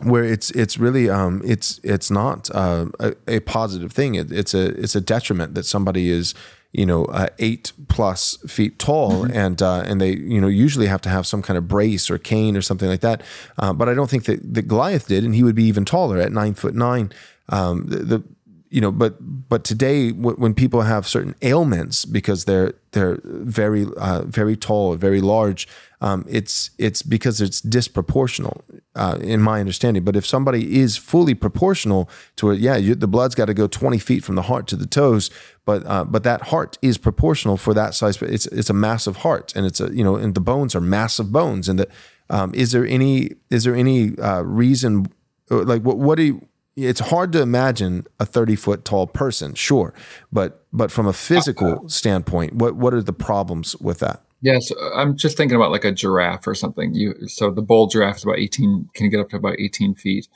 where 0.00 0.24
it's 0.24 0.50
it's 0.52 0.78
really 0.78 1.10
um, 1.10 1.42
it's 1.44 1.80
it's 1.82 2.10
not 2.10 2.50
uh, 2.54 2.86
a, 2.98 3.14
a, 3.28 3.40
positive 3.40 3.92
thing. 3.92 4.14
It, 4.14 4.32
it's 4.32 4.54
a 4.54 4.68
it's 4.80 4.94
a 4.94 5.00
detriment 5.00 5.54
that 5.54 5.64
somebody 5.64 6.10
is 6.10 6.34
you 6.72 6.86
know 6.86 7.04
uh, 7.06 7.28
eight 7.38 7.72
plus 7.88 8.38
feet 8.48 8.78
tall 8.78 9.24
mm-hmm. 9.24 9.36
and 9.36 9.60
uh, 9.60 9.84
and 9.86 10.00
they 10.00 10.12
you 10.16 10.40
know 10.40 10.48
usually 10.48 10.86
have 10.86 11.02
to 11.02 11.10
have 11.10 11.26
some 11.26 11.42
kind 11.42 11.58
of 11.58 11.68
brace 11.68 12.10
or 12.10 12.18
cane 12.18 12.56
or 12.56 12.62
something 12.62 12.88
like 12.88 13.00
that. 13.00 13.22
Uh, 13.58 13.72
but 13.72 13.88
I 13.88 13.94
don't 13.94 14.08
think 14.08 14.24
that, 14.24 14.54
that 14.54 14.62
Goliath 14.62 15.08
did, 15.08 15.24
and 15.24 15.34
he 15.34 15.42
would 15.42 15.54
be 15.54 15.64
even 15.64 15.84
taller 15.84 16.18
at 16.18 16.32
nine 16.32 16.54
foot 16.54 16.74
nine. 16.74 17.12
Um, 17.48 17.84
the, 17.86 17.98
the 17.98 18.22
you 18.72 18.80
know, 18.80 18.90
but 18.90 19.16
but 19.20 19.64
today 19.64 20.12
when 20.12 20.54
people 20.54 20.80
have 20.80 21.06
certain 21.06 21.34
ailments 21.42 22.06
because 22.06 22.46
they're 22.46 22.72
they're 22.92 23.18
very 23.22 23.86
uh, 23.98 24.22
very 24.22 24.56
tall, 24.56 24.94
very 24.96 25.20
large, 25.20 25.68
um, 26.00 26.24
it's 26.26 26.70
it's 26.78 27.02
because 27.02 27.42
it's 27.42 27.60
disproportional, 27.60 28.62
uh, 28.94 29.18
in 29.20 29.42
my 29.42 29.60
understanding. 29.60 30.04
But 30.04 30.16
if 30.16 30.26
somebody 30.26 30.80
is 30.80 30.96
fully 30.96 31.34
proportional 31.34 32.08
to 32.36 32.50
it, 32.50 32.60
yeah, 32.60 32.76
you, 32.76 32.94
the 32.94 33.06
blood's 33.06 33.34
got 33.34 33.44
to 33.44 33.54
go 33.54 33.66
twenty 33.66 33.98
feet 33.98 34.24
from 34.24 34.36
the 34.36 34.42
heart 34.42 34.66
to 34.68 34.76
the 34.76 34.86
toes, 34.86 35.30
but 35.66 35.84
uh, 35.86 36.04
but 36.04 36.22
that 36.24 36.40
heart 36.44 36.78
is 36.80 36.96
proportional 36.96 37.58
for 37.58 37.74
that 37.74 37.94
size. 37.94 38.16
But 38.16 38.30
It's 38.30 38.46
it's 38.46 38.70
a 38.70 38.74
massive 38.74 39.16
heart, 39.16 39.52
and 39.54 39.66
it's 39.66 39.80
a 39.82 39.94
you 39.94 40.02
know, 40.02 40.16
and 40.16 40.34
the 40.34 40.40
bones 40.40 40.74
are 40.74 40.80
massive 40.80 41.30
bones. 41.30 41.68
And 41.68 41.78
that 41.78 41.90
um, 42.30 42.54
is 42.54 42.72
there 42.72 42.86
any 42.86 43.32
is 43.50 43.64
there 43.64 43.76
any 43.76 44.16
uh, 44.18 44.40
reason 44.40 45.12
like 45.50 45.82
what 45.82 45.98
what 45.98 46.16
do 46.16 46.22
you 46.22 46.48
it's 46.76 47.00
hard 47.00 47.32
to 47.32 47.42
imagine 47.42 48.06
a 48.18 48.26
30 48.26 48.56
foot 48.56 48.84
tall 48.84 49.06
person, 49.06 49.54
sure, 49.54 49.92
but 50.32 50.64
but 50.72 50.90
from 50.90 51.06
a 51.06 51.12
physical 51.12 51.88
standpoint, 51.88 52.54
what 52.54 52.76
what 52.76 52.94
are 52.94 53.02
the 53.02 53.12
problems 53.12 53.76
with 53.76 53.98
that? 53.98 54.22
Yes, 54.40 54.72
I'm 54.94 55.16
just 55.16 55.36
thinking 55.36 55.54
about 55.54 55.70
like 55.70 55.84
a 55.84 55.92
giraffe 55.92 56.46
or 56.46 56.54
something. 56.54 56.94
You 56.94 57.28
so 57.28 57.50
the 57.50 57.62
bull 57.62 57.86
giraffe 57.86 58.16
is 58.16 58.24
about 58.24 58.38
18, 58.38 58.90
can 58.94 59.08
get 59.08 59.20
up 59.20 59.28
to 59.30 59.36
about 59.36 59.56
18 59.58 59.94
feet 59.94 60.28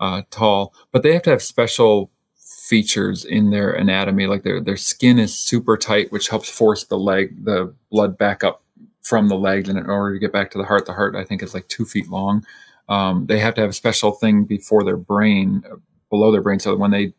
uh, 0.00 0.22
tall, 0.30 0.74
but 0.92 1.02
they 1.02 1.12
have 1.12 1.22
to 1.22 1.30
have 1.30 1.42
special 1.42 2.10
features 2.36 3.24
in 3.24 3.50
their 3.50 3.72
anatomy, 3.72 4.26
like 4.26 4.42
their 4.42 4.60
their 4.60 4.76
skin 4.76 5.18
is 5.18 5.34
super 5.34 5.76
tight, 5.76 6.10
which 6.10 6.28
helps 6.28 6.48
force 6.48 6.84
the 6.84 6.98
leg, 6.98 7.44
the 7.44 7.74
blood 7.90 8.18
back 8.18 8.42
up 8.42 8.62
from 9.02 9.28
the 9.28 9.36
legs, 9.36 9.68
and 9.68 9.78
in 9.78 9.88
order 9.88 10.14
to 10.14 10.20
get 10.20 10.32
back 10.32 10.50
to 10.50 10.58
the 10.58 10.64
heart, 10.64 10.86
the 10.86 10.92
heart 10.92 11.14
I 11.14 11.24
think 11.24 11.42
is 11.42 11.54
like 11.54 11.68
two 11.68 11.84
feet 11.84 12.08
long. 12.08 12.44
Um, 12.88 13.26
they 13.26 13.38
have 13.38 13.54
to 13.54 13.60
have 13.60 13.70
a 13.70 13.74
special 13.74 14.12
thing 14.12 14.44
before 14.44 14.84
their 14.84 14.96
brain, 14.96 15.62
uh, 15.70 15.76
below 16.10 16.30
their 16.30 16.42
brain, 16.42 16.58
so 16.58 16.70
that 16.70 16.78
when 16.78 16.90
they 16.90 17.14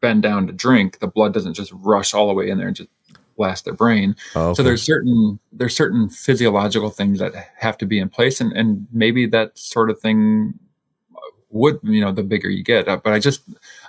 bend 0.00 0.22
down 0.22 0.46
to 0.48 0.52
drink, 0.52 0.98
the 0.98 1.06
blood 1.06 1.32
doesn't 1.32 1.54
just 1.54 1.72
rush 1.74 2.12
all 2.14 2.28
the 2.28 2.34
way 2.34 2.50
in 2.50 2.58
there 2.58 2.66
and 2.66 2.76
just 2.76 2.88
blast 3.36 3.64
their 3.64 3.74
brain. 3.74 4.16
Oh, 4.34 4.48
okay. 4.48 4.54
So 4.56 4.62
there's 4.62 4.82
certain 4.82 5.38
there's 5.52 5.74
certain 5.74 6.08
physiological 6.08 6.90
things 6.90 7.18
that 7.20 7.32
have 7.56 7.78
to 7.78 7.86
be 7.86 7.98
in 7.98 8.08
place, 8.08 8.40
and 8.40 8.52
and 8.52 8.86
maybe 8.92 9.26
that 9.26 9.56
sort 9.56 9.90
of 9.90 10.00
thing 10.00 10.58
would 11.50 11.78
you 11.82 12.00
know 12.00 12.12
the 12.12 12.22
bigger 12.22 12.50
you 12.50 12.64
get. 12.64 12.86
But 12.86 13.06
I 13.06 13.18
just 13.18 13.42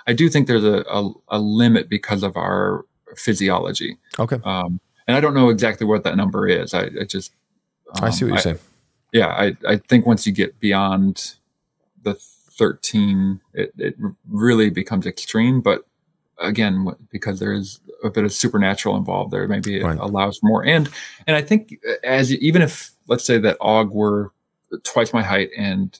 I 0.06 0.12
do 0.12 0.28
think 0.28 0.46
there's 0.46 0.64
a 0.64 0.84
a, 0.88 1.10
a 1.28 1.38
limit 1.38 1.88
because 1.88 2.22
of 2.22 2.36
our 2.36 2.84
physiology. 3.16 3.98
Okay. 4.18 4.38
Um, 4.44 4.80
and 5.06 5.16
I 5.16 5.20
don't 5.20 5.34
know 5.34 5.50
exactly 5.50 5.86
what 5.86 6.04
that 6.04 6.16
number 6.16 6.48
is. 6.48 6.72
I, 6.72 6.84
I 7.00 7.04
just 7.04 7.32
um, 7.96 8.04
I 8.04 8.10
see 8.10 8.24
what 8.24 8.28
you're 8.28 8.38
I, 8.38 8.40
saying 8.40 8.58
yeah, 9.14 9.28
I, 9.28 9.56
I 9.66 9.76
think 9.76 10.06
once 10.06 10.26
you 10.26 10.32
get 10.32 10.58
beyond 10.58 11.36
the 12.02 12.14
13, 12.14 13.40
it, 13.54 13.72
it 13.78 13.94
really 14.28 14.70
becomes 14.70 15.06
extreme. 15.06 15.60
But 15.60 15.86
again, 16.38 16.88
because 17.12 17.38
there 17.38 17.52
is 17.52 17.78
a 18.02 18.10
bit 18.10 18.24
of 18.24 18.32
supernatural 18.32 18.96
involved 18.96 19.30
there, 19.30 19.46
maybe 19.46 19.78
it 19.78 19.84
right. 19.84 19.98
allows 20.00 20.40
more. 20.42 20.66
And 20.66 20.90
and 21.28 21.36
I 21.36 21.42
think 21.42 21.78
as 22.02 22.34
even 22.34 22.60
if 22.60 22.90
let's 23.06 23.24
say 23.24 23.38
that 23.38 23.56
Og 23.60 23.92
were 23.92 24.32
twice 24.82 25.12
my 25.12 25.22
height, 25.22 25.50
and 25.56 25.98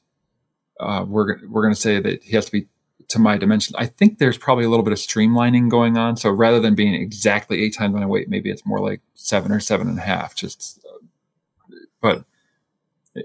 uh, 0.80 1.04
we're 1.06 1.38
we're 1.48 1.62
going 1.62 1.74
to 1.74 1.80
say 1.80 2.00
that 2.00 2.20
he 2.24 2.32
has 2.32 2.46
to 2.46 2.52
be 2.52 2.66
to 3.06 3.20
my 3.20 3.36
dimension. 3.36 3.76
I 3.78 3.86
think 3.86 4.18
there's 4.18 4.38
probably 4.38 4.64
a 4.64 4.68
little 4.68 4.84
bit 4.84 4.92
of 4.92 4.98
streamlining 4.98 5.70
going 5.70 5.96
on. 5.96 6.16
So 6.16 6.30
rather 6.30 6.58
than 6.58 6.74
being 6.74 6.94
exactly 6.94 7.62
eight 7.62 7.76
times 7.76 7.94
my 7.94 8.06
weight, 8.06 8.28
maybe 8.28 8.50
it's 8.50 8.66
more 8.66 8.80
like 8.80 9.02
seven 9.14 9.52
or 9.52 9.60
seven 9.60 9.88
and 9.88 9.98
a 9.98 10.02
half. 10.02 10.34
Just, 10.34 10.84
uh, 10.84 11.76
but 12.00 12.24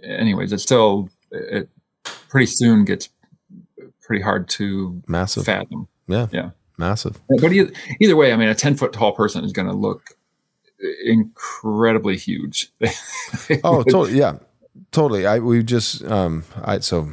anyways, 0.03 0.51
it 0.51 0.59
still 0.59 1.09
it 1.31 1.69
pretty 2.29 2.47
soon 2.47 2.85
gets 2.85 3.09
pretty 4.01 4.23
hard 4.23 4.49
to 4.49 5.01
massive 5.07 5.45
fathom. 5.45 5.87
Yeah, 6.07 6.27
yeah, 6.31 6.49
massive. 6.77 7.19
But 7.41 7.53
either, 7.53 7.71
either 7.99 8.15
way, 8.15 8.33
I 8.33 8.35
mean, 8.35 8.49
a 8.49 8.55
ten 8.55 8.75
foot 8.75 8.93
tall 8.93 9.11
person 9.13 9.43
is 9.43 9.53
going 9.53 9.67
to 9.67 9.73
look 9.73 10.15
incredibly 11.03 12.17
huge. 12.17 12.71
oh, 13.63 13.83
totally. 13.83 14.17
Yeah, 14.17 14.39
totally. 14.91 15.25
I 15.25 15.39
we 15.39 15.63
just 15.63 16.03
um 16.05 16.43
I 16.63 16.79
so 16.79 17.11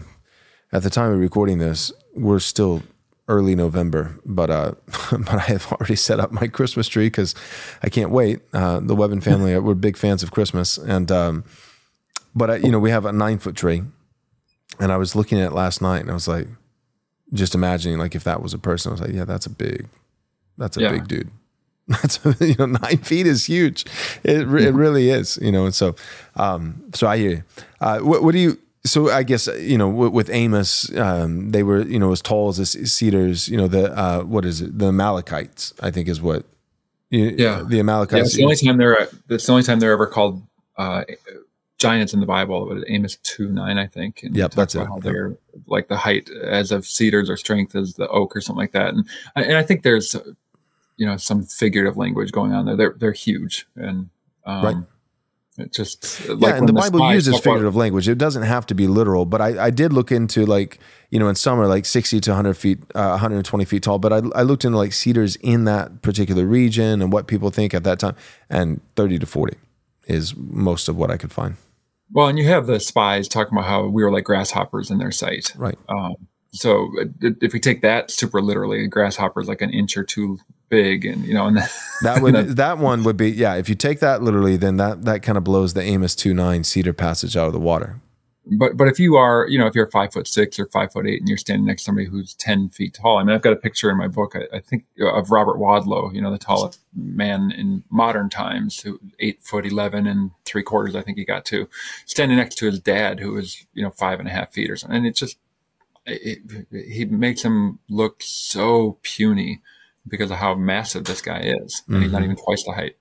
at 0.72 0.82
the 0.82 0.90
time 0.90 1.12
of 1.12 1.18
recording 1.18 1.58
this, 1.58 1.92
we're 2.14 2.38
still 2.38 2.82
early 3.28 3.54
November, 3.54 4.18
but 4.24 4.50
uh, 4.50 4.72
but 5.10 5.34
I 5.34 5.40
have 5.40 5.72
already 5.72 5.96
set 5.96 6.20
up 6.20 6.32
my 6.32 6.46
Christmas 6.46 6.88
tree 6.88 7.06
because 7.06 7.34
I 7.82 7.88
can't 7.88 8.10
wait. 8.10 8.40
Uh, 8.52 8.80
the 8.80 8.96
Webben 8.96 9.22
family, 9.22 9.58
we're 9.58 9.74
big 9.74 9.96
fans 9.96 10.22
of 10.22 10.30
Christmas, 10.30 10.78
and 10.78 11.10
um, 11.10 11.44
but 12.36 12.50
I, 12.50 12.56
you 12.56 12.70
know, 12.70 12.78
we 12.78 12.90
have 12.90 13.06
a 13.06 13.12
nine 13.12 13.38
foot 13.38 13.56
tree, 13.56 13.82
and 14.78 14.92
I 14.92 14.98
was 14.98 15.16
looking 15.16 15.40
at 15.40 15.46
it 15.48 15.54
last 15.54 15.80
night, 15.80 16.02
and 16.02 16.10
I 16.10 16.14
was 16.14 16.28
like, 16.28 16.46
just 17.32 17.54
imagining 17.54 17.98
like 17.98 18.14
if 18.14 18.22
that 18.24 18.42
was 18.42 18.54
a 18.54 18.58
person, 18.58 18.90
I 18.90 18.92
was 18.92 19.00
like, 19.00 19.12
yeah, 19.12 19.24
that's 19.24 19.46
a 19.46 19.50
big, 19.50 19.88
that's 20.58 20.76
a 20.76 20.82
yeah. 20.82 20.92
big 20.92 21.08
dude. 21.08 21.30
That's 21.88 22.18
you 22.40 22.56
know 22.58 22.66
nine 22.66 22.98
feet 22.98 23.28
is 23.28 23.46
huge. 23.46 23.84
It 24.24 24.40
it 24.40 24.74
really 24.74 25.08
is. 25.10 25.38
You 25.40 25.52
know, 25.52 25.66
and 25.66 25.74
so 25.74 25.94
um, 26.34 26.82
so 26.92 27.06
I 27.06 27.16
hear 27.16 27.30
you. 27.30 27.42
Uh, 27.80 28.00
what, 28.00 28.24
what 28.24 28.32
do 28.32 28.40
you? 28.40 28.58
So 28.84 29.08
I 29.08 29.22
guess 29.22 29.46
you 29.46 29.78
know 29.78 29.88
with 29.88 30.28
Amos, 30.28 30.92
um, 30.98 31.52
they 31.52 31.62
were 31.62 31.82
you 31.82 32.00
know 32.00 32.10
as 32.10 32.20
tall 32.20 32.48
as 32.48 32.56
the 32.56 32.66
cedars. 32.66 33.48
You 33.48 33.56
know 33.56 33.68
the 33.68 33.96
uh, 33.96 34.22
what 34.24 34.44
is 34.44 34.62
it? 34.62 34.76
The 34.76 34.88
Amalekites, 34.88 35.74
I 35.80 35.92
think, 35.92 36.08
is 36.08 36.20
what. 36.20 36.44
You, 37.10 37.36
yeah, 37.38 37.62
the 37.64 37.78
Amalekites. 37.78 38.16
Yeah, 38.16 38.24
it's 38.24 38.34
the 38.34 38.42
only 38.42 38.56
time 38.56 38.78
they're. 38.78 39.08
It's 39.28 39.46
the 39.46 39.52
only 39.52 39.62
time 39.62 39.78
they're 39.78 39.92
ever 39.92 40.08
called 40.08 40.42
uh, 40.76 41.04
giants 41.78 42.14
in 42.14 42.20
the 42.20 42.26
Bible. 42.26 42.70
It 42.70 42.74
was 42.74 42.84
Amos 42.88 43.16
two 43.16 43.50
nine, 43.50 43.78
I 43.78 43.86
think. 43.86 44.22
And 44.22 44.36
yep, 44.36 44.52
that's 44.52 44.74
it. 44.74 44.86
How 44.86 44.98
they're 44.98 45.36
like 45.66 45.88
the 45.88 45.96
height 45.96 46.30
as 46.30 46.72
of 46.72 46.86
cedars 46.86 47.28
or 47.28 47.36
strength 47.36 47.74
as 47.74 47.94
the 47.94 48.08
oak 48.08 48.36
or 48.36 48.40
something 48.40 48.60
like 48.60 48.72
that. 48.72 48.94
And 48.94 49.08
and 49.34 49.56
I 49.56 49.62
think 49.62 49.82
there's 49.82 50.16
you 50.96 51.06
know 51.06 51.16
some 51.16 51.42
figurative 51.42 51.96
language 51.96 52.32
going 52.32 52.52
on 52.52 52.66
there. 52.66 52.76
They're 52.76 52.94
they're 52.98 53.12
huge 53.12 53.66
and 53.76 54.10
um, 54.44 54.64
right. 54.64 54.76
It 55.58 55.72
just 55.72 56.28
like 56.28 56.50
yeah, 56.52 56.56
and 56.58 56.68
the, 56.68 56.72
the 56.72 56.78
Bible 56.78 57.12
uses 57.14 57.38
figurative 57.38 57.74
language. 57.74 58.08
It 58.10 58.18
doesn't 58.18 58.42
have 58.42 58.66
to 58.66 58.74
be 58.74 58.86
literal, 58.86 59.24
but 59.24 59.40
I, 59.40 59.66
I 59.66 59.70
did 59.70 59.90
look 59.90 60.12
into 60.12 60.44
like 60.44 60.78
you 61.10 61.18
know 61.18 61.28
in 61.28 61.34
summer 61.34 61.66
like 61.66 61.86
sixty 61.86 62.20
to 62.20 62.34
hundred 62.34 62.58
feet, 62.58 62.78
uh, 62.94 63.08
one 63.08 63.18
hundred 63.18 63.36
and 63.36 63.44
twenty 63.46 63.64
feet 63.64 63.82
tall. 63.82 63.98
But 63.98 64.12
I, 64.12 64.16
I 64.34 64.42
looked 64.42 64.66
into 64.66 64.76
like 64.76 64.92
cedars 64.92 65.36
in 65.36 65.64
that 65.64 66.02
particular 66.02 66.44
region 66.44 67.00
and 67.00 67.10
what 67.10 67.26
people 67.26 67.50
think 67.50 67.72
at 67.72 67.84
that 67.84 67.98
time, 67.98 68.16
and 68.50 68.82
thirty 68.96 69.18
to 69.18 69.24
forty 69.24 69.56
is 70.06 70.36
most 70.36 70.90
of 70.90 70.96
what 70.96 71.10
I 71.10 71.16
could 71.16 71.32
find. 71.32 71.56
Well, 72.12 72.28
and 72.28 72.38
you 72.38 72.46
have 72.46 72.66
the 72.66 72.80
spies 72.80 73.28
talking 73.28 73.56
about 73.56 73.68
how 73.68 73.86
we 73.86 74.02
were 74.02 74.12
like 74.12 74.24
grasshoppers 74.24 74.90
in 74.90 74.98
their 74.98 75.10
sight. 75.10 75.52
Right. 75.56 75.78
Um, 75.88 76.14
so 76.52 76.90
if 77.20 77.52
we 77.52 77.60
take 77.60 77.82
that 77.82 78.10
super 78.10 78.40
literally, 78.40 78.84
a 78.84 78.88
grasshopper 78.88 79.40
is 79.40 79.48
like 79.48 79.60
an 79.60 79.70
inch 79.70 79.96
or 79.96 80.04
two 80.04 80.38
big, 80.68 81.04
and 81.04 81.24
you 81.24 81.34
know, 81.34 81.46
and 81.46 81.58
that 82.02 82.22
would 82.22 82.34
that 82.56 82.78
one 82.78 83.04
would 83.04 83.16
be 83.16 83.30
yeah. 83.30 83.54
If 83.54 83.68
you 83.68 83.74
take 83.74 84.00
that 84.00 84.22
literally, 84.22 84.56
then 84.56 84.76
that 84.78 85.04
that 85.04 85.22
kind 85.22 85.36
of 85.36 85.44
blows 85.44 85.74
the 85.74 85.82
Amos 85.82 86.14
two 86.14 86.32
nine 86.32 86.64
cedar 86.64 86.92
passage 86.92 87.36
out 87.36 87.46
of 87.46 87.52
the 87.52 87.60
water 87.60 88.00
but 88.46 88.76
but 88.76 88.86
if 88.86 89.00
you 89.00 89.16
are 89.16 89.46
you 89.48 89.58
know 89.58 89.66
if 89.66 89.74
you're 89.74 89.88
five 89.88 90.12
foot 90.12 90.26
six 90.26 90.58
or 90.58 90.66
five 90.66 90.92
foot 90.92 91.06
eight 91.06 91.20
and 91.20 91.28
you're 91.28 91.36
standing 91.36 91.66
next 91.66 91.82
to 91.82 91.86
somebody 91.86 92.06
who's 92.06 92.34
10 92.34 92.68
feet 92.68 92.94
tall 92.94 93.18
i 93.18 93.24
mean 93.24 93.34
i've 93.34 93.42
got 93.42 93.52
a 93.52 93.56
picture 93.56 93.90
in 93.90 93.96
my 93.96 94.06
book 94.06 94.36
i, 94.36 94.56
I 94.56 94.60
think 94.60 94.84
of 95.00 95.30
robert 95.30 95.56
wadlow 95.56 96.14
you 96.14 96.20
know 96.20 96.30
the 96.30 96.38
tallest 96.38 96.80
man 96.94 97.50
in 97.50 97.82
modern 97.90 98.28
times 98.28 98.80
who 98.80 99.00
eight 99.18 99.42
foot 99.42 99.66
11 99.66 100.06
and 100.06 100.30
three 100.44 100.62
quarters 100.62 100.94
i 100.94 101.02
think 101.02 101.18
he 101.18 101.24
got 101.24 101.44
to 101.46 101.68
standing 102.04 102.36
next 102.36 102.56
to 102.58 102.66
his 102.66 102.78
dad 102.78 103.18
who 103.18 103.32
was 103.32 103.66
you 103.74 103.82
know 103.82 103.90
five 103.90 104.20
and 104.20 104.28
a 104.28 104.32
half 104.32 104.52
feet 104.52 104.70
or 104.70 104.76
something 104.76 104.98
and 104.98 105.06
it 105.06 105.16
just 105.16 105.38
it, 106.06 106.40
it, 106.70 106.86
he 106.86 107.04
makes 107.04 107.42
him 107.42 107.80
look 107.88 108.22
so 108.22 108.98
puny 109.02 109.60
because 110.06 110.30
of 110.30 110.36
how 110.36 110.54
massive 110.54 111.04
this 111.04 111.20
guy 111.20 111.40
is 111.40 111.82
and 111.88 111.96
mm-hmm. 111.96 112.02
he's 112.02 112.12
not 112.12 112.22
mm-hmm. 112.22 112.32
even 112.32 112.44
twice 112.44 112.62
the 112.62 112.72
height 112.72 112.96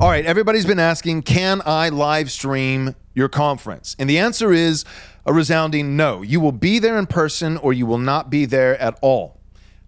all 0.00 0.08
right, 0.08 0.24
everybody's 0.24 0.64
been 0.64 0.78
asking, 0.78 1.20
can 1.22 1.60
I 1.66 1.90
live 1.90 2.30
stream 2.30 2.94
your 3.12 3.28
conference? 3.28 3.96
And 3.98 4.08
the 4.08 4.18
answer 4.18 4.50
is 4.50 4.86
a 5.26 5.32
resounding 5.34 5.94
no. 5.94 6.22
You 6.22 6.40
will 6.40 6.52
be 6.52 6.78
there 6.78 6.96
in 6.96 7.04
person 7.04 7.58
or 7.58 7.74
you 7.74 7.84
will 7.84 7.98
not 7.98 8.30
be 8.30 8.46
there 8.46 8.78
at 8.78 8.98
all. 9.02 9.39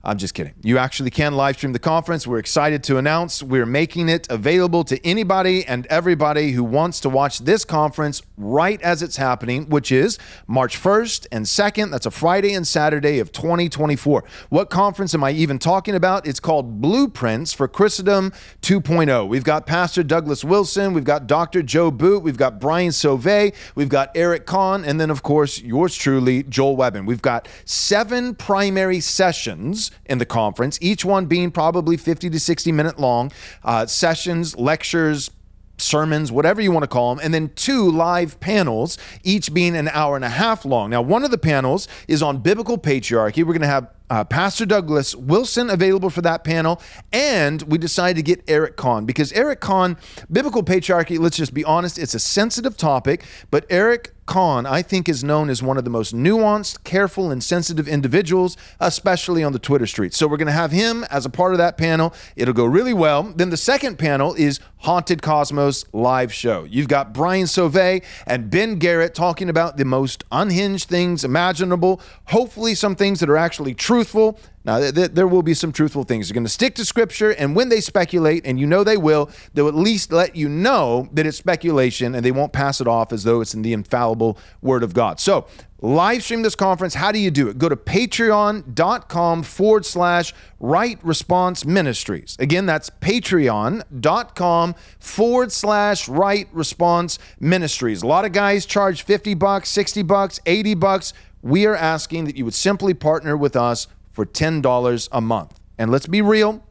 I'm 0.04 0.18
just 0.18 0.34
kidding. 0.34 0.54
You 0.62 0.78
actually 0.78 1.10
can 1.10 1.34
live 1.34 1.56
stream 1.56 1.72
the 1.72 1.78
conference. 1.78 2.26
We're 2.26 2.40
excited 2.40 2.82
to 2.84 2.96
announce 2.96 3.40
we're 3.40 3.66
making 3.66 4.08
it 4.08 4.26
available 4.30 4.82
to 4.84 5.04
anybody 5.06 5.64
and 5.64 5.86
everybody 5.86 6.50
who 6.50 6.64
wants 6.64 6.98
to 7.00 7.08
watch 7.08 7.38
this 7.38 7.64
conference 7.64 8.20
right 8.36 8.82
as 8.82 9.00
it's 9.00 9.16
happening, 9.16 9.68
which 9.68 9.92
is 9.92 10.18
March 10.48 10.76
1st 10.76 11.28
and 11.30 11.44
2nd. 11.44 11.92
That's 11.92 12.06
a 12.06 12.10
Friday 12.10 12.52
and 12.54 12.66
Saturday 12.66 13.20
of 13.20 13.30
2024. 13.30 14.24
What 14.48 14.70
conference 14.70 15.14
am 15.14 15.22
I 15.22 15.30
even 15.30 15.60
talking 15.60 15.94
about? 15.94 16.26
It's 16.26 16.40
called 16.40 16.80
Blueprints 16.80 17.52
for 17.52 17.68
Christendom 17.68 18.32
2.0. 18.62 19.28
We've 19.28 19.44
got 19.44 19.66
Pastor 19.66 20.02
Douglas 20.02 20.42
Wilson, 20.42 20.94
we've 20.94 21.04
got 21.04 21.28
Dr. 21.28 21.62
Joe 21.62 21.92
Boot, 21.92 22.24
we've 22.24 22.36
got 22.36 22.58
Brian 22.58 22.90
Sauvé, 22.90 23.54
we've 23.76 23.88
got 23.88 24.10
Eric 24.16 24.46
Conn, 24.46 24.84
and 24.84 25.00
then, 25.00 25.10
of 25.10 25.22
course, 25.22 25.60
yours 25.60 25.94
truly, 25.94 26.42
Joel 26.42 26.76
Webben. 26.76 27.06
We've 27.06 27.22
got 27.22 27.46
seven 27.64 28.34
primary 28.34 28.98
sessions 28.98 29.91
in 30.06 30.18
the 30.18 30.26
conference, 30.26 30.78
each 30.80 31.04
one 31.04 31.26
being 31.26 31.50
probably 31.50 31.96
50 31.96 32.30
to 32.30 32.40
60 32.40 32.72
minute 32.72 32.98
long 32.98 33.32
uh, 33.64 33.86
sessions, 33.86 34.56
lectures, 34.56 35.30
sermons, 35.78 36.30
whatever 36.30 36.60
you 36.60 36.70
want 36.70 36.84
to 36.84 36.88
call 36.88 37.14
them, 37.14 37.24
and 37.24 37.34
then 37.34 37.50
two 37.54 37.90
live 37.90 38.38
panels, 38.40 38.98
each 39.22 39.52
being 39.52 39.76
an 39.76 39.88
hour 39.88 40.16
and 40.16 40.24
a 40.24 40.28
half 40.28 40.64
long. 40.64 40.90
Now, 40.90 41.02
one 41.02 41.24
of 41.24 41.30
the 41.30 41.38
panels 41.38 41.88
is 42.08 42.22
on 42.22 42.38
biblical 42.38 42.78
patriarchy. 42.78 43.38
We're 43.38 43.52
going 43.52 43.62
to 43.62 43.66
have 43.66 43.88
uh, 44.12 44.22
Pastor 44.22 44.66
Douglas 44.66 45.14
Wilson 45.14 45.70
available 45.70 46.10
for 46.10 46.20
that 46.20 46.44
panel. 46.44 46.82
And 47.14 47.62
we 47.62 47.78
decided 47.78 48.16
to 48.16 48.22
get 48.22 48.44
Eric 48.46 48.76
Conn 48.76 49.06
because 49.06 49.32
Eric 49.32 49.60
Conn, 49.60 49.96
biblical 50.30 50.62
patriarchy, 50.62 51.18
let's 51.18 51.38
just 51.38 51.54
be 51.54 51.64
honest, 51.64 51.98
it's 51.98 52.12
a 52.12 52.18
sensitive 52.18 52.76
topic, 52.76 53.24
but 53.50 53.64
Eric 53.70 54.12
Conn, 54.26 54.66
I 54.66 54.82
think, 54.82 55.08
is 55.08 55.24
known 55.24 55.50
as 55.50 55.62
one 55.62 55.76
of 55.76 55.84
the 55.84 55.90
most 55.90 56.14
nuanced, 56.14 56.84
careful, 56.84 57.30
and 57.30 57.42
sensitive 57.42 57.88
individuals, 57.88 58.56
especially 58.78 59.42
on 59.42 59.52
the 59.52 59.58
Twitter 59.58 59.86
streets. 59.86 60.16
So 60.16 60.28
we're 60.28 60.36
going 60.36 60.46
to 60.46 60.52
have 60.52 60.70
him 60.70 61.04
as 61.10 61.26
a 61.26 61.30
part 61.30 61.52
of 61.52 61.58
that 61.58 61.76
panel. 61.76 62.14
It'll 62.36 62.54
go 62.54 62.64
really 62.64 62.94
well. 62.94 63.24
Then 63.24 63.50
the 63.50 63.56
second 63.56 63.98
panel 63.98 64.34
is 64.34 64.60
Haunted 64.78 65.22
Cosmos 65.22 65.84
live 65.92 66.32
show. 66.32 66.64
You've 66.64 66.88
got 66.88 67.12
Brian 67.12 67.46
Sauvé 67.46 68.04
and 68.26 68.48
Ben 68.48 68.78
Garrett 68.78 69.14
talking 69.14 69.48
about 69.48 69.76
the 69.76 69.84
most 69.84 70.24
unhinged 70.30 70.88
things 70.88 71.24
imaginable, 71.24 72.00
hopefully, 72.26 72.74
some 72.74 72.94
things 72.94 73.18
that 73.20 73.28
are 73.28 73.36
actually 73.36 73.74
truthful. 74.02 74.38
Now, 74.64 74.78
th- 74.78 74.94
th- 74.94 75.10
there 75.12 75.26
will 75.26 75.42
be 75.42 75.54
some 75.54 75.72
truthful 75.72 76.04
things. 76.04 76.28
They're 76.28 76.34
going 76.34 76.44
to 76.44 76.50
stick 76.50 76.74
to 76.76 76.84
scripture, 76.84 77.30
and 77.30 77.56
when 77.56 77.68
they 77.68 77.80
speculate, 77.80 78.46
and 78.46 78.60
you 78.60 78.66
know 78.66 78.84
they 78.84 78.96
will, 78.96 79.30
they'll 79.54 79.68
at 79.68 79.74
least 79.74 80.12
let 80.12 80.36
you 80.36 80.48
know 80.48 81.08
that 81.12 81.26
it's 81.26 81.36
speculation 81.36 82.14
and 82.14 82.24
they 82.24 82.30
won't 82.30 82.52
pass 82.52 82.80
it 82.80 82.86
off 82.86 83.12
as 83.12 83.24
though 83.24 83.40
it's 83.40 83.54
in 83.54 83.62
the 83.62 83.72
infallible 83.72 84.38
word 84.60 84.82
of 84.82 84.94
God. 84.94 85.18
So, 85.18 85.46
live 85.80 86.22
stream 86.22 86.42
this 86.42 86.54
conference. 86.54 86.94
How 86.94 87.10
do 87.10 87.18
you 87.18 87.32
do 87.32 87.48
it? 87.48 87.58
Go 87.58 87.68
to 87.68 87.74
patreon.com 87.74 89.42
forward 89.42 89.84
slash 89.84 90.32
right 90.60 90.98
response 91.02 91.64
ministries. 91.64 92.36
Again, 92.38 92.66
that's 92.66 92.88
patreon.com 92.88 94.74
forward 95.00 95.50
slash 95.50 96.08
right 96.08 96.48
response 96.52 97.18
ministries. 97.40 98.02
A 98.02 98.06
lot 98.06 98.24
of 98.24 98.30
guys 98.30 98.64
charge 98.64 99.02
50 99.02 99.34
bucks, 99.34 99.68
60 99.70 100.02
bucks, 100.02 100.38
80 100.46 100.74
bucks. 100.74 101.14
We 101.42 101.66
are 101.66 101.76
asking 101.76 102.24
that 102.24 102.36
you 102.36 102.44
would 102.44 102.54
simply 102.54 102.94
partner 102.94 103.36
with 103.36 103.56
us 103.56 103.88
for 104.10 104.24
$10 104.24 105.08
a 105.10 105.20
month. 105.20 105.60
And 105.78 105.90
let's 105.90 106.06
be 106.06 106.22
real, 106.22 106.62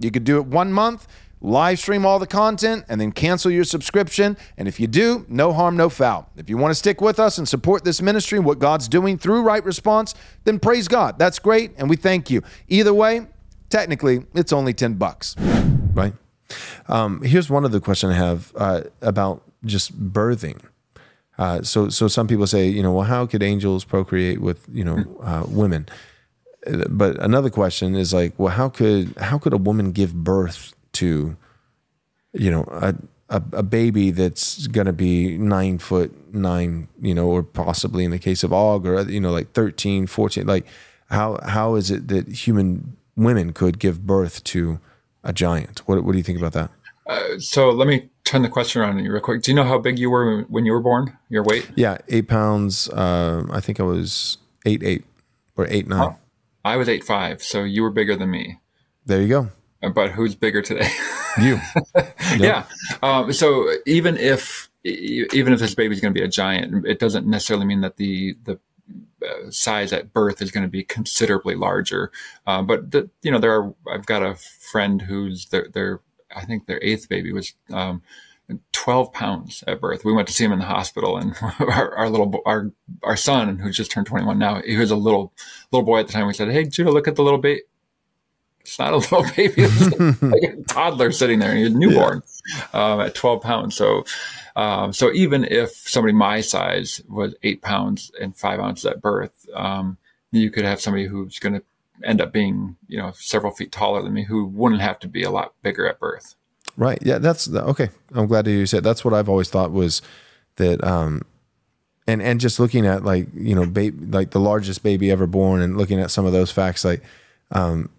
you 0.00 0.10
could 0.10 0.24
do 0.24 0.38
it 0.38 0.46
one 0.46 0.72
month, 0.72 1.06
live 1.40 1.78
stream 1.78 2.04
all 2.04 2.18
the 2.18 2.26
content, 2.26 2.84
and 2.88 3.00
then 3.00 3.12
cancel 3.12 3.50
your 3.50 3.64
subscription. 3.64 4.36
And 4.56 4.66
if 4.66 4.80
you 4.80 4.86
do, 4.86 5.24
no 5.28 5.52
harm, 5.52 5.76
no 5.76 5.88
foul. 5.88 6.28
If 6.36 6.50
you 6.50 6.56
want 6.56 6.72
to 6.72 6.74
stick 6.74 7.00
with 7.00 7.20
us 7.20 7.38
and 7.38 7.48
support 7.48 7.84
this 7.84 8.02
ministry 8.02 8.38
what 8.38 8.58
God's 8.58 8.88
doing 8.88 9.18
through 9.18 9.42
Right 9.42 9.64
Response, 9.64 10.14
then 10.44 10.58
praise 10.58 10.88
God. 10.88 11.18
That's 11.18 11.38
great, 11.38 11.72
and 11.76 11.88
we 11.88 11.96
thank 11.96 12.30
you. 12.30 12.42
Either 12.68 12.94
way, 12.94 13.26
technically, 13.70 14.24
it's 14.34 14.52
only 14.52 14.74
10 14.74 14.94
bucks. 14.94 15.36
Right? 15.38 16.14
Um, 16.88 17.22
here's 17.22 17.50
one 17.50 17.64
other 17.64 17.80
question 17.80 18.10
I 18.10 18.14
have 18.14 18.52
uh, 18.56 18.82
about 19.02 19.42
just 19.64 20.12
birthing. 20.12 20.60
Uh, 21.38 21.62
so, 21.62 21.88
so 21.88 22.08
some 22.08 22.26
people 22.26 22.46
say, 22.46 22.68
you 22.68 22.82
know, 22.82 22.92
well, 22.92 23.04
how 23.04 23.24
could 23.24 23.42
angels 23.42 23.84
procreate 23.84 24.40
with, 24.40 24.66
you 24.72 24.84
know, 24.84 25.04
uh, 25.22 25.44
women? 25.46 25.86
but 26.88 27.18
another 27.22 27.50
question 27.50 27.94
is 27.94 28.12
like, 28.12 28.38
well, 28.38 28.52
how 28.52 28.68
could 28.68 29.16
how 29.18 29.38
could 29.38 29.52
a 29.52 29.58
woman 29.58 29.92
give 29.92 30.14
birth 30.14 30.74
to, 30.92 31.36
you 32.32 32.50
know, 32.50 32.64
a 32.70 32.94
a, 33.30 33.42
a 33.52 33.62
baby 33.62 34.10
that's 34.10 34.66
going 34.68 34.86
to 34.86 34.92
be 34.92 35.36
nine 35.38 35.78
foot 35.78 36.12
nine, 36.34 36.88
you 37.00 37.14
know, 37.14 37.28
or 37.28 37.42
possibly 37.42 38.04
in 38.04 38.10
the 38.10 38.18
case 38.18 38.42
of 38.42 38.52
Og, 38.52 38.86
or 38.86 39.02
you 39.02 39.20
know, 39.20 39.32
like 39.32 39.52
13, 39.52 40.06
14, 40.06 40.46
like 40.46 40.66
how 41.10 41.38
how 41.44 41.74
is 41.74 41.90
it 41.90 42.08
that 42.08 42.28
human 42.28 42.96
women 43.16 43.52
could 43.52 43.78
give 43.78 44.06
birth 44.06 44.42
to 44.44 44.80
a 45.24 45.32
giant? 45.32 45.80
What 45.86 46.02
what 46.04 46.12
do 46.12 46.18
you 46.18 46.24
think 46.24 46.38
about 46.38 46.52
that? 46.52 46.70
Uh, 47.06 47.38
so 47.38 47.70
let 47.70 47.88
me 47.88 48.10
turn 48.28 48.42
the 48.42 48.48
question 48.48 48.82
around 48.82 48.98
on 48.98 49.04
you 49.04 49.10
real 49.10 49.22
quick. 49.22 49.42
Do 49.42 49.50
you 49.50 49.54
know 49.54 49.64
how 49.64 49.78
big 49.78 49.98
you 49.98 50.10
were 50.10 50.42
when 50.42 50.66
you 50.66 50.72
were 50.72 50.80
born? 50.80 51.16
Your 51.30 51.42
weight? 51.42 51.68
Yeah, 51.74 51.98
eight 52.08 52.28
pounds. 52.28 52.92
Um, 52.92 53.50
I 53.50 53.60
think 53.60 53.80
I 53.80 53.84
was 53.84 54.36
eight 54.66 54.82
eight 54.82 55.04
or 55.56 55.66
eight 55.68 55.88
nine. 55.88 56.10
Oh. 56.12 56.16
I 56.64 56.76
was 56.76 56.88
eight 56.88 57.04
five, 57.04 57.42
so 57.42 57.64
you 57.64 57.82
were 57.82 57.90
bigger 57.90 58.14
than 58.16 58.30
me. 58.30 58.60
There 59.06 59.22
you 59.22 59.28
go. 59.28 59.48
But 59.94 60.10
who's 60.10 60.34
bigger 60.34 60.62
today? 60.62 60.88
You. 61.38 61.60
Yep. 61.94 62.16
yeah. 62.38 62.64
Um, 63.00 63.32
so 63.32 63.72
even 63.86 64.16
if 64.16 64.68
even 64.82 65.52
if 65.52 65.60
this 65.60 65.72
baby's 65.72 66.00
going 66.00 66.12
to 66.12 66.18
be 66.18 66.24
a 66.24 66.28
giant, 66.28 66.84
it 66.84 66.98
doesn't 66.98 67.28
necessarily 67.28 67.64
mean 67.64 67.82
that 67.82 67.96
the 67.96 68.36
the 68.42 68.58
uh, 69.24 69.48
size 69.50 69.92
at 69.92 70.12
birth 70.12 70.42
is 70.42 70.50
going 70.50 70.64
to 70.64 70.70
be 70.70 70.82
considerably 70.82 71.54
larger. 71.54 72.10
Uh, 72.44 72.62
but 72.62 72.90
the, 72.90 73.08
you 73.22 73.30
know, 73.30 73.38
there 73.38 73.52
are. 73.52 73.72
I've 73.88 74.06
got 74.06 74.24
a 74.24 74.34
friend 74.34 75.02
who's 75.02 75.46
their 75.50 75.68
their 75.72 76.00
I 76.34 76.44
think 76.44 76.66
their 76.66 76.82
eighth 76.82 77.08
baby 77.08 77.32
was. 77.32 77.54
Um, 77.72 78.02
12 78.72 79.12
pounds 79.12 79.62
at 79.66 79.80
birth. 79.80 80.04
We 80.04 80.12
went 80.12 80.28
to 80.28 80.34
see 80.34 80.44
him 80.44 80.52
in 80.52 80.58
the 80.58 80.64
hospital 80.64 81.18
and 81.18 81.34
our, 81.60 81.94
our, 81.94 82.08
little, 82.08 82.40
our, 82.46 82.70
our 83.02 83.16
son, 83.16 83.58
who 83.58 83.70
just 83.70 83.90
turned 83.90 84.06
21 84.06 84.38
now, 84.38 84.62
he 84.62 84.76
was 84.76 84.90
a 84.90 84.96
little, 84.96 85.32
little 85.70 85.84
boy 85.84 86.00
at 86.00 86.06
the 86.06 86.12
time. 86.12 86.26
We 86.26 86.32
said, 86.32 86.50
Hey, 86.50 86.64
Judah, 86.64 86.90
look 86.90 87.08
at 87.08 87.16
the 87.16 87.22
little 87.22 87.38
baby. 87.38 87.62
It's 88.60 88.78
not 88.78 88.92
a 88.92 88.96
little 89.14 89.24
baby. 89.36 89.54
It's 89.62 90.22
like 90.22 90.42
a 90.42 90.62
toddler 90.62 91.12
sitting 91.12 91.38
there 91.38 91.50
and 91.50 91.58
he's 91.58 91.74
newborn 91.74 92.22
yeah. 92.48 92.92
um, 92.92 93.00
at 93.00 93.14
12 93.14 93.42
pounds. 93.42 93.76
So, 93.76 94.04
um, 94.56 94.92
so 94.92 95.12
even 95.12 95.44
if 95.44 95.70
somebody 95.70 96.12
my 96.12 96.40
size 96.40 97.00
was 97.08 97.34
eight 97.42 97.62
pounds 97.62 98.10
and 98.20 98.36
five 98.36 98.60
ounces 98.60 98.86
at 98.86 99.00
birth, 99.00 99.46
um, 99.54 99.98
you 100.30 100.50
could 100.50 100.64
have 100.64 100.80
somebody 100.80 101.06
who's 101.06 101.38
going 101.38 101.54
to 101.54 101.62
end 102.04 102.20
up 102.20 102.32
being, 102.32 102.76
you 102.86 102.98
know, 102.98 103.12
several 103.14 103.52
feet 103.52 103.72
taller 103.72 104.02
than 104.02 104.12
me 104.12 104.24
who 104.24 104.46
wouldn't 104.46 104.80
have 104.80 104.98
to 105.00 105.08
be 105.08 105.22
a 105.22 105.30
lot 105.30 105.54
bigger 105.62 105.88
at 105.88 105.98
birth. 105.98 106.34
Right. 106.76 106.98
Yeah. 107.02 107.18
That's 107.18 107.52
okay. 107.52 107.90
I'm 108.12 108.26
glad 108.26 108.44
to 108.44 108.50
hear 108.50 108.60
you 108.60 108.66
said. 108.66 108.84
That's 108.84 109.04
what 109.04 109.14
I've 109.14 109.28
always 109.28 109.50
thought 109.50 109.72
was 109.72 110.02
that. 110.56 110.82
Um, 110.84 111.22
and 112.08 112.22
and 112.22 112.40
just 112.40 112.58
looking 112.58 112.86
at 112.86 113.04
like 113.04 113.28
you 113.34 113.54
know, 113.54 113.66
baby, 113.66 114.06
like 114.06 114.30
the 114.30 114.40
largest 114.40 114.82
baby 114.82 115.10
ever 115.10 115.26
born, 115.26 115.60
and 115.60 115.76
looking 115.76 116.00
at 116.00 116.10
some 116.10 116.24
of 116.24 116.32
those 116.32 116.50
facts, 116.50 116.84
like, 116.84 117.02
um, 117.52 117.90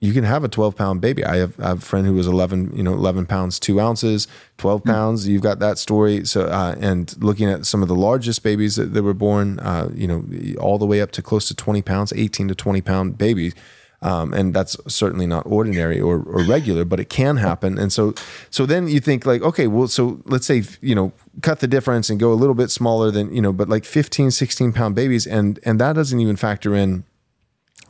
you 0.00 0.12
can 0.12 0.24
have 0.24 0.44
a 0.44 0.48
12 0.48 0.76
pound 0.76 1.00
baby. 1.00 1.24
I 1.24 1.36
have, 1.36 1.58
I 1.58 1.68
have, 1.68 1.78
a 1.78 1.80
friend 1.80 2.06
who 2.06 2.14
was 2.14 2.26
11, 2.26 2.76
you 2.76 2.82
know, 2.82 2.92
11 2.92 3.26
pounds, 3.26 3.58
two 3.58 3.80
ounces, 3.80 4.28
12 4.58 4.82
hmm. 4.82 4.90
pounds. 4.90 5.22
Mm-hmm. 5.22 5.32
You've 5.32 5.42
got 5.42 5.58
that 5.60 5.78
story. 5.78 6.24
So, 6.24 6.42
uh, 6.42 6.76
and 6.80 7.14
looking 7.22 7.48
at 7.48 7.64
some 7.66 7.82
of 7.82 7.88
the 7.88 7.94
largest 7.94 8.42
babies 8.42 8.76
that, 8.76 8.92
that 8.92 9.02
were 9.02 9.14
born, 9.14 9.58
uh, 9.60 9.88
you 9.94 10.06
know, 10.06 10.24
all 10.60 10.78
the 10.78 10.86
way 10.86 11.00
up 11.00 11.12
to 11.12 11.22
close 11.22 11.48
to 11.48 11.54
20 11.54 11.82
pounds, 11.82 12.12
18 12.14 12.48
to 12.48 12.54
20 12.54 12.80
pound 12.82 13.18
babies. 13.18 13.54
Um, 14.02 14.34
and 14.34 14.52
that's 14.52 14.76
certainly 14.86 15.26
not 15.26 15.46
ordinary 15.46 15.98
or, 15.98 16.16
or, 16.18 16.44
regular, 16.44 16.84
but 16.84 17.00
it 17.00 17.08
can 17.08 17.38
happen. 17.38 17.78
And 17.78 17.90
so, 17.90 18.14
so 18.50 18.66
then 18.66 18.88
you 18.88 19.00
think 19.00 19.24
like, 19.24 19.40
okay, 19.40 19.66
well, 19.66 19.88
so 19.88 20.20
let's 20.26 20.46
say, 20.46 20.62
you 20.82 20.94
know, 20.94 21.12
cut 21.40 21.60
the 21.60 21.66
difference 21.66 22.10
and 22.10 22.20
go 22.20 22.30
a 22.30 22.34
little 22.34 22.54
bit 22.54 22.70
smaller 22.70 23.10
than, 23.10 23.34
you 23.34 23.40
know, 23.40 23.54
but 23.54 23.70
like 23.70 23.86
15, 23.86 24.30
16 24.32 24.74
pound 24.74 24.94
babies. 24.94 25.26
And, 25.26 25.58
and 25.64 25.80
that 25.80 25.94
doesn't 25.94 26.20
even 26.20 26.36
factor 26.36 26.74
in, 26.74 27.04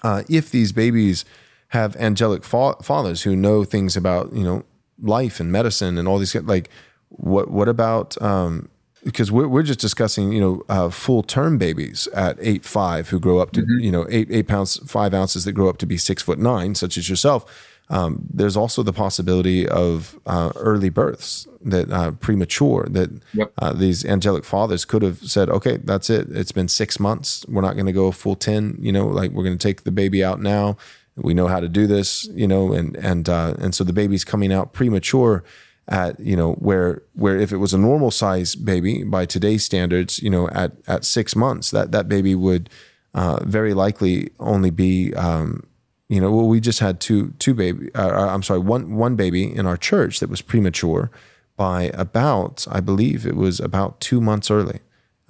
uh, 0.04 0.22
if 0.28 0.48
these 0.52 0.70
babies 0.70 1.24
have 1.68 1.96
angelic 1.96 2.44
fa- 2.44 2.76
fathers 2.82 3.22
who 3.22 3.34
know 3.36 3.64
things 3.64 3.96
about, 3.96 4.32
you 4.32 4.44
know, 4.44 4.64
life 5.02 5.40
and 5.40 5.50
medicine 5.50 5.98
and 5.98 6.08
all 6.08 6.18
these, 6.18 6.34
like, 6.34 6.70
what, 7.08 7.50
what 7.50 7.68
about, 7.68 8.20
um, 8.22 8.68
because 9.04 9.30
we're, 9.30 9.46
we're 9.46 9.62
just 9.62 9.78
discussing, 9.78 10.32
you 10.32 10.40
know, 10.40 10.62
uh, 10.68 10.90
full 10.90 11.22
term 11.22 11.58
babies 11.58 12.08
at 12.08 12.36
eight 12.40 12.64
five 12.64 13.08
who 13.08 13.20
grow 13.20 13.38
up 13.38 13.52
to, 13.52 13.62
mm-hmm. 13.62 13.78
you 13.78 13.90
know, 13.90 14.04
eight 14.10 14.28
eight 14.30 14.48
pounds 14.48 14.78
five 14.90 15.14
ounces 15.14 15.44
that 15.44 15.52
grow 15.52 15.68
up 15.68 15.78
to 15.78 15.86
be 15.86 15.96
six 15.96 16.22
foot 16.22 16.40
nine, 16.40 16.74
such 16.74 16.98
as 16.98 17.08
yourself. 17.08 17.72
Um, 17.88 18.26
there's 18.32 18.56
also 18.56 18.82
the 18.82 18.92
possibility 18.92 19.68
of 19.68 20.18
uh, 20.26 20.52
early 20.56 20.88
births 20.88 21.46
that 21.62 21.90
uh, 21.90 22.10
premature 22.12 22.86
that 22.90 23.10
yep. 23.32 23.52
uh, 23.58 23.72
these 23.72 24.04
angelic 24.04 24.44
fathers 24.44 24.84
could 24.84 25.02
have 25.02 25.18
said, 25.18 25.48
okay, 25.48 25.76
that's 25.76 26.10
it. 26.10 26.28
It's 26.30 26.50
been 26.50 26.68
six 26.68 26.98
months. 26.98 27.46
We're 27.48 27.62
not 27.62 27.74
going 27.74 27.86
to 27.86 27.92
go 27.92 28.10
full 28.10 28.34
10, 28.34 28.78
you 28.80 28.90
know, 28.90 29.06
like 29.06 29.30
we're 29.30 29.44
going 29.44 29.56
to 29.56 29.68
take 29.68 29.84
the 29.84 29.92
baby 29.92 30.24
out 30.24 30.40
now. 30.40 30.76
We 31.16 31.34
know 31.34 31.48
how 31.48 31.60
to 31.60 31.68
do 31.68 31.86
this, 31.86 32.26
you 32.32 32.46
know, 32.46 32.72
and, 32.72 32.94
and, 32.96 33.28
uh, 33.28 33.54
and 33.58 33.74
so 33.74 33.84
the 33.84 33.92
baby's 33.92 34.24
coming 34.24 34.52
out 34.52 34.72
premature 34.72 35.42
at 35.88 36.18
you 36.18 36.36
know 36.36 36.52
where 36.54 37.02
where 37.14 37.38
if 37.38 37.52
it 37.52 37.58
was 37.58 37.72
a 37.72 37.78
normal 37.78 38.10
size 38.10 38.54
baby 38.54 39.04
by 39.04 39.24
today's 39.24 39.64
standards 39.64 40.20
you 40.20 40.30
know 40.30 40.48
at 40.48 40.72
at 40.88 41.04
six 41.04 41.36
months 41.36 41.70
that 41.70 41.92
that 41.92 42.08
baby 42.08 42.34
would 42.34 42.68
uh, 43.14 43.42
very 43.44 43.72
likely 43.72 44.30
only 44.40 44.70
be 44.70 45.14
um, 45.14 45.64
you 46.08 46.20
know 46.20 46.32
well 46.32 46.48
we 46.48 46.60
just 46.60 46.80
had 46.80 47.00
two 47.00 47.32
two 47.38 47.54
baby 47.54 47.88
uh, 47.94 48.08
uh, 48.08 48.28
I'm 48.34 48.42
sorry 48.42 48.60
one 48.60 48.96
one 48.96 49.14
baby 49.16 49.54
in 49.54 49.66
our 49.66 49.76
church 49.76 50.18
that 50.20 50.28
was 50.28 50.42
premature 50.42 51.10
by 51.56 51.84
about 51.94 52.66
I 52.70 52.80
believe 52.80 53.24
it 53.24 53.36
was 53.36 53.60
about 53.60 54.00
two 54.00 54.20
months 54.20 54.50
early 54.50 54.80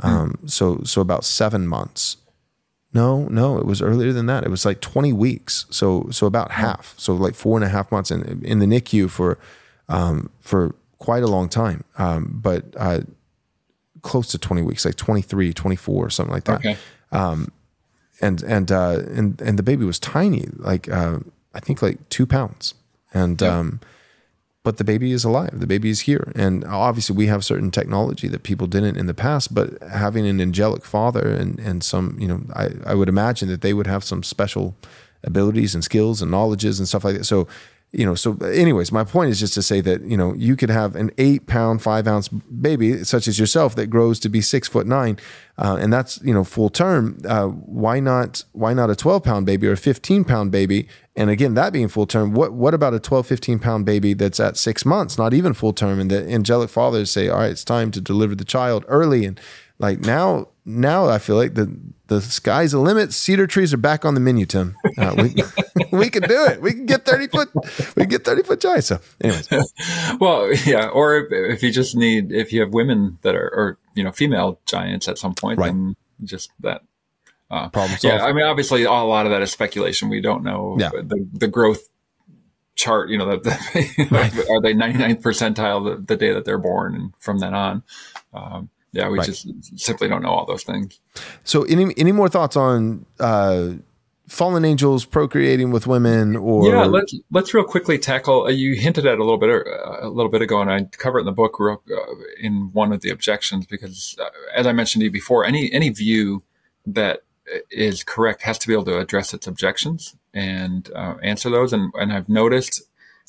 hmm. 0.00 0.06
um, 0.06 0.38
so 0.46 0.80
so 0.84 1.02
about 1.02 1.24
seven 1.24 1.66
months 1.66 2.16
no 2.96 3.26
no 3.28 3.58
it 3.58 3.66
was 3.66 3.80
earlier 3.82 4.12
than 4.12 4.26
that 4.26 4.44
it 4.44 4.50
was 4.50 4.64
like 4.64 4.80
20 4.80 5.12
weeks 5.12 5.66
so 5.70 6.08
so 6.10 6.26
about 6.26 6.50
half 6.52 6.94
so 6.96 7.14
like 7.14 7.34
four 7.34 7.56
and 7.56 7.64
a 7.64 7.68
half 7.68 7.90
months 7.92 8.10
in 8.10 8.42
in 8.44 8.58
the 8.58 8.66
NICU 8.66 9.08
for 9.10 9.38
um, 9.88 10.30
for 10.40 10.74
quite 10.98 11.22
a 11.22 11.26
long 11.26 11.48
time, 11.48 11.84
um, 11.98 12.38
but 12.42 12.64
uh, 12.76 13.00
close 14.02 14.28
to 14.28 14.38
20 14.38 14.62
weeks, 14.62 14.84
like 14.84 14.96
23, 14.96 15.52
24, 15.52 16.10
something 16.10 16.32
like 16.32 16.44
that. 16.44 16.60
Okay. 16.60 16.76
Um, 17.12 17.52
and 18.20 18.42
and 18.42 18.72
uh, 18.72 19.02
and 19.14 19.40
and 19.42 19.58
the 19.58 19.62
baby 19.62 19.84
was 19.84 19.98
tiny, 19.98 20.48
like 20.56 20.88
uh, 20.88 21.18
I 21.54 21.60
think 21.60 21.82
like 21.82 22.08
two 22.08 22.26
pounds, 22.26 22.72
and 23.12 23.40
yeah. 23.42 23.58
um, 23.58 23.80
but 24.66 24.78
the 24.78 24.84
baby 24.84 25.12
is 25.12 25.22
alive. 25.22 25.60
The 25.60 25.66
baby 25.68 25.90
is 25.90 26.00
here, 26.00 26.32
and 26.34 26.64
obviously 26.64 27.14
we 27.14 27.28
have 27.28 27.44
certain 27.44 27.70
technology 27.70 28.26
that 28.26 28.42
people 28.42 28.66
didn't 28.66 28.96
in 28.96 29.06
the 29.06 29.14
past. 29.14 29.54
But 29.54 29.80
having 29.80 30.26
an 30.26 30.40
angelic 30.40 30.84
father 30.84 31.20
and 31.20 31.60
and 31.60 31.84
some, 31.84 32.16
you 32.18 32.26
know, 32.26 32.40
I 32.52 32.70
I 32.84 32.94
would 32.94 33.08
imagine 33.08 33.48
that 33.50 33.60
they 33.60 33.72
would 33.72 33.86
have 33.86 34.02
some 34.02 34.24
special 34.24 34.74
abilities 35.22 35.76
and 35.76 35.84
skills 35.84 36.20
and 36.20 36.32
knowledges 36.32 36.80
and 36.80 36.88
stuff 36.88 37.04
like 37.04 37.16
that. 37.16 37.26
So 37.26 37.46
you 37.92 38.04
know, 38.04 38.14
so 38.14 38.36
anyways, 38.38 38.90
my 38.90 39.04
point 39.04 39.30
is 39.30 39.40
just 39.40 39.54
to 39.54 39.62
say 39.62 39.80
that, 39.80 40.02
you 40.02 40.16
know, 40.16 40.34
you 40.34 40.56
could 40.56 40.70
have 40.70 40.96
an 40.96 41.10
eight 41.18 41.46
pound, 41.46 41.82
five 41.82 42.06
ounce 42.06 42.28
baby, 42.28 43.04
such 43.04 43.28
as 43.28 43.38
yourself, 43.38 43.74
that 43.76 43.86
grows 43.86 44.18
to 44.20 44.28
be 44.28 44.40
six 44.40 44.68
foot 44.68 44.86
nine. 44.86 45.18
Uh, 45.56 45.78
and 45.80 45.92
that's, 45.92 46.20
you 46.22 46.34
know, 46.34 46.44
full 46.44 46.68
term. 46.68 47.18
Uh, 47.26 47.46
why 47.46 48.00
not, 48.00 48.44
why 48.52 48.74
not 48.74 48.90
a 48.90 48.96
12 48.96 49.22
pound 49.22 49.46
baby 49.46 49.68
or 49.68 49.72
a 49.72 49.76
15 49.76 50.24
pound 50.24 50.50
baby? 50.50 50.88
And 51.14 51.30
again, 51.30 51.54
that 51.54 51.72
being 51.72 51.88
full 51.88 52.06
term, 52.06 52.34
what, 52.34 52.52
what 52.52 52.74
about 52.74 52.92
a 52.92 53.00
12, 53.00 53.26
15 53.26 53.58
pound 53.60 53.86
baby 53.86 54.12
that's 54.12 54.40
at 54.40 54.56
six 54.56 54.84
months, 54.84 55.16
not 55.16 55.32
even 55.32 55.54
full 55.54 55.72
term? 55.72 56.00
And 56.00 56.10
the 56.10 56.28
angelic 56.28 56.68
fathers 56.68 57.10
say, 57.10 57.28
all 57.28 57.38
right, 57.38 57.50
it's 57.50 57.64
time 57.64 57.90
to 57.92 58.00
deliver 58.00 58.34
the 58.34 58.44
child 58.44 58.84
early. 58.88 59.24
And 59.24 59.40
like 59.78 60.00
now, 60.00 60.48
now 60.64 61.08
I 61.08 61.18
feel 61.18 61.36
like 61.36 61.54
the 61.54 61.74
the 62.08 62.20
sky's 62.20 62.72
the 62.72 62.78
limit. 62.78 63.12
Cedar 63.12 63.46
trees 63.46 63.74
are 63.74 63.78
back 63.78 64.04
on 64.04 64.14
the 64.14 64.20
menu, 64.20 64.46
Tim. 64.46 64.76
Uh, 64.96 65.14
we, 65.16 65.34
we 65.98 66.10
can 66.10 66.22
do 66.22 66.44
it. 66.46 66.60
We 66.60 66.72
can 66.72 66.86
get 66.86 67.04
30 67.04 67.26
foot, 67.28 67.48
we 67.96 68.02
can 68.02 68.08
get 68.08 68.24
30 68.24 68.42
foot 68.42 68.60
giants. 68.60 68.88
So 68.88 69.00
anyways. 69.20 69.48
well, 70.20 70.52
yeah. 70.64 70.88
Or 70.88 71.16
if, 71.16 71.32
if, 71.32 71.62
you 71.62 71.72
just 71.72 71.96
need, 71.96 72.32
if 72.32 72.52
you 72.52 72.60
have 72.60 72.72
women 72.72 73.18
that 73.22 73.34
are, 73.34 73.48
or, 73.52 73.78
you 73.94 74.04
know, 74.04 74.12
female 74.12 74.60
giants 74.66 75.08
at 75.08 75.18
some 75.18 75.34
point, 75.34 75.58
right. 75.58 75.66
then 75.66 75.96
just 76.22 76.50
that. 76.60 76.82
Uh, 77.48 77.68
Problem 77.68 77.98
solved. 77.98 78.04
Yeah. 78.04 78.24
I 78.24 78.32
mean, 78.32 78.44
obviously 78.44 78.84
a 78.84 78.90
lot 78.90 79.26
of 79.26 79.32
that 79.32 79.42
is 79.42 79.52
speculation. 79.52 80.08
We 80.08 80.20
don't 80.20 80.42
know 80.42 80.76
yeah. 80.78 80.90
the, 80.90 81.28
the 81.32 81.48
growth 81.48 81.88
chart, 82.74 83.08
you 83.08 83.18
know, 83.18 83.36
the 83.36 83.50
right. 84.10 84.32
are 84.50 84.60
they 84.60 84.74
99th 84.74 85.22
percentile 85.22 85.84
the, 85.84 86.02
the, 86.02 86.16
day 86.16 86.32
that 86.32 86.44
they're 86.44 86.58
born 86.58 86.94
and 86.94 87.12
from 87.18 87.38
then 87.38 87.54
on. 87.54 87.82
Um, 88.34 88.70
yeah, 88.92 89.08
we 89.08 89.18
right. 89.18 89.26
just 89.26 89.46
simply 89.78 90.08
don't 90.08 90.22
know 90.22 90.30
all 90.30 90.46
those 90.46 90.62
things. 90.62 91.00
So, 91.44 91.64
any 91.64 91.92
any 91.96 92.12
more 92.12 92.28
thoughts 92.28 92.56
on 92.56 93.04
uh, 93.20 93.72
fallen 94.26 94.64
angels 94.64 95.04
procreating 95.04 95.70
with 95.70 95.86
women? 95.86 96.36
Or 96.36 96.68
yeah, 96.68 96.84
let's 96.84 97.14
let's 97.30 97.52
real 97.52 97.64
quickly 97.64 97.98
tackle. 97.98 98.44
Uh, 98.44 98.50
you 98.50 98.74
hinted 98.74 99.06
at 99.06 99.18
a 99.18 99.24
little 99.24 99.38
bit 99.38 99.50
uh, 99.50 100.06
a 100.06 100.08
little 100.08 100.30
bit 100.30 100.42
ago, 100.42 100.60
and 100.60 100.70
I 100.70 100.84
cover 100.84 101.18
it 101.18 101.22
in 101.22 101.26
the 101.26 101.32
book 101.32 101.58
real, 101.58 101.82
uh, 101.90 102.14
in 102.40 102.70
one 102.72 102.92
of 102.92 103.00
the 103.02 103.10
objections 103.10 103.66
because, 103.66 104.16
uh, 104.20 104.28
as 104.54 104.66
I 104.66 104.72
mentioned 104.72 105.00
to 105.00 105.06
you 105.06 105.10
before, 105.10 105.44
any 105.44 105.72
any 105.72 105.90
view 105.90 106.42
that 106.86 107.22
is 107.70 108.02
correct 108.02 108.42
has 108.42 108.58
to 108.58 108.66
be 108.66 108.72
able 108.72 108.84
to 108.84 108.98
address 108.98 109.32
its 109.32 109.46
objections 109.46 110.16
and 110.34 110.90
uh, 110.94 111.16
answer 111.22 111.50
those. 111.50 111.72
And 111.72 111.92
and 111.94 112.12
I've 112.12 112.28
noticed 112.28 112.82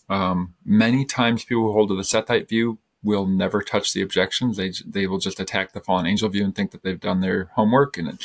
um, 0.10 0.53
many 0.66 1.05
times 1.05 1.43
people 1.43 1.64
who 1.64 1.74
hold 1.74 1.89
to 1.89 1.95
the 1.95 2.03
Sethite 2.03 2.47
view 2.47 2.80
will 3.03 3.25
never 3.25 3.61
touch 3.61 3.93
the 3.93 4.01
objections. 4.01 4.57
They 4.57 4.73
they 4.85 5.07
will 5.07 5.19
just 5.19 5.39
attack 5.39 5.73
the 5.73 5.81
fallen 5.81 6.07
angel 6.07 6.29
view 6.29 6.43
and 6.43 6.55
think 6.55 6.71
that 6.71 6.83
they've 6.83 6.99
done 6.99 7.21
their 7.21 7.45
homework. 7.55 7.97
And 7.97 8.19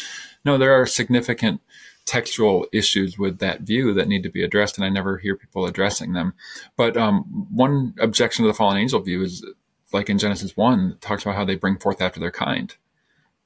no, 0.44 0.58
there 0.58 0.80
are 0.80 0.86
significant 0.86 1.60
textual 2.04 2.66
issues 2.72 3.16
with 3.18 3.38
that 3.38 3.60
view 3.60 3.94
that 3.94 4.08
need 4.08 4.22
to 4.24 4.30
be 4.30 4.42
addressed, 4.42 4.76
and 4.76 4.84
I 4.84 4.88
never 4.88 5.18
hear 5.18 5.36
people 5.36 5.66
addressing 5.66 6.14
them. 6.14 6.34
But 6.76 6.96
um, 6.96 7.46
one 7.52 7.94
objection 8.00 8.44
to 8.44 8.48
the 8.48 8.54
fallen 8.54 8.78
angel 8.78 9.00
view 9.00 9.22
is 9.22 9.44
like 9.92 10.08
in 10.08 10.18
Genesis 10.18 10.56
one, 10.56 10.96
talks 11.00 11.22
about 11.22 11.36
how 11.36 11.44
they 11.44 11.54
bring 11.54 11.78
forth 11.78 12.00
after 12.00 12.18
their 12.18 12.32
kind, 12.32 12.74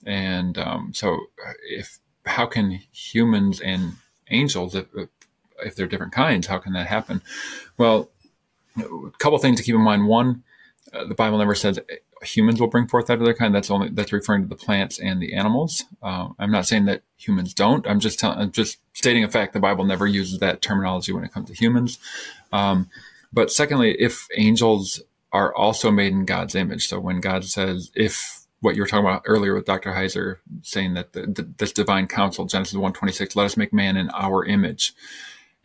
and 0.04 0.56
um, 0.56 0.92
so 0.94 1.18
if 1.68 1.98
how 2.24 2.46
can 2.46 2.80
humans 2.92 3.60
and 3.60 3.92
angels, 4.30 4.74
if, 4.74 4.86
if 5.64 5.74
they're 5.74 5.86
different 5.86 6.12
kinds, 6.12 6.46
how 6.46 6.58
can 6.58 6.72
that 6.72 6.86
happen? 6.86 7.22
Well, 7.78 8.10
a 8.78 9.10
couple 9.18 9.38
things 9.38 9.58
to 9.58 9.62
keep 9.62 9.74
in 9.74 9.80
mind. 9.80 10.06
One, 10.06 10.42
uh, 10.92 11.04
the 11.04 11.14
Bible 11.14 11.38
never 11.38 11.54
says 11.54 11.78
humans 12.22 12.60
will 12.60 12.68
bring 12.68 12.86
forth 12.86 13.10
out 13.10 13.18
of 13.18 13.24
their 13.24 13.34
kind. 13.34 13.54
That's 13.54 13.70
only 13.70 13.90
that's 13.90 14.12
referring 14.12 14.42
to 14.42 14.48
the 14.48 14.56
plants 14.56 14.98
and 14.98 15.20
the 15.20 15.34
animals. 15.34 15.84
Uh, 16.02 16.28
I'm 16.38 16.50
not 16.50 16.66
saying 16.66 16.86
that 16.86 17.02
humans 17.16 17.54
don't. 17.54 17.86
I'm 17.86 18.00
just 18.00 18.18
telling. 18.18 18.38
I'm 18.38 18.52
just 18.52 18.78
stating 18.92 19.24
a 19.24 19.30
fact. 19.30 19.52
The 19.52 19.60
Bible 19.60 19.84
never 19.84 20.06
uses 20.06 20.38
that 20.38 20.62
terminology 20.62 21.12
when 21.12 21.24
it 21.24 21.32
comes 21.32 21.48
to 21.48 21.54
humans. 21.54 21.98
Um, 22.52 22.88
but 23.32 23.50
secondly, 23.50 23.96
if 23.98 24.26
angels 24.36 25.02
are 25.32 25.54
also 25.54 25.90
made 25.90 26.12
in 26.12 26.24
God's 26.24 26.54
image, 26.54 26.86
so 26.86 27.00
when 27.00 27.20
God 27.20 27.44
says, 27.44 27.90
if 27.94 28.46
what 28.60 28.74
you 28.74 28.82
were 28.82 28.86
talking 28.86 29.04
about 29.04 29.22
earlier 29.26 29.54
with 29.54 29.66
Dr. 29.66 29.92
Heiser 29.92 30.36
saying 30.62 30.94
that 30.94 31.12
the, 31.12 31.22
the, 31.22 31.42
this 31.58 31.72
divine 31.72 32.06
counsel, 32.06 32.46
Genesis 32.46 32.74
1:26, 32.74 33.36
let 33.36 33.44
us 33.44 33.56
make 33.56 33.72
man 33.72 33.96
in 33.96 34.10
our 34.10 34.44
image 34.44 34.94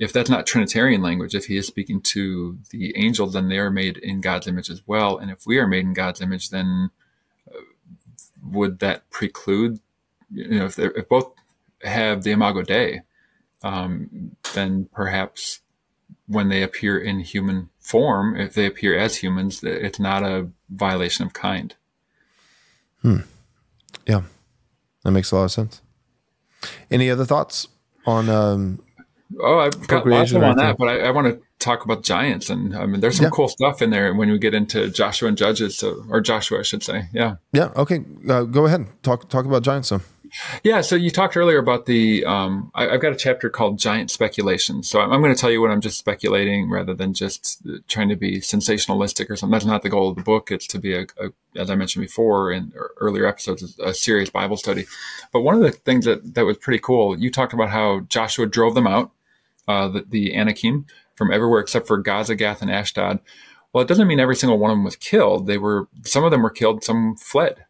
if 0.01 0.11
that's 0.11 0.31
not 0.31 0.47
Trinitarian 0.47 1.03
language, 1.03 1.35
if 1.35 1.45
he 1.45 1.57
is 1.57 1.67
speaking 1.67 2.01
to 2.01 2.57
the 2.71 2.97
angel, 2.97 3.27
then 3.27 3.49
they 3.49 3.59
are 3.59 3.69
made 3.69 3.97
in 3.97 4.19
God's 4.19 4.47
image 4.47 4.71
as 4.71 4.81
well. 4.87 5.19
And 5.19 5.29
if 5.29 5.45
we 5.45 5.59
are 5.59 5.67
made 5.67 5.85
in 5.85 5.93
God's 5.93 6.21
image, 6.21 6.49
then 6.49 6.89
uh, 7.47 7.59
would 8.43 8.79
that 8.79 9.07
preclude, 9.11 9.79
you 10.31 10.57
know, 10.57 10.65
if, 10.65 10.79
if 10.79 11.07
both 11.07 11.31
have 11.83 12.23
the 12.23 12.31
Imago 12.31 12.63
Dei, 12.63 13.03
um, 13.61 14.35
then 14.55 14.89
perhaps 14.91 15.59
when 16.25 16.49
they 16.49 16.63
appear 16.63 16.97
in 16.97 17.19
human 17.19 17.69
form, 17.79 18.35
if 18.35 18.55
they 18.55 18.65
appear 18.65 18.97
as 18.97 19.17
humans, 19.17 19.63
it's 19.63 19.99
not 19.99 20.23
a 20.23 20.49
violation 20.71 21.27
of 21.27 21.33
kind. 21.33 21.75
Hmm. 23.03 23.17
Yeah, 24.07 24.23
that 25.03 25.11
makes 25.11 25.31
a 25.31 25.35
lot 25.35 25.43
of 25.43 25.51
sense. 25.51 25.79
Any 26.89 27.11
other 27.11 27.25
thoughts 27.25 27.67
on 28.07 28.29
um, 28.29 28.81
Oh, 29.39 29.59
I've 29.59 29.87
got 29.87 30.05
lots 30.05 30.31
of 30.31 30.43
on 30.43 30.57
that, 30.57 30.77
but 30.77 30.87
I, 30.87 30.99
I, 30.99 31.11
want 31.11 31.27
to 31.27 31.41
talk 31.59 31.85
about 31.85 32.03
giants, 32.03 32.49
and 32.49 32.75
I 32.75 32.85
mean, 32.85 33.01
there's 33.01 33.17
some 33.17 33.25
yeah. 33.25 33.31
cool 33.31 33.47
stuff 33.47 33.81
in 33.81 33.89
there 33.89 34.13
when 34.13 34.31
we 34.31 34.39
get 34.39 34.53
into 34.53 34.89
Joshua 34.89 35.29
and 35.29 35.37
Judges, 35.37 35.77
so, 35.77 36.03
or 36.09 36.21
Joshua, 36.21 36.59
I 36.59 36.63
should 36.63 36.83
say. 36.83 37.07
Yeah. 37.13 37.35
Yeah. 37.53 37.71
Okay. 37.75 38.03
Uh, 38.27 38.43
go 38.43 38.65
ahead. 38.65 38.87
Talk 39.03 39.29
talk 39.29 39.45
about 39.45 39.63
giants. 39.63 39.89
So. 39.89 40.01
Yeah. 40.63 40.81
So 40.81 40.95
you 40.95 41.11
talked 41.11 41.37
earlier 41.37 41.59
about 41.59 41.85
the. 41.85 42.25
Um, 42.25 42.71
I, 42.73 42.83
have 42.87 43.01
got 43.01 43.11
a 43.11 43.17
chapter 43.17 43.49
called 43.49 43.79
Giant 43.79 44.09
Speculation. 44.09 44.81
So 44.81 44.99
I'm, 45.01 45.11
I'm 45.11 45.21
going 45.21 45.33
to 45.33 45.39
tell 45.39 45.51
you 45.51 45.61
what 45.61 45.71
I'm 45.71 45.81
just 45.81 45.97
speculating 45.97 46.69
rather 46.69 46.93
than 46.93 47.13
just 47.13 47.61
trying 47.87 48.09
to 48.09 48.15
be 48.15 48.39
sensationalistic 48.39 49.29
or 49.29 49.35
something. 49.35 49.51
That's 49.51 49.65
not 49.65 49.83
the 49.83 49.89
goal 49.89 50.09
of 50.09 50.15
the 50.15 50.23
book. 50.23 50.51
It's 50.51 50.67
to 50.67 50.79
be 50.79 50.93
a, 50.95 51.01
a 51.19 51.31
as 51.55 51.69
I 51.69 51.75
mentioned 51.75 52.03
before 52.03 52.51
in 52.51 52.73
earlier 52.97 53.25
episodes, 53.25 53.77
a 53.79 53.93
serious 53.93 54.29
Bible 54.29 54.57
study. 54.57 54.85
But 55.31 55.41
one 55.41 55.55
of 55.55 55.61
the 55.61 55.71
things 55.71 56.05
that 56.05 56.33
that 56.35 56.45
was 56.45 56.57
pretty 56.57 56.79
cool, 56.79 57.17
you 57.17 57.29
talked 57.29 57.53
about 57.53 57.69
how 57.69 58.01
Joshua 58.01 58.47
drove 58.47 58.73
them 58.73 58.87
out 58.87 59.11
uh, 59.71 59.87
the, 59.87 60.05
the 60.07 60.35
Anakim 60.35 60.85
from 61.15 61.31
everywhere 61.31 61.61
except 61.61 61.87
for 61.87 61.97
Gaza, 61.97 62.35
Gath, 62.35 62.61
and 62.61 62.71
Ashdod. 62.71 63.19
Well, 63.71 63.81
it 63.81 63.87
doesn't 63.87 64.07
mean 64.07 64.19
every 64.19 64.35
single 64.35 64.59
one 64.59 64.69
of 64.69 64.75
them 64.75 64.83
was 64.83 64.97
killed. 64.97 65.47
They 65.47 65.57
were 65.57 65.87
some 66.03 66.23
of 66.23 66.31
them 66.31 66.43
were 66.43 66.49
killed, 66.49 66.83
some 66.83 67.15
fled. 67.15 67.65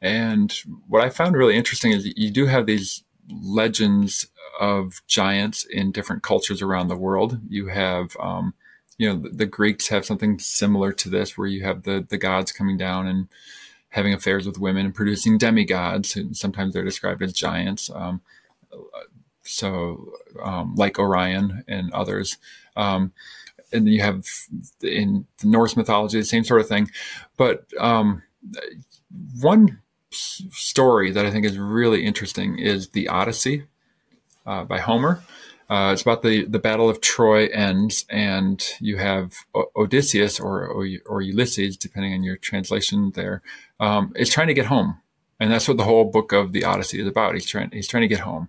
And 0.00 0.52
what 0.86 1.02
I 1.02 1.10
found 1.10 1.36
really 1.36 1.56
interesting 1.56 1.90
is 1.92 2.12
you 2.16 2.30
do 2.30 2.46
have 2.46 2.66
these 2.66 3.02
legends 3.28 4.28
of 4.60 5.02
giants 5.08 5.64
in 5.64 5.90
different 5.90 6.22
cultures 6.22 6.62
around 6.62 6.88
the 6.88 6.96
world. 6.96 7.40
You 7.48 7.66
have, 7.68 8.16
um, 8.20 8.54
you 8.98 9.08
know, 9.08 9.18
the, 9.18 9.30
the, 9.30 9.46
Greeks 9.46 9.88
have 9.88 10.06
something 10.06 10.38
similar 10.38 10.92
to 10.92 11.10
this, 11.10 11.36
where 11.36 11.48
you 11.48 11.64
have 11.64 11.82
the 11.82 12.06
the 12.08 12.18
gods 12.18 12.52
coming 12.52 12.76
down 12.76 13.06
and 13.06 13.28
having 13.88 14.14
affairs 14.14 14.46
with 14.46 14.60
women 14.60 14.86
and 14.86 14.94
producing 14.94 15.38
demigods. 15.38 16.14
And 16.14 16.36
sometimes 16.36 16.72
they're 16.72 16.84
described 16.84 17.22
as 17.22 17.32
giants. 17.32 17.90
Um, 17.90 18.20
so 19.46 20.12
um, 20.42 20.74
like 20.74 20.98
Orion 20.98 21.64
and 21.68 21.92
others. 21.92 22.38
Um, 22.76 23.12
and 23.72 23.88
you 23.88 24.00
have 24.00 24.26
in 24.82 25.26
the 25.38 25.48
Norse 25.48 25.76
mythology 25.76 26.18
the 26.18 26.24
same 26.24 26.44
sort 26.44 26.60
of 26.60 26.68
thing. 26.68 26.90
But 27.36 27.66
um, 27.78 28.22
one 29.40 29.80
story 30.10 31.10
that 31.10 31.26
I 31.26 31.30
think 31.30 31.44
is 31.44 31.58
really 31.58 32.04
interesting 32.04 32.58
is 32.58 32.90
the 32.90 33.08
Odyssey 33.08 33.64
uh, 34.46 34.64
by 34.64 34.78
Homer. 34.78 35.22
Uh, 35.68 35.90
it's 35.92 36.02
about 36.02 36.22
the, 36.22 36.44
the 36.44 36.60
Battle 36.60 36.88
of 36.88 37.00
Troy 37.00 37.46
ends, 37.46 38.04
and 38.08 38.64
you 38.80 38.98
have 38.98 39.34
o- 39.52 39.70
Odysseus 39.74 40.38
or, 40.38 40.64
or, 40.64 40.86
or 41.06 41.20
Ulysses, 41.20 41.76
depending 41.76 42.14
on 42.14 42.22
your 42.22 42.36
translation. 42.36 43.10
There 43.14 43.42
um, 43.80 44.12
is 44.14 44.30
trying 44.30 44.46
to 44.46 44.54
get 44.54 44.66
home, 44.66 45.00
and 45.40 45.50
that's 45.50 45.66
what 45.66 45.76
the 45.76 45.82
whole 45.82 46.04
book 46.04 46.30
of 46.32 46.52
the 46.52 46.62
Odyssey 46.62 47.00
is 47.00 47.08
about. 47.08 47.34
He's 47.34 47.46
trying 47.46 47.70
he's 47.72 47.88
trying 47.88 48.02
to 48.02 48.08
get 48.08 48.20
home, 48.20 48.48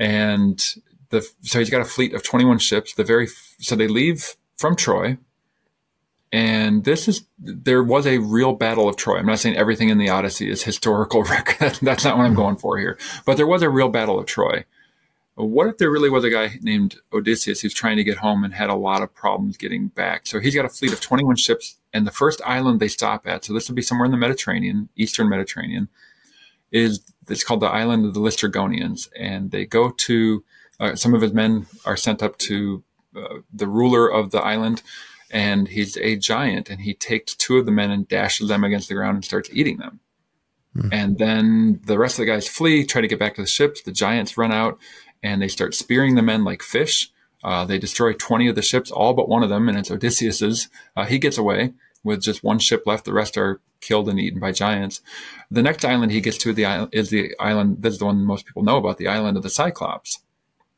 and 0.00 0.74
the 1.10 1.20
so 1.42 1.58
he's 1.60 1.70
got 1.70 1.82
a 1.82 1.84
fleet 1.84 2.14
of 2.14 2.24
21 2.24 2.58
ships. 2.58 2.94
The 2.94 3.04
very 3.04 3.28
so 3.60 3.76
they 3.76 3.86
leave 3.86 4.34
from 4.56 4.74
Troy, 4.74 5.18
and 6.32 6.84
this 6.84 7.06
is 7.06 7.26
there 7.38 7.84
was 7.84 8.06
a 8.06 8.18
real 8.18 8.54
battle 8.54 8.88
of 8.88 8.96
Troy. 8.96 9.18
I'm 9.18 9.26
not 9.26 9.38
saying 9.38 9.56
everything 9.56 9.90
in 9.90 9.98
the 9.98 10.08
Odyssey 10.08 10.50
is 10.50 10.62
historical 10.64 11.22
record. 11.24 11.78
That's 11.82 12.04
not 12.04 12.16
what 12.16 12.24
I'm 12.24 12.30
mm-hmm. 12.30 12.40
going 12.40 12.56
for 12.56 12.78
here. 12.78 12.98
But 13.26 13.36
there 13.36 13.46
was 13.46 13.62
a 13.62 13.70
real 13.70 13.90
battle 13.90 14.18
of 14.18 14.26
Troy. 14.26 14.64
What 15.34 15.68
if 15.68 15.78
there 15.78 15.90
really 15.90 16.10
was 16.10 16.24
a 16.24 16.30
guy 16.30 16.58
named 16.60 16.96
Odysseus 17.12 17.60
who's 17.60 17.72
trying 17.72 17.96
to 17.96 18.04
get 18.04 18.18
home 18.18 18.44
and 18.44 18.52
had 18.52 18.68
a 18.68 18.74
lot 18.74 19.00
of 19.02 19.14
problems 19.14 19.56
getting 19.56 19.88
back? 19.88 20.26
So 20.26 20.38
he's 20.38 20.54
got 20.54 20.66
a 20.66 20.68
fleet 20.68 20.92
of 20.92 21.00
21 21.00 21.36
ships, 21.36 21.78
and 21.94 22.06
the 22.06 22.10
first 22.10 22.42
island 22.44 22.78
they 22.78 22.88
stop 22.88 23.26
at, 23.26 23.44
so 23.44 23.54
this 23.54 23.68
would 23.68 23.76
be 23.76 23.80
somewhere 23.80 24.04
in 24.04 24.10
the 24.10 24.18
Mediterranean, 24.18 24.90
Eastern 24.96 25.30
Mediterranean, 25.30 25.88
is 26.72 27.00
it's 27.28 27.44
called 27.44 27.60
the 27.60 27.66
island 27.66 28.04
of 28.04 28.14
the 28.14 28.20
Laestrygonians, 28.20 29.08
and 29.18 29.50
they 29.50 29.64
go 29.64 29.90
to 29.90 30.44
uh, 30.78 30.96
some 30.96 31.14
of 31.14 31.20
his 31.20 31.32
men 31.32 31.66
are 31.84 31.96
sent 31.96 32.22
up 32.22 32.38
to 32.38 32.82
uh, 33.16 33.38
the 33.52 33.66
ruler 33.66 34.08
of 34.08 34.30
the 34.30 34.40
island, 34.40 34.82
and 35.30 35.68
he's 35.68 35.96
a 35.98 36.16
giant, 36.16 36.70
and 36.70 36.80
he 36.80 36.94
takes 36.94 37.34
two 37.34 37.58
of 37.58 37.66
the 37.66 37.72
men 37.72 37.90
and 37.90 38.08
dashes 38.08 38.48
them 38.48 38.64
against 38.64 38.88
the 38.88 38.94
ground 38.94 39.16
and 39.16 39.24
starts 39.24 39.50
eating 39.52 39.78
them. 39.78 40.00
Mm. 40.76 40.88
And 40.92 41.18
then 41.18 41.80
the 41.84 41.98
rest 41.98 42.18
of 42.18 42.24
the 42.24 42.32
guys 42.32 42.48
flee, 42.48 42.84
try 42.84 43.00
to 43.00 43.08
get 43.08 43.18
back 43.18 43.34
to 43.34 43.42
the 43.42 43.46
ships. 43.46 43.82
The 43.82 43.92
giants 43.92 44.38
run 44.38 44.52
out, 44.52 44.78
and 45.22 45.42
they 45.42 45.48
start 45.48 45.74
spearing 45.74 46.14
the 46.14 46.22
men 46.22 46.44
like 46.44 46.62
fish. 46.62 47.10
Uh, 47.42 47.64
they 47.64 47.78
destroy 47.78 48.12
20 48.12 48.48
of 48.48 48.54
the 48.54 48.62
ships, 48.62 48.90
all 48.90 49.14
but 49.14 49.28
one 49.28 49.42
of 49.42 49.48
them, 49.48 49.68
and 49.68 49.78
it's 49.78 49.90
Odysseus's. 49.90 50.68
Uh, 50.96 51.04
he 51.04 51.18
gets 51.18 51.38
away 51.38 51.72
with 52.02 52.22
just 52.22 52.44
one 52.44 52.58
ship 52.58 52.84
left. 52.86 53.04
The 53.04 53.12
rest 53.12 53.36
are 53.36 53.60
killed 53.80 54.08
and 54.08 54.18
eaten 54.18 54.40
by 54.40 54.52
giants. 54.52 55.00
The 55.50 55.62
next 55.62 55.84
island 55.84 56.12
he 56.12 56.20
gets 56.20 56.38
to 56.38 56.52
the 56.52 56.64
island 56.64 56.90
is 56.92 57.10
the 57.10 57.34
island. 57.38 57.82
This 57.82 57.94
is 57.94 57.98
the 57.98 58.06
one 58.06 58.24
most 58.24 58.46
people 58.46 58.62
know 58.62 58.76
about, 58.76 58.98
the 58.98 59.08
island 59.08 59.36
of 59.36 59.42
the 59.42 59.50
Cyclops. 59.50 60.20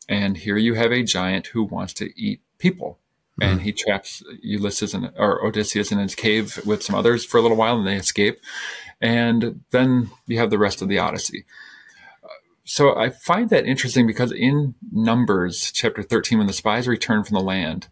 And 0.09 0.37
here 0.37 0.57
you 0.57 0.75
have 0.75 0.93
a 0.93 1.03
giant 1.03 1.49
who 1.49 1.65
wants 1.65 1.95
to 1.95 2.11
eat 2.21 2.41
people. 2.59 2.99
Mm-hmm. 3.41 3.51
And 3.51 3.63
he 3.63 3.73
traps 3.73 4.23
Ulysses 4.43 4.95
and 4.95 5.11
or 5.17 5.45
Odysseus 5.45 5.91
in 5.91 5.99
his 5.99 6.15
cave 6.15 6.61
with 6.67 6.83
some 6.83 6.95
others 6.95 7.25
for 7.25 7.39
a 7.39 7.41
little 7.41 7.57
while, 7.57 7.79
and 7.79 7.87
they 7.87 7.97
escape. 7.97 8.39
And 9.01 9.63
then 9.71 10.11
you 10.27 10.39
have 10.39 10.51
the 10.51 10.59
rest 10.59 10.83
of 10.83 10.89
the 10.89 10.99
Odyssey. 10.99 11.45
So 12.65 12.97
I 12.97 13.11
find 13.11 13.51
that 13.51 13.67
interesting 13.67 14.07
because 14.07 14.33
in 14.33 14.75
Numbers 14.93 15.73
chapter 15.73 16.03
13, 16.03 16.39
when 16.39 16.47
the 16.47 16.53
spies 16.53 16.87
return 16.87 17.25
from 17.25 17.35
the 17.35 17.43
land, 17.43 17.89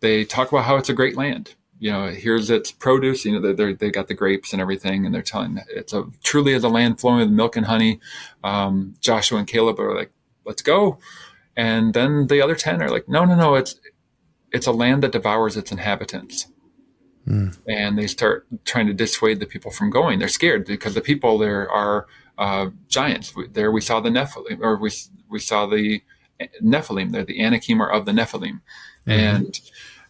they 0.00 0.24
talk 0.24 0.50
about 0.50 0.64
how 0.64 0.76
it's 0.76 0.88
a 0.88 0.94
great 0.94 1.16
land 1.16 1.54
you 1.78 1.90
know, 1.90 2.06
here's 2.08 2.50
its 2.50 2.70
produce. 2.70 3.24
You 3.24 3.38
know, 3.38 3.52
they 3.52 3.72
they 3.72 3.90
got 3.90 4.08
the 4.08 4.14
grapes 4.14 4.52
and 4.52 4.62
everything, 4.62 5.04
and 5.04 5.14
they're 5.14 5.22
telling 5.22 5.58
it's 5.68 5.92
a 5.92 6.04
truly 6.22 6.52
is 6.52 6.64
a 6.64 6.68
land 6.68 7.00
flowing 7.00 7.20
with 7.20 7.30
milk 7.30 7.56
and 7.56 7.66
honey. 7.66 8.00
Um, 8.42 8.94
Joshua 9.00 9.38
and 9.38 9.48
Caleb 9.48 9.80
are 9.80 9.94
like, 9.94 10.12
let's 10.44 10.62
go, 10.62 10.98
and 11.56 11.94
then 11.94 12.28
the 12.28 12.40
other 12.40 12.54
ten 12.54 12.82
are 12.82 12.90
like, 12.90 13.08
no, 13.08 13.24
no, 13.24 13.34
no, 13.34 13.54
it's 13.54 13.76
it's 14.52 14.66
a 14.66 14.72
land 14.72 15.02
that 15.02 15.12
devours 15.12 15.56
its 15.56 15.72
inhabitants. 15.72 16.46
Mm. 17.26 17.58
And 17.66 17.98
they 17.98 18.06
start 18.06 18.46
trying 18.64 18.86
to 18.86 18.94
dissuade 18.94 19.40
the 19.40 19.46
people 19.46 19.70
from 19.70 19.90
going. 19.90 20.18
They're 20.18 20.28
scared 20.28 20.66
because 20.66 20.94
the 20.94 21.00
people 21.00 21.38
there 21.38 21.70
are 21.70 22.06
uh, 22.38 22.70
giants. 22.88 23.34
There 23.52 23.72
we 23.72 23.80
saw 23.80 24.00
the 24.00 24.10
Nephilim, 24.10 24.60
or 24.60 24.76
we 24.76 24.90
we 25.28 25.38
saw 25.38 25.66
the 25.66 26.02
Nephilim. 26.62 27.12
They're 27.12 27.24
the 27.24 27.42
Anakim 27.42 27.80
are 27.82 27.90
of 27.90 28.06
the 28.06 28.12
Nephilim, 28.12 28.60
mm-hmm. 29.06 29.10
and 29.10 29.60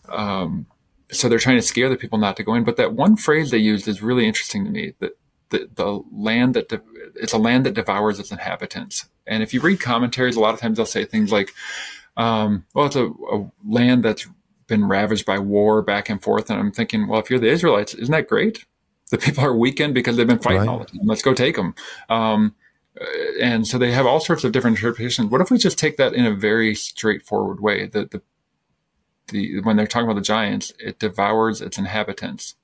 um, 0.08 0.66
so 1.10 1.28
they're 1.28 1.38
trying 1.38 1.56
to 1.56 1.62
scare 1.62 1.88
the 1.88 1.96
people 1.96 2.18
not 2.18 2.36
to 2.36 2.42
go 2.42 2.54
in. 2.54 2.64
But 2.64 2.76
that 2.76 2.94
one 2.94 3.16
phrase 3.16 3.50
they 3.50 3.58
used 3.58 3.88
is 3.88 4.02
really 4.02 4.26
interesting 4.26 4.64
to 4.64 4.70
me. 4.70 4.94
That 5.00 5.16
the, 5.50 5.68
the 5.74 6.02
land 6.12 6.54
that 6.54 6.68
de- 6.68 6.82
it's 7.14 7.32
a 7.32 7.38
land 7.38 7.66
that 7.66 7.74
devours 7.74 8.18
its 8.18 8.32
inhabitants. 8.32 9.06
And 9.26 9.42
if 9.42 9.54
you 9.54 9.60
read 9.60 9.80
commentaries, 9.80 10.36
a 10.36 10.40
lot 10.40 10.54
of 10.54 10.60
times 10.60 10.76
they'll 10.76 10.86
say 10.86 11.04
things 11.04 11.32
like, 11.32 11.52
um, 12.16 12.64
"Well, 12.74 12.86
it's 12.86 12.96
a, 12.96 13.06
a 13.06 13.50
land 13.66 14.04
that's 14.04 14.26
been 14.66 14.86
ravaged 14.86 15.26
by 15.26 15.38
war 15.38 15.82
back 15.82 16.08
and 16.08 16.22
forth." 16.22 16.50
And 16.50 16.58
I'm 16.58 16.72
thinking, 16.72 17.06
well, 17.06 17.20
if 17.20 17.30
you're 17.30 17.38
the 17.38 17.48
Israelites, 17.48 17.94
isn't 17.94 18.12
that 18.12 18.28
great? 18.28 18.64
The 19.10 19.18
people 19.18 19.44
are 19.44 19.56
weakened 19.56 19.94
because 19.94 20.16
they've 20.16 20.26
been 20.26 20.38
fighting 20.38 20.60
right. 20.60 20.68
all 20.68 20.78
the 20.78 20.86
time. 20.86 21.00
Let's 21.04 21.22
go 21.22 21.34
take 21.34 21.56
them. 21.56 21.74
Um, 22.08 22.54
and 23.40 23.66
so 23.66 23.76
they 23.78 23.92
have 23.92 24.06
all 24.06 24.20
sorts 24.20 24.44
of 24.44 24.52
different 24.52 24.76
interpretations. 24.76 25.30
What 25.30 25.40
if 25.40 25.50
we 25.50 25.58
just 25.58 25.78
take 25.78 25.96
that 25.96 26.14
in 26.14 26.24
a 26.24 26.34
very 26.34 26.74
straightforward 26.74 27.60
way? 27.60 27.86
That 27.86 28.12
the 28.12 28.22
the 29.28 29.60
when 29.60 29.76
they're 29.76 29.86
talking 29.86 30.06
about 30.08 30.16
the 30.16 30.22
giants, 30.22 30.72
it 30.78 30.98
devours 30.98 31.60
its 31.60 31.78
inhabitants. 31.78 32.56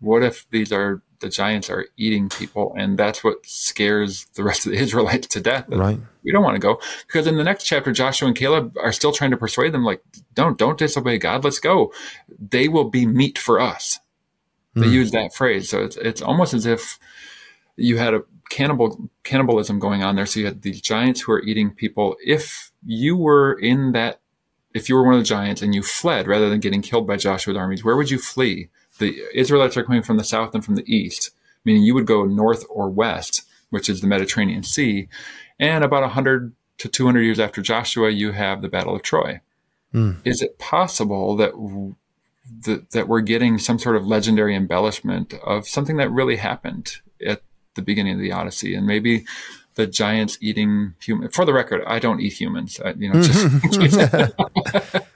What 0.00 0.22
if 0.22 0.48
these 0.50 0.72
are 0.72 1.02
the 1.20 1.28
giants 1.28 1.68
are 1.68 1.86
eating 1.96 2.28
people, 2.30 2.74
and 2.76 2.98
that's 2.98 3.22
what 3.22 3.44
scares 3.44 4.26
the 4.34 4.42
rest 4.42 4.66
of 4.66 4.72
the 4.72 4.78
Israelites 4.82 5.26
to 5.28 5.40
death? 5.40 5.66
Right. 5.68 6.00
We 6.24 6.32
don't 6.32 6.42
want 6.42 6.56
to 6.56 6.60
go 6.60 6.80
because 7.06 7.26
in 7.26 7.36
the 7.36 7.44
next 7.44 7.64
chapter, 7.64 7.92
Joshua 7.92 8.28
and 8.28 8.36
Caleb 8.36 8.76
are 8.82 8.92
still 8.92 9.12
trying 9.12 9.30
to 9.30 9.36
persuade 9.36 9.72
them, 9.72 9.84
like, 9.84 10.02
don't 10.34 10.58
don't 10.58 10.78
disobey 10.78 11.18
God. 11.18 11.44
Let's 11.44 11.60
go. 11.60 11.92
They 12.38 12.68
will 12.68 12.88
be 12.88 13.06
meat 13.06 13.38
for 13.38 13.60
us. 13.60 13.98
They 14.74 14.86
mm. 14.86 14.92
use 14.92 15.10
that 15.10 15.34
phrase, 15.34 15.68
so 15.68 15.82
it's 15.82 15.96
it's 15.96 16.22
almost 16.22 16.54
as 16.54 16.64
if 16.64 16.98
you 17.76 17.98
had 17.98 18.14
a 18.14 18.22
cannibal 18.50 19.10
cannibalism 19.24 19.78
going 19.78 20.02
on 20.02 20.16
there. 20.16 20.26
So 20.26 20.40
you 20.40 20.46
had 20.46 20.62
these 20.62 20.80
giants 20.80 21.22
who 21.22 21.32
are 21.32 21.42
eating 21.42 21.70
people. 21.70 22.16
If 22.24 22.72
you 22.84 23.16
were 23.16 23.54
in 23.54 23.92
that 23.92 24.19
if 24.74 24.88
you 24.88 24.94
were 24.94 25.04
one 25.04 25.14
of 25.14 25.20
the 25.20 25.24
giants 25.24 25.62
and 25.62 25.74
you 25.74 25.82
fled 25.82 26.26
rather 26.26 26.48
than 26.48 26.60
getting 26.60 26.82
killed 26.82 27.06
by 27.06 27.16
Joshua's 27.16 27.56
armies, 27.56 27.84
where 27.84 27.96
would 27.96 28.10
you 28.10 28.18
flee? 28.18 28.68
The 28.98 29.20
Israelites 29.34 29.76
are 29.76 29.84
coming 29.84 30.02
from 30.02 30.16
the 30.16 30.24
south 30.24 30.54
and 30.54 30.64
from 30.64 30.76
the 30.76 30.94
east, 30.94 31.30
meaning 31.64 31.82
you 31.82 31.94
would 31.94 32.06
go 32.06 32.24
north 32.24 32.64
or 32.68 32.88
west, 32.88 33.42
which 33.70 33.88
is 33.88 34.00
the 34.00 34.06
Mediterranean 34.06 34.62
Sea. 34.62 35.08
And 35.58 35.82
about 35.82 36.02
100 36.02 36.54
to 36.78 36.88
200 36.88 37.20
years 37.20 37.40
after 37.40 37.62
Joshua, 37.62 38.10
you 38.10 38.32
have 38.32 38.62
the 38.62 38.68
Battle 38.68 38.94
of 38.94 39.02
Troy. 39.02 39.40
Mm. 39.92 40.18
Is 40.24 40.40
it 40.40 40.58
possible 40.58 41.36
that, 41.36 41.52
that 42.64 42.90
that 42.92 43.08
we're 43.08 43.20
getting 43.20 43.58
some 43.58 43.78
sort 43.78 43.96
of 43.96 44.06
legendary 44.06 44.54
embellishment 44.54 45.34
of 45.44 45.66
something 45.66 45.96
that 45.96 46.10
really 46.10 46.36
happened 46.36 46.96
at 47.24 47.42
the 47.74 47.82
beginning 47.82 48.14
of 48.14 48.20
the 48.20 48.32
Odyssey, 48.32 48.74
and 48.74 48.86
maybe 48.86 49.24
the 49.80 49.86
giants 49.86 50.36
eating 50.42 50.94
human. 51.02 51.30
For 51.30 51.46
the 51.46 51.54
record, 51.54 51.82
I 51.86 51.98
don't 51.98 52.20
eat 52.20 52.34
humans. 52.34 52.78
I, 52.84 52.90
you 52.90 53.10
know, 53.10 53.22
just, 53.70 54.36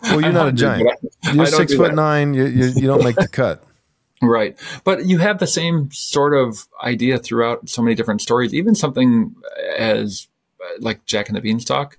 well, 0.02 0.20
you're 0.20 0.32
not 0.32 0.48
a 0.48 0.52
giant. 0.52 0.88
you're 1.32 1.46
six 1.46 1.74
foot 1.74 1.94
nine. 1.94 2.32
You, 2.32 2.46
you, 2.46 2.66
you 2.68 2.86
don't 2.86 3.04
make 3.04 3.16
the 3.16 3.28
cut. 3.28 3.62
Right. 4.22 4.58
But 4.84 5.04
you 5.04 5.18
have 5.18 5.38
the 5.38 5.46
same 5.46 5.90
sort 5.90 6.32
of 6.32 6.66
idea 6.82 7.18
throughout 7.18 7.68
so 7.68 7.82
many 7.82 7.94
different 7.94 8.22
stories, 8.22 8.54
even 8.54 8.74
something 8.74 9.34
as 9.76 10.28
like 10.78 11.04
Jack 11.04 11.28
and 11.28 11.36
the 11.36 11.42
Beanstalk. 11.42 11.98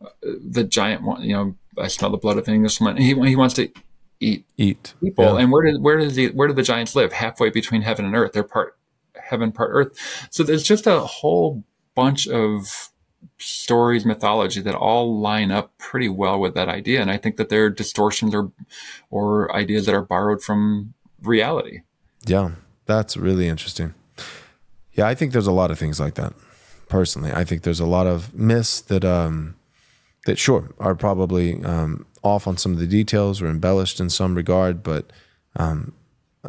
Uh, 0.00 0.10
the 0.22 0.62
giant 0.62 1.02
one, 1.02 1.22
you 1.22 1.32
know, 1.32 1.56
I 1.76 1.88
smell 1.88 2.10
the 2.10 2.16
blood 2.16 2.38
of 2.38 2.46
an 2.46 2.54
Englishman. 2.54 2.98
He, 2.98 3.14
he 3.14 3.34
wants 3.34 3.54
to 3.54 3.72
eat 4.20 4.44
eat 4.56 4.94
people. 5.00 5.24
Yeah. 5.24 5.38
And 5.38 5.50
where 5.50 5.64
did 5.64 5.82
where 5.82 5.98
does 5.98 6.14
he 6.14 6.28
where 6.28 6.46
do 6.46 6.54
the 6.54 6.62
giants 6.62 6.94
live? 6.94 7.12
Halfway 7.12 7.50
between 7.50 7.82
heaven 7.82 8.04
and 8.04 8.14
earth. 8.14 8.34
They're 8.34 8.44
part 8.44 8.76
heaven, 9.20 9.50
part 9.50 9.70
earth. 9.72 10.28
So 10.30 10.44
there's 10.44 10.62
just 10.62 10.86
a 10.86 11.00
whole 11.00 11.64
bunch 11.94 12.26
of 12.28 12.90
stories, 13.38 14.04
mythology 14.04 14.60
that 14.60 14.74
all 14.74 15.18
line 15.20 15.50
up 15.50 15.76
pretty 15.78 16.08
well 16.08 16.38
with 16.38 16.54
that 16.54 16.68
idea. 16.68 17.00
And 17.00 17.10
I 17.10 17.16
think 17.16 17.36
that 17.36 17.48
they're 17.48 17.70
distortions 17.70 18.34
or 18.34 18.52
or 19.10 19.54
ideas 19.54 19.86
that 19.86 19.94
are 19.94 20.04
borrowed 20.04 20.42
from 20.42 20.94
reality. 21.22 21.80
Yeah, 22.26 22.52
that's 22.86 23.16
really 23.16 23.48
interesting. 23.48 23.94
Yeah, 24.92 25.06
I 25.06 25.14
think 25.14 25.32
there's 25.32 25.46
a 25.46 25.52
lot 25.52 25.70
of 25.70 25.78
things 25.78 25.98
like 25.98 26.14
that. 26.14 26.32
Personally, 26.88 27.32
I 27.32 27.44
think 27.44 27.62
there's 27.62 27.80
a 27.80 27.86
lot 27.86 28.06
of 28.06 28.34
myths 28.34 28.80
that 28.82 29.04
um 29.04 29.56
that 30.26 30.38
sure 30.38 30.70
are 30.78 30.94
probably 30.94 31.62
um, 31.64 32.06
off 32.22 32.46
on 32.46 32.56
some 32.56 32.72
of 32.72 32.78
the 32.78 32.86
details 32.86 33.42
or 33.42 33.46
embellished 33.46 34.00
in 34.00 34.10
some 34.10 34.34
regard, 34.34 34.82
but 34.82 35.10
um, 35.56 35.92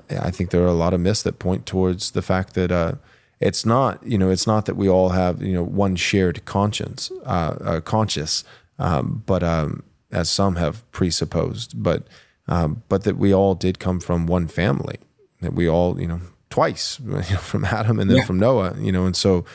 I 0.09 0.31
think 0.31 0.49
there 0.49 0.63
are 0.63 0.67
a 0.67 0.73
lot 0.73 0.93
of 0.93 1.01
myths 1.01 1.23
that 1.23 1.39
point 1.39 1.65
towards 1.65 2.11
the 2.11 2.21
fact 2.21 2.53
that 2.53 2.71
uh, 2.71 2.93
it's 3.39 3.65
not 3.65 4.05
you 4.05 4.17
know 4.17 4.29
it's 4.29 4.47
not 4.47 4.65
that 4.65 4.75
we 4.75 4.89
all 4.89 5.09
have 5.09 5.41
you 5.41 5.53
know 5.53 5.63
one 5.63 5.95
shared 5.95 6.43
conscience 6.45 7.11
uh, 7.25 7.55
uh, 7.61 7.81
conscious 7.81 8.43
um, 8.79 9.23
but 9.25 9.43
um, 9.43 9.83
as 10.11 10.29
some 10.29 10.55
have 10.55 10.89
presupposed 10.91 11.81
but 11.81 12.03
um, 12.47 12.83
but 12.89 13.03
that 13.03 13.17
we 13.17 13.33
all 13.33 13.55
did 13.55 13.79
come 13.79 13.99
from 13.99 14.27
one 14.27 14.47
family 14.47 14.97
that 15.41 15.53
we 15.53 15.67
all 15.67 15.99
you 15.99 16.07
know 16.07 16.21
twice 16.49 16.99
you 17.05 17.11
know, 17.11 17.21
from 17.21 17.65
Adam 17.65 17.99
and 17.99 18.09
then 18.09 18.17
yeah. 18.17 18.25
from 18.25 18.39
Noah 18.39 18.75
you 18.79 18.91
know 18.91 19.05
and 19.05 19.15
so 19.15 19.45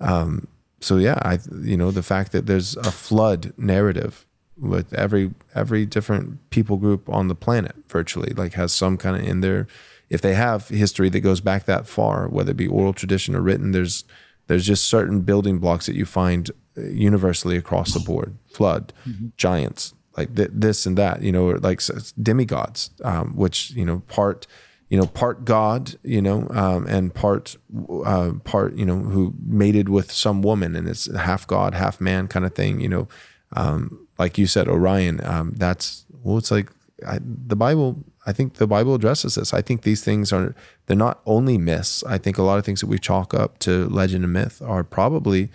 um, 0.00 0.46
so 0.80 0.96
yeah 0.96 1.18
I 1.22 1.38
you 1.62 1.76
know 1.76 1.90
the 1.90 2.02
fact 2.02 2.32
that 2.32 2.46
there's 2.46 2.76
a 2.76 2.90
flood 2.90 3.52
narrative 3.56 4.26
with 4.58 4.92
every 4.92 5.32
every 5.54 5.86
different 5.86 6.50
people 6.50 6.76
group 6.76 7.08
on 7.08 7.28
the 7.28 7.34
planet 7.34 7.74
virtually 7.88 8.34
like 8.34 8.52
has 8.54 8.72
some 8.72 8.98
kind 8.98 9.16
of 9.16 9.26
in 9.26 9.40
their 9.40 9.66
if 10.10 10.20
they 10.20 10.34
have 10.34 10.68
history 10.68 11.08
that 11.08 11.20
goes 11.20 11.40
back 11.40 11.64
that 11.64 11.86
far, 11.86 12.28
whether 12.28 12.50
it 12.50 12.56
be 12.56 12.66
oral 12.66 12.92
tradition 12.92 13.34
or 13.34 13.40
written, 13.40 13.72
there's 13.72 14.04
there's 14.48 14.66
just 14.66 14.88
certain 14.88 15.20
building 15.20 15.58
blocks 15.58 15.86
that 15.86 15.94
you 15.94 16.04
find 16.04 16.50
uh, 16.76 16.82
universally 16.82 17.56
across 17.56 17.94
the 17.94 18.00
board. 18.00 18.36
Flood, 18.52 18.92
mm-hmm. 19.08 19.28
giants, 19.36 19.94
like 20.16 20.34
th- 20.34 20.50
this 20.52 20.86
and 20.86 20.98
that, 20.98 21.22
you 21.22 21.30
know, 21.30 21.46
like 21.50 21.80
demigods, 22.20 22.90
um, 23.04 23.36
which 23.36 23.70
you 23.70 23.84
know 23.84 24.00
part 24.08 24.48
you 24.90 24.98
know 24.98 25.06
part 25.06 25.44
god 25.44 25.94
you 26.02 26.20
know 26.20 26.46
um, 26.50 26.86
and 26.86 27.14
part 27.14 27.56
uh, 28.04 28.32
part 28.44 28.74
you 28.74 28.84
know 28.84 28.98
who 28.98 29.32
mated 29.46 29.88
with 29.88 30.12
some 30.12 30.42
woman 30.42 30.76
and 30.76 30.88
it's 30.88 31.10
half 31.16 31.46
god 31.46 31.74
half 31.74 32.00
man 32.00 32.26
kind 32.26 32.44
of 32.44 32.54
thing 32.54 32.80
you 32.80 32.88
know 32.88 33.08
um, 33.54 34.06
like 34.18 34.36
you 34.36 34.46
said 34.46 34.68
orion 34.68 35.24
um, 35.24 35.52
that's 35.56 36.04
well 36.22 36.36
it's 36.36 36.50
like 36.50 36.70
I, 37.06 37.20
the 37.22 37.56
bible 37.56 38.04
I 38.30 38.32
think 38.32 38.54
the 38.54 38.66
Bible 38.66 38.94
addresses 38.94 39.34
this. 39.34 39.52
I 39.52 39.60
think 39.60 39.82
these 39.82 40.04
things 40.04 40.32
are 40.32 40.54
they're 40.86 40.96
not 40.96 41.20
only 41.26 41.58
myths. 41.58 42.04
I 42.04 42.16
think 42.16 42.38
a 42.38 42.42
lot 42.42 42.58
of 42.58 42.64
things 42.64 42.80
that 42.80 42.86
we 42.86 42.98
chalk 42.98 43.34
up 43.34 43.58
to 43.60 43.88
legend 43.88 44.22
and 44.24 44.32
myth 44.32 44.62
are 44.64 44.84
probably 44.84 45.50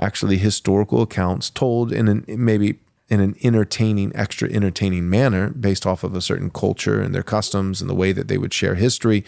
actually 0.00 0.38
historical 0.38 1.02
accounts 1.02 1.50
told 1.50 1.92
in 1.92 2.08
an 2.08 2.24
maybe 2.26 2.80
in 3.08 3.20
an 3.20 3.36
entertaining, 3.44 4.10
extra 4.16 4.50
entertaining 4.50 5.08
manner 5.08 5.50
based 5.50 5.86
off 5.86 6.02
of 6.02 6.16
a 6.16 6.20
certain 6.20 6.50
culture 6.50 7.00
and 7.00 7.14
their 7.14 7.22
customs 7.22 7.80
and 7.80 7.88
the 7.88 7.94
way 7.94 8.10
that 8.10 8.26
they 8.26 8.38
would 8.38 8.52
share 8.52 8.74
history. 8.74 9.24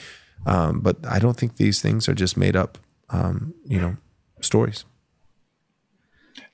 Um, 0.46 0.80
but 0.80 0.96
I 1.06 1.20
don't 1.20 1.36
think 1.36 1.56
these 1.56 1.80
things 1.80 2.08
are 2.08 2.14
just 2.14 2.36
made 2.36 2.56
up, 2.56 2.78
um, 3.10 3.54
you 3.64 3.80
know, 3.80 3.96
stories. 4.40 4.84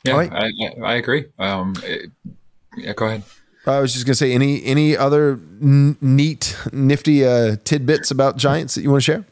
Yeah, 0.05 0.17
right. 0.17 0.33
I, 0.33 0.51
I, 0.83 0.95
agree. 0.97 1.25
Um, 1.39 1.75
it, 1.83 2.11
yeah, 2.77 2.93
go 2.93 3.07
ahead. 3.07 3.23
I 3.67 3.81
was 3.81 3.93
just 3.93 4.07
gonna 4.07 4.15
say 4.15 4.33
any 4.33 4.65
any 4.65 4.97
other 4.97 5.41
n- 5.63 5.97
neat, 6.01 6.57
nifty 6.73 7.25
uh, 7.25 7.57
tidbits 7.65 8.11
about 8.11 8.37
giants 8.37 8.75
that 8.75 8.83
you 8.83 8.91
want 8.91 9.03
to 9.03 9.13
share? 9.13 9.25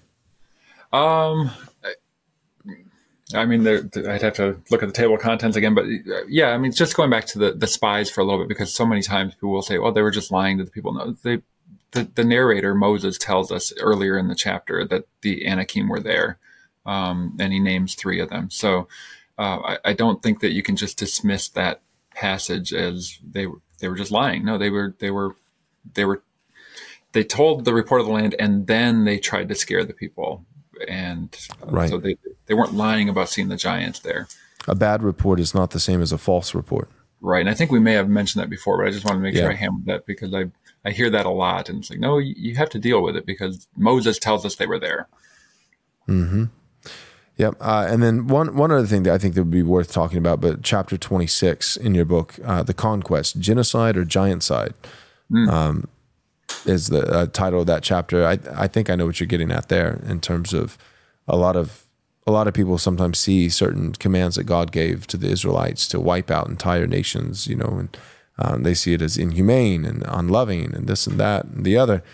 Um, 0.93 1.51
I 3.35 3.45
mean, 3.47 3.67
I'd 3.67 4.23
have 4.23 4.35
to 4.35 4.61
look 4.71 4.83
at 4.83 4.89
the 4.89 4.95
table 4.95 5.15
of 5.15 5.21
contents 5.21 5.57
again, 5.57 5.75
but 5.75 5.85
uh, 5.85 6.25
yeah, 6.29 6.49
I 6.49 6.59
mean, 6.59 6.73
just 6.73 6.97
going 6.97 7.11
back 7.11 7.27
to 7.27 7.39
the, 7.39 7.53
the 7.53 7.67
spies 7.67 8.11
for 8.11 8.21
a 8.21 8.25
little 8.25 8.41
bit, 8.41 8.49
because 8.49 8.73
so 8.73 8.85
many 8.85 9.03
times 9.03 9.35
people 9.35 9.51
will 9.51 9.63
say, 9.63 9.79
well, 9.79 9.93
they 9.93 10.03
were 10.03 10.11
just 10.11 10.31
lying 10.31 10.59
to 10.59 10.65
the 10.65 10.71
people. 10.71 10.93
No, 10.93 11.13
they, 11.23 11.43
the, 11.93 12.05
the 12.15 12.25
narrator, 12.25 12.75
Moses, 12.75 13.19
tells 13.19 13.51
us 13.51 13.73
earlier 13.81 14.19
in 14.19 14.29
the 14.29 14.35
chapter 14.35 14.85
that 14.87 15.07
the 15.23 15.47
Anakim 15.47 15.89
were 15.89 16.01
there, 16.01 16.39
um, 16.85 17.37
and 17.39 17.53
he 17.53 17.59
names 17.59 17.95
three 17.95 18.21
of 18.21 18.29
them. 18.29 18.51
So 18.51 18.89
uh, 19.39 19.61
I, 19.61 19.79
I, 19.87 19.93
don't 19.93 20.23
think 20.23 20.41
that 20.41 20.53
you 20.53 20.63
can 20.63 20.77
just 20.77 20.99
dismiss 20.99 21.49
that 21.51 21.81
passage 22.15 22.75
as 22.75 23.19
they 23.23 23.47
they 23.83 23.89
were 23.89 23.97
just 23.97 24.11
lying. 24.11 24.47
No, 24.47 24.57
they 24.57 24.71
were, 24.71 24.95
they 24.99 25.11
were, 25.11 25.37
they 25.93 26.07
were, 26.07 26.23
they 27.13 27.23
told 27.23 27.67
the 27.67 27.75
report 27.75 28.01
of 28.01 28.07
the 28.07 28.13
land 28.15 28.35
and 28.39 28.67
then 28.67 29.05
they 29.05 29.19
tried 29.19 29.51
to 29.51 29.55
scare 29.55 29.85
the 29.85 29.93
people 29.93 30.47
and 30.89 31.37
uh, 31.63 31.71
right. 31.71 31.91
so 31.91 31.99
they 31.99 32.17
they 32.47 32.55
weren't 32.55 32.75
lying 32.75 33.09
about 33.09 33.29
seeing 33.29 33.49
the 33.49 33.57
giants 33.57 34.01
there. 34.01 34.29
A 34.69 34.75
bad 34.75 35.03
report 35.03 35.41
is 35.41 35.55
not 35.55 35.71
the 35.71 35.81
same 35.81 36.03
as 36.03 36.13
a 36.13 36.19
false 36.19 36.55
report. 36.55 36.89
Right, 37.21 37.41
and 37.41 37.49
I 37.49 37.55
think 37.55 37.71
we 37.71 37.79
may 37.79 37.93
have 37.93 38.09
mentioned 38.09 38.43
that 38.43 38.51
before, 38.51 38.79
but 38.79 38.87
I 38.87 38.91
just 38.91 39.05
want 39.05 39.17
to 39.17 39.21
make 39.21 39.35
yeah. 39.35 39.43
sure 39.43 39.53
I 39.53 39.57
hammered 39.57 39.87
that 39.87 40.07
because 40.07 40.35
I 40.35 40.47
I 40.85 40.91
hear 40.91 41.11
that 41.11 41.27
a 41.27 41.31
lot, 41.31 41.69
and 41.69 41.79
it's 41.81 41.91
like, 41.91 42.01
no, 42.01 42.19
you 42.19 42.57
have 42.57 42.71
to 42.71 42.79
deal 42.79 43.03
with 43.03 43.17
it 43.17 43.27
because 43.27 43.69
Moses 43.77 44.19
tells 44.19 44.45
us 44.45 44.57
they 44.57 44.67
were 44.67 44.81
there. 44.81 45.09
Hmm. 46.07 46.45
Yep. 47.43 47.57
Uh, 47.61 47.87
and 47.91 48.01
then 48.05 48.29
one 48.29 48.55
one 48.55 48.71
other 48.71 48.87
thing 48.87 49.03
that 49.03 49.13
I 49.13 49.19
think 49.19 49.35
that 49.35 49.41
would 49.41 49.51
be 49.51 49.65
worth 49.65 49.91
talking 49.91 50.19
about, 50.19 50.41
but 50.41 50.63
chapter 50.63 50.97
twenty 50.97 51.27
six 51.27 51.77
in 51.77 51.93
your 51.93 52.05
book, 52.05 52.39
uh, 52.45 52.63
the 52.63 52.73
conquest, 52.73 53.41
genocide 53.41 53.97
or 53.97 54.05
giant 54.05 54.45
side. 54.45 54.75
Mm. 55.29 55.51
Um, 55.51 55.89
is 56.65 56.87
the 56.89 57.03
uh, 57.11 57.27
title 57.27 57.63
of 57.63 57.67
that 57.67 57.83
chapter. 57.83 58.25
I 58.25 58.39
I 58.55 58.69
think 58.69 58.89
I 58.89 58.95
know 58.95 59.07
what 59.07 59.19
you're 59.19 59.27
getting 59.27 59.51
at 59.51 59.69
there 59.69 60.01
in 60.07 60.21
terms 60.21 60.55
of 60.55 60.79
a 61.27 61.37
lot 61.37 61.57
of 61.57 61.85
a 62.29 62.31
lot 62.31 62.47
of 62.47 62.55
people 62.55 62.79
sometimes 62.79 63.19
see 63.19 63.49
certain 63.49 63.95
commands 63.95 64.37
that 64.37 64.45
God 64.45 64.71
gave 64.71 65.09
to 65.09 65.17
the 65.17 65.29
Israelites 65.29 65.89
to 65.89 65.99
wipe 65.99 66.31
out 66.31 66.49
entire 66.49 66.87
nations, 66.87 67.49
you 67.49 67.57
know, 67.57 67.77
and 67.81 67.97
um, 68.39 68.63
they 68.63 68.75
see 68.75 68.93
it 68.93 69.03
as 69.03 69.17
inhumane 69.17 69.85
and 69.85 70.05
unloving 70.07 70.73
and 70.77 70.87
this 70.87 71.09
and 71.09 71.19
that 71.19 71.47
and 71.47 71.65
the 71.65 71.77
other. 71.77 72.05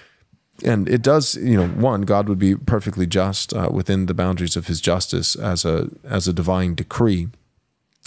And 0.65 0.89
it 0.89 1.03
does, 1.03 1.37
you 1.37 1.57
know, 1.57 1.69
one 1.69 2.03
God 2.03 2.29
would 2.29 2.39
be 2.39 2.57
perfectly 2.57 3.07
just 3.07 3.55
uh, 3.55 3.71
within 3.73 4.07
the 4.07 4.15
boundaries 4.15 4.57
of 4.57 4.67
His 4.67 4.81
justice 4.81 5.37
as 5.37 5.65
a 5.65 5.89
as 6.05 6.27
a 6.27 6.33
divine 6.33 6.75
decree. 6.75 7.29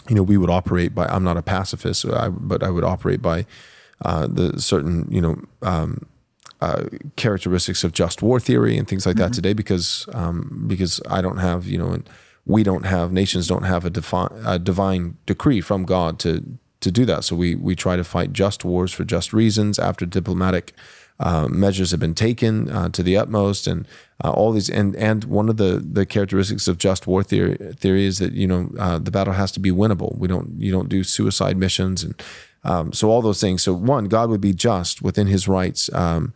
You 0.10 0.16
know, 0.16 0.24
we 0.24 0.38
would 0.38 0.49
operate 0.49 0.93
by. 0.93 1.06
I'm 1.06 1.24
not 1.24 1.38
a 1.38 1.41
pacifist, 1.41 2.06
but 2.06 2.64
I 2.64 2.70
would 2.70 2.84
operate 2.84 3.22
by 3.22 3.45
uh, 4.04 4.28
the 4.28 4.60
certain, 4.60 5.08
you 5.10 5.22
know, 5.22 5.41
um, 5.62 6.08
uh, 6.62 6.86
characteristics 7.16 7.84
of 7.84 7.91
just 7.91 8.22
war 8.22 8.39
theory 8.39 8.78
and 8.78 8.88
things 8.88 9.06
like 9.06 9.16
mm-hmm. 9.16 9.24
that 9.24 9.34
today 9.34 9.54
because 9.54 10.08
um, 10.14 10.66
because 10.68 11.02
I 11.10 11.22
don't 11.22 11.38
have 11.38 11.66
you 11.66 11.78
know 11.78 11.89
and 11.89 12.08
we 12.45 12.62
don't 12.64 12.86
have 12.86 13.12
nations 13.12 13.47
don't 13.47 13.64
have 13.64 13.84
a, 13.86 13.89
defi- 13.89 14.34
a 14.45 14.60
divine 14.60 15.18
decree 15.26 15.62
from 15.62 15.86
God 15.86 16.20
to 16.20 16.43
to 16.82 16.91
do 16.91 17.06
that 17.06 17.24
so 17.24 17.36
we 17.36 17.56
we 17.56 17.76
try 17.76 17.95
to 17.95 18.04
fight 18.04 18.32
just 18.32 18.64
wars 18.64 18.91
for 18.91 19.04
just 19.04 19.34
reasons 19.34 19.80
after 19.80 20.06
diplomatic 20.06 20.74
uh, 21.22 21.47
measures 21.47 21.91
have 21.91 21.99
been 21.99 22.15
taken 22.15 22.69
uh, 22.69 22.89
to 22.89 23.03
the 23.03 23.15
utmost 23.15 23.67
and 23.67 23.88
uh, 24.24 24.32
all 24.32 24.51
these 24.51 24.69
and 24.69 24.95
and 24.95 25.24
one 25.26 25.49
of 25.49 25.57
the 25.57 25.80
the 25.80 26.05
characteristics 26.05 26.67
of 26.67 26.80
just 26.80 27.05
war 27.05 27.24
theory 27.24 27.55
theory 27.76 28.05
is 28.05 28.17
that 28.17 28.34
you 28.34 28.47
know 28.47 28.72
uh, 28.80 28.97
the 28.97 29.11
battle 29.11 29.34
has 29.34 29.51
to 29.51 29.59
be 29.59 29.69
winnable 29.69 30.17
we 30.17 30.28
don't 30.28 30.59
you 30.59 30.72
don't 30.72 30.89
do 30.89 31.03
suicide 31.03 31.57
missions 31.57 32.03
and 32.03 32.22
um, 32.63 32.91
so 32.91 33.09
all 33.09 33.22
those 33.22 33.39
things 33.39 33.61
so 33.61 33.74
one 33.74 34.05
God 34.05 34.30
would 34.30 34.41
be 34.41 34.53
just 34.53 35.01
within 35.03 35.28
his 35.28 35.47
rights 35.47 35.93
um, 35.93 36.34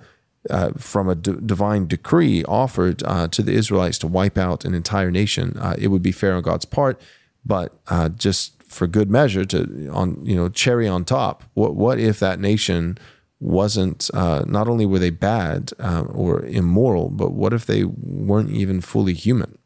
uh, 0.52 0.72
from 0.78 1.10
a 1.10 1.16
d- 1.16 1.38
divine 1.44 1.88
decree 1.88 2.44
offered 2.46 3.02
uh, 3.04 3.28
to 3.30 3.42
the 3.42 3.54
Israelites 3.54 3.98
to 3.98 4.08
wipe 4.08 4.38
out 4.38 4.64
an 4.64 4.76
entire 4.76 5.10
nation. 5.10 5.60
It 5.80 5.88
would 5.88 6.04
be 6.04 6.12
fair 6.12 6.36
on 6.36 6.44
God's 6.44 6.66
part, 6.66 7.02
but 7.44 7.74
just 8.16 8.62
for 8.62 8.86
good 8.86 9.10
measure, 9.10 9.44
to 9.46 9.90
on 9.92 10.24
you 10.24 10.36
know 10.36 10.50
cherry 10.50 10.88
on 10.88 11.04
top. 11.04 11.44
What 11.56 11.76
what 11.76 12.00
if 12.00 12.20
that 12.20 12.40
nation 12.40 13.00
wasn't 13.40 14.10
uh, 14.14 14.44
not 14.48 14.68
only 14.68 14.86
were 14.86 15.00
they 15.00 15.10
bad 15.10 15.72
uh, 15.80 16.04
or 16.10 16.44
immoral, 16.46 17.10
but 17.10 17.34
what 17.34 17.54
if 17.54 17.66
they 17.66 17.84
weren't 17.84 18.52
even 18.52 18.82
fully 18.82 19.14
human? 19.14 19.58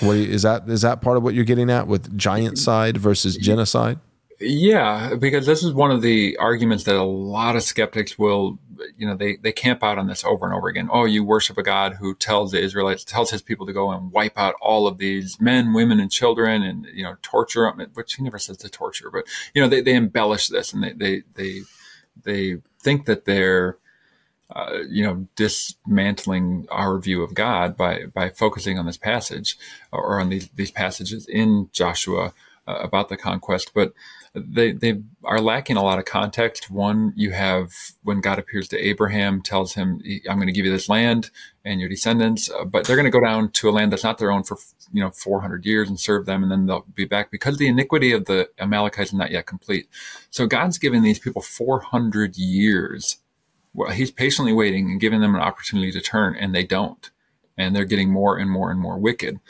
What 0.00 0.16
is 0.16 0.42
that? 0.42 0.68
Is 0.68 0.82
that 0.82 1.02
part 1.02 1.16
of 1.16 1.22
what 1.22 1.34
you're 1.34 1.44
getting 1.44 1.70
at 1.70 1.86
with 1.86 2.16
giant 2.16 2.58
side 2.58 2.96
versus 2.96 3.36
genocide? 3.36 3.98
Yeah, 4.40 5.14
because 5.14 5.46
this 5.46 5.62
is 5.62 5.72
one 5.72 5.90
of 5.90 6.02
the 6.02 6.36
arguments 6.38 6.84
that 6.84 6.96
a 6.96 7.04
lot 7.04 7.56
of 7.56 7.62
skeptics 7.62 8.18
will, 8.18 8.58
you 8.96 9.06
know, 9.06 9.16
they, 9.16 9.36
they 9.36 9.52
camp 9.52 9.82
out 9.82 9.98
on 9.98 10.06
this 10.06 10.24
over 10.24 10.46
and 10.46 10.54
over 10.54 10.68
again. 10.68 10.88
Oh, 10.92 11.04
you 11.04 11.24
worship 11.24 11.58
a 11.58 11.62
God 11.62 11.94
who 11.94 12.14
tells 12.14 12.52
the 12.52 12.60
Israelites, 12.60 13.04
tells 13.04 13.30
his 13.30 13.42
people 13.42 13.66
to 13.66 13.72
go 13.72 13.90
and 13.90 14.12
wipe 14.12 14.38
out 14.38 14.54
all 14.60 14.86
of 14.86 14.98
these 14.98 15.40
men, 15.40 15.72
women, 15.72 16.00
and 16.00 16.10
children 16.10 16.62
and, 16.62 16.86
you 16.92 17.02
know, 17.02 17.16
torture 17.22 17.62
them, 17.62 17.86
which 17.94 18.14
he 18.14 18.22
never 18.22 18.38
says 18.38 18.56
to 18.58 18.68
torture, 18.68 19.10
but, 19.10 19.24
you 19.54 19.62
know, 19.62 19.68
they, 19.68 19.80
they 19.80 19.94
embellish 19.94 20.48
this 20.48 20.72
and 20.72 20.82
they, 20.82 20.92
they, 20.92 21.22
they, 21.34 21.60
they 22.22 22.56
think 22.82 23.06
that 23.06 23.24
they're, 23.24 23.78
uh, 24.54 24.80
you 24.88 25.02
know, 25.02 25.26
dismantling 25.36 26.66
our 26.70 26.98
view 26.98 27.22
of 27.22 27.34
God 27.34 27.76
by, 27.76 28.06
by 28.06 28.30
focusing 28.30 28.78
on 28.78 28.86
this 28.86 28.98
passage 28.98 29.56
or 29.90 30.20
on 30.20 30.28
these, 30.28 30.48
these 30.54 30.70
passages 30.70 31.26
in 31.26 31.68
Joshua 31.72 32.32
uh, 32.66 32.78
about 32.80 33.08
the 33.08 33.16
conquest. 33.16 33.72
But, 33.74 33.92
they 34.34 34.72
they 34.72 35.00
are 35.24 35.40
lacking 35.40 35.76
a 35.76 35.82
lot 35.82 35.98
of 35.98 36.06
context. 36.06 36.70
One, 36.70 37.12
you 37.16 37.32
have 37.32 37.72
when 38.02 38.20
God 38.20 38.38
appears 38.38 38.66
to 38.68 38.78
Abraham, 38.78 39.42
tells 39.42 39.74
him, 39.74 40.00
"I'm 40.28 40.36
going 40.36 40.46
to 40.46 40.52
give 40.52 40.64
you 40.64 40.72
this 40.72 40.88
land 40.88 41.30
and 41.64 41.80
your 41.80 41.88
descendants," 41.90 42.50
uh, 42.50 42.64
but 42.64 42.86
they're 42.86 42.96
going 42.96 43.04
to 43.04 43.10
go 43.10 43.20
down 43.20 43.50
to 43.50 43.68
a 43.68 43.72
land 43.72 43.92
that's 43.92 44.04
not 44.04 44.18
their 44.18 44.30
own 44.30 44.42
for 44.42 44.56
you 44.92 45.02
know 45.02 45.10
400 45.10 45.66
years 45.66 45.88
and 45.88 46.00
serve 46.00 46.24
them, 46.24 46.42
and 46.42 46.50
then 46.50 46.64
they'll 46.66 46.86
be 46.94 47.04
back 47.04 47.30
because 47.30 47.58
the 47.58 47.68
iniquity 47.68 48.12
of 48.12 48.24
the 48.24 48.48
Amalekites 48.58 49.10
is 49.10 49.18
not 49.18 49.30
yet 49.30 49.46
complete. 49.46 49.86
So 50.30 50.46
God's 50.46 50.78
given 50.78 51.02
these 51.02 51.18
people 51.18 51.42
400 51.42 52.36
years. 52.36 53.18
Well, 53.74 53.90
He's 53.90 54.10
patiently 54.10 54.54
waiting 54.54 54.90
and 54.90 55.00
giving 55.00 55.20
them 55.20 55.34
an 55.34 55.42
opportunity 55.42 55.92
to 55.92 56.00
turn, 56.00 56.36
and 56.36 56.54
they 56.54 56.64
don't, 56.64 57.10
and 57.58 57.76
they're 57.76 57.84
getting 57.84 58.10
more 58.10 58.38
and 58.38 58.50
more 58.50 58.70
and 58.70 58.80
more 58.80 58.96
wicked. 58.98 59.40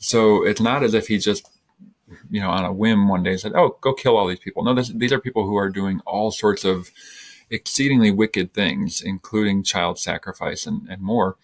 So 0.00 0.44
it's 0.44 0.60
not 0.60 0.82
as 0.82 0.94
if 0.94 1.06
He 1.06 1.18
just 1.18 1.48
you 2.30 2.40
know, 2.40 2.50
on 2.50 2.64
a 2.64 2.72
whim 2.72 3.08
one 3.08 3.22
day 3.22 3.36
said, 3.36 3.52
"Oh, 3.54 3.76
go 3.80 3.92
kill 3.92 4.16
all 4.16 4.26
these 4.26 4.38
people." 4.38 4.64
No, 4.64 4.74
this, 4.74 4.88
these 4.88 5.12
are 5.12 5.20
people 5.20 5.46
who 5.46 5.56
are 5.56 5.68
doing 5.68 6.00
all 6.06 6.30
sorts 6.30 6.64
of 6.64 6.90
exceedingly 7.50 8.10
wicked 8.10 8.54
things, 8.54 9.02
including 9.02 9.62
child 9.62 9.98
sacrifice 9.98 10.66
and, 10.66 10.88
and 10.88 11.02
more. 11.02 11.36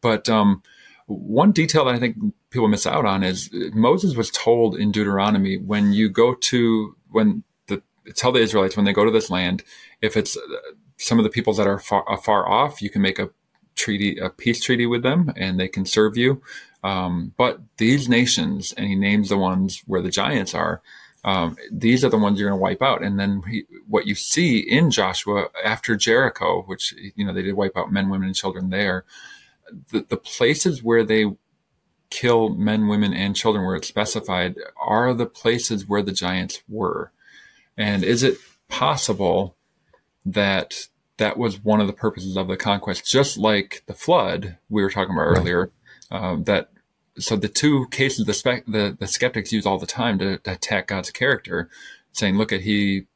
But 0.00 0.28
um, 0.28 0.62
one 1.06 1.52
detail 1.52 1.84
that 1.86 1.94
I 1.94 1.98
think 1.98 2.16
people 2.50 2.68
miss 2.68 2.86
out 2.86 3.04
on 3.06 3.22
is 3.22 3.50
Moses 3.72 4.16
was 4.16 4.30
told 4.30 4.76
in 4.76 4.92
Deuteronomy 4.92 5.58
when 5.58 5.92
you 5.92 6.08
go 6.08 6.34
to 6.34 6.96
when 7.10 7.42
the 7.66 7.82
tell 8.14 8.32
the 8.32 8.40
Israelites 8.40 8.76
when 8.76 8.84
they 8.84 8.92
go 8.92 9.04
to 9.04 9.10
this 9.10 9.30
land, 9.30 9.64
if 10.02 10.16
it's 10.16 10.36
uh, 10.36 10.40
some 10.98 11.18
of 11.18 11.24
the 11.24 11.30
peoples 11.30 11.56
that 11.56 11.66
are 11.66 11.78
far, 11.78 12.04
far 12.18 12.48
off, 12.48 12.80
you 12.80 12.90
can 12.90 13.02
make 13.02 13.18
a 13.18 13.30
treaty, 13.74 14.18
a 14.18 14.30
peace 14.30 14.60
treaty 14.60 14.86
with 14.86 15.02
them, 15.02 15.32
and 15.36 15.58
they 15.58 15.68
can 15.68 15.84
serve 15.84 16.16
you. 16.16 16.40
Um, 16.84 17.32
but 17.38 17.60
these 17.78 18.08
nations, 18.08 18.74
and 18.76 18.86
he 18.86 18.94
names 18.94 19.30
the 19.30 19.38
ones 19.38 19.82
where 19.86 20.02
the 20.02 20.10
giants 20.10 20.54
are, 20.54 20.82
um, 21.24 21.56
these 21.72 22.04
are 22.04 22.10
the 22.10 22.18
ones 22.18 22.38
you're 22.38 22.50
going 22.50 22.58
to 22.58 22.62
wipe 22.62 22.82
out. 22.82 23.02
And 23.02 23.18
then 23.18 23.42
he, 23.50 23.64
what 23.88 24.06
you 24.06 24.14
see 24.14 24.58
in 24.58 24.90
Joshua 24.90 25.46
after 25.64 25.96
Jericho, 25.96 26.62
which, 26.66 26.94
you 27.16 27.24
know, 27.24 27.32
they 27.32 27.40
did 27.40 27.54
wipe 27.54 27.76
out 27.76 27.90
men, 27.90 28.10
women, 28.10 28.26
and 28.26 28.36
children 28.36 28.68
there, 28.68 29.06
the, 29.90 30.04
the 30.06 30.18
places 30.18 30.82
where 30.82 31.02
they 31.02 31.24
kill 32.10 32.50
men, 32.50 32.86
women, 32.86 33.14
and 33.14 33.34
children 33.34 33.64
where 33.64 33.76
it's 33.76 33.88
specified 33.88 34.56
are 34.78 35.14
the 35.14 35.26
places 35.26 35.88
where 35.88 36.02
the 36.02 36.12
giants 36.12 36.62
were. 36.68 37.10
And 37.78 38.04
is 38.04 38.22
it 38.22 38.36
possible 38.68 39.56
that 40.26 40.88
that 41.16 41.38
was 41.38 41.64
one 41.64 41.80
of 41.80 41.86
the 41.86 41.94
purposes 41.94 42.36
of 42.36 42.48
the 42.48 42.58
conquest, 42.58 43.10
just 43.10 43.38
like 43.38 43.82
the 43.86 43.94
flood 43.94 44.58
we 44.68 44.82
were 44.82 44.90
talking 44.90 45.14
about 45.14 45.22
earlier, 45.22 45.70
um, 46.10 46.44
that 46.44 46.70
so 47.18 47.36
the 47.36 47.48
two 47.48 47.86
cases 47.90 48.26
the, 48.26 48.34
spec, 48.34 48.66
the 48.66 48.96
the 48.98 49.06
skeptics 49.06 49.52
use 49.52 49.66
all 49.66 49.78
the 49.78 49.86
time 49.86 50.18
to, 50.18 50.38
to, 50.38 50.52
attack 50.52 50.88
God's 50.88 51.10
character, 51.10 51.68
saying, 52.12 52.36
"Look 52.36 52.52
at 52.52 52.62
he 52.62 53.06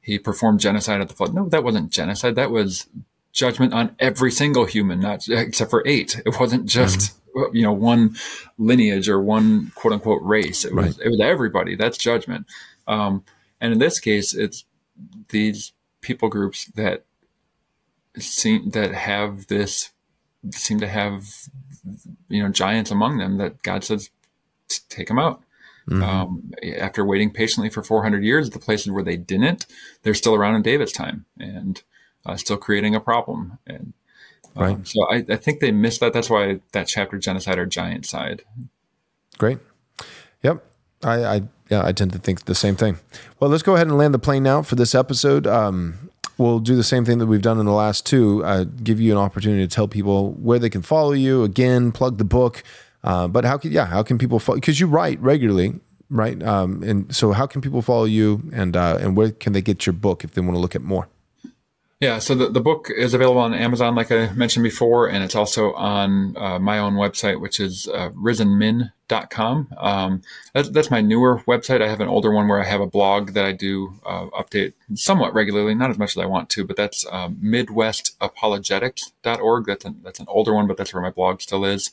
he 0.00 0.18
performed 0.18 0.60
genocide 0.60 1.00
at 1.00 1.08
the 1.08 1.14
flood." 1.14 1.34
No, 1.34 1.48
that 1.48 1.64
wasn't 1.64 1.90
genocide. 1.90 2.36
That 2.36 2.50
was 2.50 2.88
judgment 3.32 3.72
on 3.72 3.94
every 3.98 4.30
single 4.30 4.64
human, 4.64 5.00
not 5.00 5.28
except 5.28 5.70
for 5.70 5.82
eight. 5.86 6.20
It 6.24 6.38
wasn't 6.38 6.66
just 6.66 7.18
mm-hmm. 7.34 7.56
you 7.56 7.62
know 7.62 7.72
one 7.72 8.16
lineage 8.58 9.08
or 9.08 9.20
one 9.20 9.72
quote 9.74 9.92
unquote 9.92 10.22
race. 10.22 10.64
It 10.64 10.74
was 10.74 10.98
it 10.98 11.08
was 11.08 11.20
everybody. 11.20 11.74
That's 11.74 11.98
judgment. 11.98 12.46
Um, 12.86 13.24
and 13.60 13.72
in 13.72 13.78
this 13.78 13.98
case, 13.98 14.34
it's 14.34 14.64
these 15.30 15.72
people 16.00 16.28
groups 16.28 16.66
that 16.76 17.04
seem 18.16 18.70
that 18.70 18.94
have 18.94 19.48
this 19.48 19.90
seem 20.50 20.80
to 20.80 20.88
have 20.88 21.26
you 22.28 22.42
know 22.42 22.48
giants 22.48 22.90
among 22.90 23.18
them 23.18 23.38
that 23.38 23.62
God 23.62 23.84
says 23.84 24.10
take 24.88 25.08
them 25.08 25.18
out. 25.18 25.42
Mm-hmm. 25.88 26.02
Um, 26.02 26.52
after 26.78 27.04
waiting 27.04 27.30
patiently 27.30 27.70
for 27.70 27.82
400 27.82 28.22
years, 28.22 28.50
the 28.50 28.58
places 28.58 28.92
where 28.92 29.02
they 29.02 29.16
didn't, 29.16 29.64
they're 30.02 30.12
still 30.12 30.34
around 30.34 30.54
in 30.56 30.62
David's 30.62 30.92
time 30.92 31.24
and 31.38 31.82
uh, 32.26 32.36
still 32.36 32.58
creating 32.58 32.94
a 32.94 33.00
problem. 33.00 33.58
And 33.66 33.94
um, 34.54 34.64
right. 34.64 34.86
so 34.86 35.02
I, 35.10 35.24
I, 35.30 35.36
think 35.36 35.60
they 35.60 35.72
missed 35.72 36.00
that. 36.00 36.12
That's 36.12 36.28
why 36.28 36.60
that 36.72 36.88
chapter, 36.88 37.16
genocide 37.16 37.58
or 37.58 37.64
giant 37.64 38.04
side. 38.04 38.42
Great. 39.38 39.58
Yep. 40.42 40.62
I, 41.02 41.24
I 41.24 41.42
yeah, 41.70 41.84
I 41.84 41.92
tend 41.92 42.12
to 42.12 42.18
think 42.18 42.44
the 42.44 42.54
same 42.54 42.76
thing. 42.76 42.98
Well, 43.40 43.50
let's 43.50 43.62
go 43.62 43.74
ahead 43.74 43.86
and 43.86 43.96
land 43.96 44.12
the 44.12 44.18
plane 44.18 44.42
now 44.42 44.62
for 44.62 44.74
this 44.74 44.94
episode. 44.94 45.46
Um, 45.46 46.07
we'll 46.38 46.60
do 46.60 46.76
the 46.76 46.84
same 46.84 47.04
thing 47.04 47.18
that 47.18 47.26
we've 47.26 47.42
done 47.42 47.58
in 47.58 47.66
the 47.66 47.72
last 47.72 48.06
two. 48.06 48.44
Uh, 48.44 48.64
give 48.82 49.00
you 49.00 49.12
an 49.12 49.18
opportunity 49.18 49.66
to 49.66 49.74
tell 49.74 49.88
people 49.88 50.32
where 50.34 50.58
they 50.58 50.70
can 50.70 50.82
follow 50.82 51.12
you. 51.12 51.44
Again, 51.44 51.92
plug 51.92 52.16
the 52.18 52.24
book. 52.24 52.62
Uh, 53.04 53.28
but 53.28 53.44
how 53.44 53.58
can 53.58 53.70
yeah, 53.70 53.86
how 53.86 54.02
can 54.02 54.18
people 54.18 54.38
follow? 54.38 54.56
Because 54.56 54.80
you 54.80 54.86
write 54.86 55.20
regularly, 55.20 55.78
right? 56.08 56.42
Um, 56.42 56.82
and 56.82 57.14
so 57.14 57.32
how 57.32 57.46
can 57.46 57.60
people 57.60 57.82
follow 57.82 58.04
you, 58.04 58.50
and 58.52 58.76
uh, 58.76 58.98
and 59.00 59.16
where 59.16 59.30
can 59.30 59.52
they 59.52 59.62
get 59.62 59.86
your 59.86 59.92
book 59.92 60.24
if 60.24 60.32
they 60.32 60.40
want 60.40 60.54
to 60.54 60.60
look 60.60 60.74
at 60.74 60.82
more? 60.82 61.08
Yeah, 62.00 62.20
so 62.20 62.36
the, 62.36 62.48
the 62.48 62.60
book 62.60 62.92
is 62.96 63.12
available 63.12 63.40
on 63.40 63.52
Amazon, 63.54 63.96
like 63.96 64.12
I 64.12 64.32
mentioned 64.32 64.62
before, 64.62 65.08
and 65.08 65.24
it's 65.24 65.34
also 65.34 65.72
on 65.72 66.36
uh, 66.36 66.60
my 66.60 66.78
own 66.78 66.94
website, 66.94 67.40
which 67.40 67.58
is 67.58 67.88
uh, 67.88 68.10
risenmin.com. 68.10 69.74
Um, 69.76 70.22
that, 70.54 70.72
that's 70.72 70.92
my 70.92 71.00
newer 71.00 71.42
website. 71.48 71.82
I 71.82 71.88
have 71.88 72.00
an 72.00 72.06
older 72.06 72.30
one 72.30 72.46
where 72.46 72.60
I 72.60 72.66
have 72.66 72.80
a 72.80 72.86
blog 72.86 73.32
that 73.32 73.44
I 73.44 73.50
do 73.50 73.94
uh, 74.06 74.26
update 74.26 74.74
somewhat 74.94 75.34
regularly, 75.34 75.74
not 75.74 75.90
as 75.90 75.98
much 75.98 76.16
as 76.16 76.22
I 76.22 76.26
want 76.26 76.50
to, 76.50 76.64
but 76.64 76.76
that's 76.76 77.04
um, 77.10 77.34
midwestapologetics.org. 77.42 79.66
That's, 79.66 79.84
a, 79.84 79.94
that's 80.04 80.20
an 80.20 80.26
older 80.28 80.54
one, 80.54 80.68
but 80.68 80.76
that's 80.76 80.94
where 80.94 81.02
my 81.02 81.10
blog 81.10 81.40
still 81.40 81.64
is. 81.64 81.90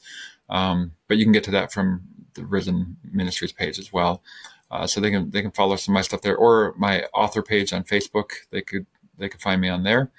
Um, 0.49 0.91
but 1.07 1.17
you 1.17 1.25
can 1.25 1.33
get 1.33 1.45
to 1.45 1.51
that 1.51 1.73
from 1.73 2.01
the 2.35 2.45
Risen 2.45 2.97
Ministries 3.11 3.53
page 3.53 3.79
as 3.79 3.91
well. 3.91 4.21
Uh, 4.69 4.85
so 4.85 4.99
they 4.99 5.11
can 5.11 5.29
they 5.29 5.43
can 5.43 5.51
follow 5.51 5.75
some 5.75 5.93
of 5.93 5.95
my 5.95 6.01
stuff 6.01 6.21
there, 6.21 6.35
or 6.35 6.73
my 6.75 7.03
author 7.13 7.43
page 7.43 7.71
on 7.71 7.83
Facebook. 7.83 8.31
They 8.49 8.61
could 8.61 8.87
they 9.17 9.29
can 9.29 9.39
find 9.39 9.61
me 9.61 9.69
on 9.69 9.83
there. 9.83 10.11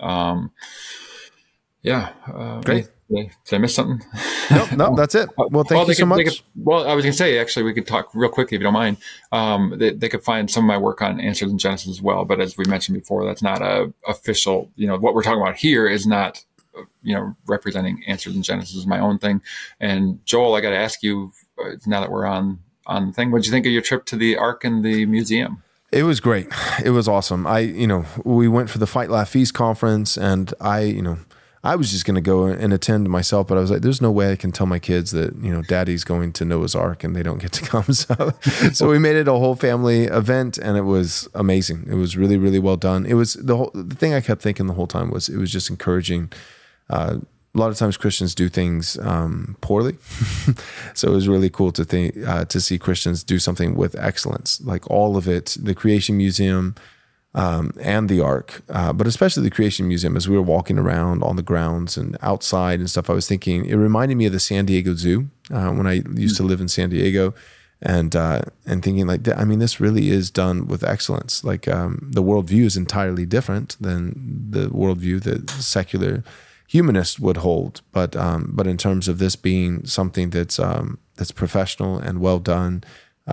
Um, 0.00 0.52
yeah. 1.82 2.12
Uh, 2.26 2.60
Great. 2.60 2.88
Did 3.08 3.30
I 3.52 3.58
miss 3.58 3.74
something? 3.74 4.04
No, 4.50 4.66
no, 4.74 4.94
that's 4.96 5.14
it. 5.14 5.28
Well, 5.36 5.62
thank 5.62 5.78
well, 5.78 5.86
you 5.86 5.94
so 5.94 6.06
much. 6.06 6.24
Could, 6.24 6.40
well, 6.56 6.88
I 6.88 6.94
was 6.94 7.04
going 7.04 7.12
to 7.12 7.16
say, 7.16 7.38
actually, 7.38 7.62
we 7.62 7.72
could 7.72 7.86
talk 7.86 8.10
real 8.14 8.28
quickly 8.28 8.56
if 8.56 8.60
you 8.60 8.64
don't 8.64 8.72
mind. 8.72 8.96
Um, 9.30 9.74
they, 9.78 9.90
they, 9.90 10.08
could 10.08 10.24
find 10.24 10.50
some 10.50 10.64
of 10.64 10.68
my 10.68 10.76
work 10.76 11.02
on 11.02 11.20
Answers 11.20 11.52
in 11.52 11.58
Genesis 11.58 11.88
as 11.88 12.02
well. 12.02 12.24
But 12.24 12.40
as 12.40 12.58
we 12.58 12.64
mentioned 12.64 12.98
before, 12.98 13.24
that's 13.24 13.42
not 13.42 13.62
a 13.62 13.92
official, 14.08 14.72
you 14.74 14.88
know, 14.88 14.96
what 14.96 15.14
we're 15.14 15.22
talking 15.22 15.40
about 15.40 15.56
here 15.56 15.86
is 15.86 16.04
not, 16.04 16.44
you 17.02 17.14
know, 17.14 17.36
representing 17.46 18.02
Answers 18.08 18.34
in 18.34 18.42
Genesis 18.42 18.74
is 18.74 18.86
my 18.88 18.98
own 18.98 19.20
thing. 19.20 19.40
And 19.78 20.24
Joel, 20.26 20.56
I 20.56 20.60
got 20.60 20.70
to 20.70 20.78
ask 20.78 21.04
you 21.04 21.32
uh, 21.64 21.76
now 21.86 22.00
that 22.00 22.10
we're 22.10 22.26
on, 22.26 22.58
on 22.86 23.06
the 23.06 23.12
thing, 23.12 23.30
what 23.30 23.38
did 23.38 23.46
you 23.46 23.52
think 23.52 23.66
of 23.66 23.72
your 23.72 23.82
trip 23.82 24.04
to 24.06 24.16
the 24.16 24.36
Ark 24.36 24.64
and 24.64 24.84
the 24.84 25.06
museum? 25.06 25.62
It 25.92 26.02
was 26.02 26.20
great. 26.20 26.48
It 26.84 26.90
was 26.90 27.06
awesome. 27.06 27.46
I, 27.46 27.60
you 27.60 27.86
know, 27.86 28.04
we 28.24 28.48
went 28.48 28.70
for 28.70 28.78
the 28.78 28.86
Fight 28.86 29.08
Laugh 29.08 29.28
Feast 29.28 29.54
conference, 29.54 30.16
and 30.16 30.52
I, 30.60 30.80
you 30.80 31.02
know, 31.02 31.18
I 31.66 31.74
was 31.74 31.90
just 31.90 32.04
going 32.04 32.14
to 32.14 32.20
go 32.20 32.44
and 32.44 32.72
attend 32.72 33.08
myself, 33.08 33.48
but 33.48 33.58
I 33.58 33.60
was 33.60 33.72
like, 33.72 33.82
there's 33.82 34.00
no 34.00 34.10
way 34.12 34.30
I 34.30 34.36
can 34.36 34.52
tell 34.52 34.66
my 34.66 34.78
kids 34.78 35.10
that, 35.10 35.34
you 35.42 35.50
know, 35.52 35.62
daddy's 35.62 36.04
going 36.04 36.32
to 36.34 36.44
Noah's 36.44 36.76
Ark 36.76 37.02
and 37.02 37.16
they 37.16 37.24
don't 37.24 37.40
get 37.40 37.52
to 37.52 37.64
come. 37.64 37.84
So, 37.92 38.34
so 38.72 38.88
we 38.88 38.98
made 38.98 39.16
it 39.16 39.26
a 39.26 39.32
whole 39.32 39.56
family 39.56 40.04
event 40.04 40.58
and 40.58 40.76
it 40.76 40.82
was 40.82 41.28
amazing. 41.34 41.86
It 41.88 41.94
was 41.94 42.16
really, 42.16 42.36
really 42.36 42.58
well 42.60 42.76
done. 42.76 43.04
It 43.04 43.14
was 43.14 43.34
the 43.34 43.56
whole, 43.56 43.70
the 43.74 43.94
thing 43.96 44.14
I 44.14 44.20
kept 44.20 44.42
thinking 44.42 44.66
the 44.66 44.74
whole 44.74 44.86
time 44.86 45.10
was 45.10 45.28
it 45.28 45.38
was 45.38 45.50
just 45.50 45.68
encouraging, 45.70 46.30
uh, 46.88 47.18
a 47.56 47.58
lot 47.58 47.70
of 47.70 47.76
times 47.76 47.96
Christians 47.96 48.34
do 48.34 48.48
things 48.48 48.98
um, 48.98 49.56
poorly, 49.60 49.96
so 50.94 51.08
it 51.08 51.14
was 51.14 51.26
really 51.26 51.48
cool 51.48 51.72
to 51.72 51.84
think 51.84 52.14
uh, 52.26 52.44
to 52.44 52.60
see 52.60 52.78
Christians 52.78 53.24
do 53.24 53.38
something 53.38 53.74
with 53.74 53.96
excellence, 53.98 54.60
like 54.60 54.88
all 54.90 55.16
of 55.16 55.26
it, 55.26 55.56
the 55.60 55.74
Creation 55.74 56.16
Museum 56.16 56.74
um, 57.34 57.72
and 57.80 58.08
the 58.08 58.20
Ark, 58.20 58.62
uh, 58.68 58.92
but 58.92 59.06
especially 59.06 59.42
the 59.42 59.50
Creation 59.50 59.88
Museum. 59.88 60.16
As 60.16 60.28
we 60.28 60.36
were 60.36 60.42
walking 60.42 60.78
around 60.78 61.22
on 61.22 61.36
the 61.36 61.42
grounds 61.42 61.96
and 61.96 62.16
outside 62.20 62.78
and 62.78 62.90
stuff, 62.90 63.08
I 63.08 63.14
was 63.14 63.26
thinking 63.26 63.64
it 63.64 63.76
reminded 63.76 64.16
me 64.16 64.26
of 64.26 64.32
the 64.32 64.40
San 64.40 64.66
Diego 64.66 64.94
Zoo 64.94 65.28
uh, 65.50 65.70
when 65.70 65.86
I 65.86 66.02
used 66.14 66.36
to 66.36 66.42
live 66.42 66.60
in 66.60 66.68
San 66.68 66.90
Diego, 66.90 67.34
and 67.80 68.14
uh, 68.14 68.42
and 68.66 68.82
thinking 68.82 69.06
like, 69.06 69.26
I 69.34 69.44
mean, 69.44 69.60
this 69.60 69.80
really 69.80 70.10
is 70.10 70.30
done 70.30 70.66
with 70.66 70.84
excellence. 70.84 71.42
Like 71.42 71.68
um, 71.68 72.08
the 72.12 72.22
worldview 72.22 72.64
is 72.64 72.76
entirely 72.76 73.24
different 73.24 73.76
than 73.80 74.50
the 74.50 74.68
worldview 74.68 75.22
that 75.22 75.48
secular 75.50 76.22
humanists 76.66 77.18
would 77.18 77.38
hold. 77.38 77.82
But 77.92 78.16
um, 78.16 78.52
but 78.54 78.66
in 78.66 78.76
terms 78.76 79.08
of 79.08 79.18
this 79.18 79.36
being 79.36 79.86
something 79.86 80.30
that's 80.30 80.58
um, 80.58 80.98
that's 81.16 81.32
professional 81.32 81.98
and 81.98 82.20
well 82.20 82.38
done, 82.38 82.84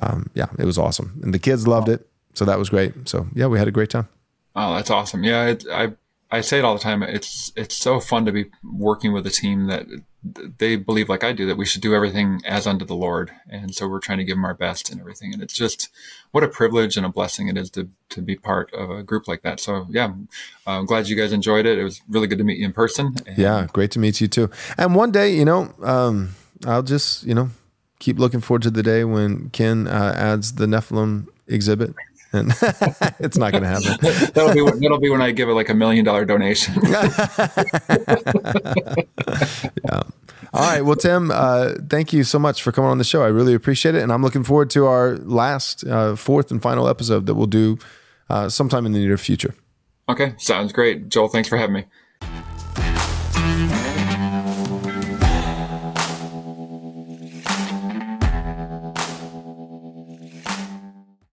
um, 0.02 0.30
yeah, 0.34 0.48
it 0.58 0.66
was 0.66 0.78
awesome, 0.78 1.20
and 1.24 1.34
the 1.34 1.40
kids 1.40 1.68
loved 1.68 1.90
it, 1.90 2.08
so 2.34 2.46
that 2.46 2.60
was 2.60 2.70
great. 2.70 3.08
So 3.08 3.28
yeah, 3.34 3.48
we 3.48 3.60
had 3.60 3.68
a 3.68 3.72
great 3.72 3.90
time. 3.90 4.08
Oh, 4.56 4.76
that's 4.76 4.90
awesome. 4.90 5.24
Yeah, 5.24 5.48
it, 5.48 5.66
I 5.72 5.94
I 6.32 6.42
say 6.42 6.60
it 6.60 6.66
all 6.66 6.76
the 6.76 6.82
time. 6.82 7.04
It's 7.04 7.52
it's 7.56 7.78
so 7.78 8.00
fun 8.00 8.26
to 8.26 8.32
be 8.32 8.46
working 8.64 9.14
with 9.14 9.26
a 9.28 9.32
team 9.32 9.68
that 9.68 9.86
they 10.24 10.78
believe 10.78 11.10
like 11.10 11.24
I 11.24 11.34
do 11.34 11.46
that 11.48 11.58
we 11.58 11.66
should 11.66 11.82
do 11.82 11.94
everything 11.94 12.42
as 12.46 12.66
unto 12.66 12.86
the 12.86 12.96
Lord, 12.96 13.32
and 13.50 13.76
so 13.76 13.88
we're 13.88 14.00
trying 14.00 14.20
to 14.20 14.24
give 14.24 14.38
them 14.38 14.46
our 14.46 14.54
best 14.54 14.90
and 14.90 15.00
everything. 15.00 15.34
And 15.34 15.44
it's 15.44 15.54
just 15.54 15.90
what 16.32 16.44
a 16.44 16.48
privilege 16.48 16.96
and 16.96 17.06
a 17.06 17.10
blessing 17.10 17.50
it 17.50 17.58
is 17.58 17.70
to 17.72 17.90
to 18.10 18.22
be 18.22 18.36
part 18.36 18.74
of 18.74 18.90
a 18.90 19.04
group 19.04 19.28
like 19.28 19.42
that. 19.42 19.60
So 19.60 19.86
yeah, 19.90 20.14
I'm 20.66 20.86
glad 20.86 21.10
you 21.10 21.18
guys 21.18 21.34
enjoyed 21.34 21.66
it. 21.66 21.78
It 21.78 21.84
was 21.84 22.02
really 22.08 22.28
good 22.28 22.38
to 22.38 22.44
meet 22.44 22.58
you 22.58 22.66
in 22.66 22.74
person. 22.74 23.16
yeah, 23.38 23.68
great 23.74 23.92
to 23.92 24.00
meet 24.00 24.22
you 24.22 24.28
too. 24.28 24.50
And 24.78 24.96
one 24.96 25.12
day, 25.12 25.36
you 25.36 25.46
know, 25.46 25.74
um, 25.82 26.36
I'll 26.66 26.84
just 26.84 27.24
you 27.24 27.34
know 27.34 27.50
keep 28.00 28.18
looking 28.18 28.42
forward 28.42 28.62
to 28.64 28.72
the 28.72 28.84
day 28.84 29.04
when 29.04 29.50
Ken 29.50 29.88
uh, 29.88 30.14
adds 30.16 30.54
the 30.54 30.66
Nephilim 30.66 31.28
exhibit 31.48 31.94
and 32.34 32.52
it's 33.20 33.38
not 33.38 33.52
going 33.52 33.64
to 33.64 33.70
happen. 33.70 33.98
that'll 34.34 34.54
be 34.54 34.62
when, 34.62 34.80
that'll 34.80 35.00
be 35.00 35.10
when 35.10 35.22
I 35.22 35.32
give 35.32 35.50
it 35.50 35.54
like 35.54 35.70
a 35.70 35.74
million 35.74 36.04
dollar 36.04 36.26
donation. 36.26 36.76
yeah. 36.84 37.24
All 40.54 40.62
right. 40.62 40.82
Well, 40.82 40.96
Tim, 40.96 41.32
uh, 41.32 41.76
thank 41.90 42.12
you 42.12 42.24
so 42.24 42.40
much 42.40 42.62
for 42.62 42.72
coming 42.72 42.90
on 42.92 42.98
the 42.98 43.04
show. 43.04 43.24
I 43.24 43.28
really 43.28 43.54
appreciate 43.54 43.96
it, 43.96 44.04
and 44.04 44.12
I'm 44.12 44.22
looking 44.22 44.44
forward 44.44 44.70
to 44.72 44.86
our 44.86 45.18
last, 45.18 45.86
uh, 45.86 46.16
fourth, 46.16 46.52
and 46.52 46.62
final 46.62 46.88
episode 46.88 47.26
that 47.28 47.36
we'll 47.36 47.48
do 47.48 47.78
uh, 48.30 48.50
sometime 48.50 48.86
in 48.86 48.92
the 48.92 49.00
near 49.00 49.18
future. 49.18 49.56
Okay, 50.10 50.34
sounds 50.38 50.74
great, 50.74 51.10
Joel. 51.10 51.30
Thanks 51.30 51.48
for 51.48 51.58
having 51.58 51.76
me. 51.76 51.86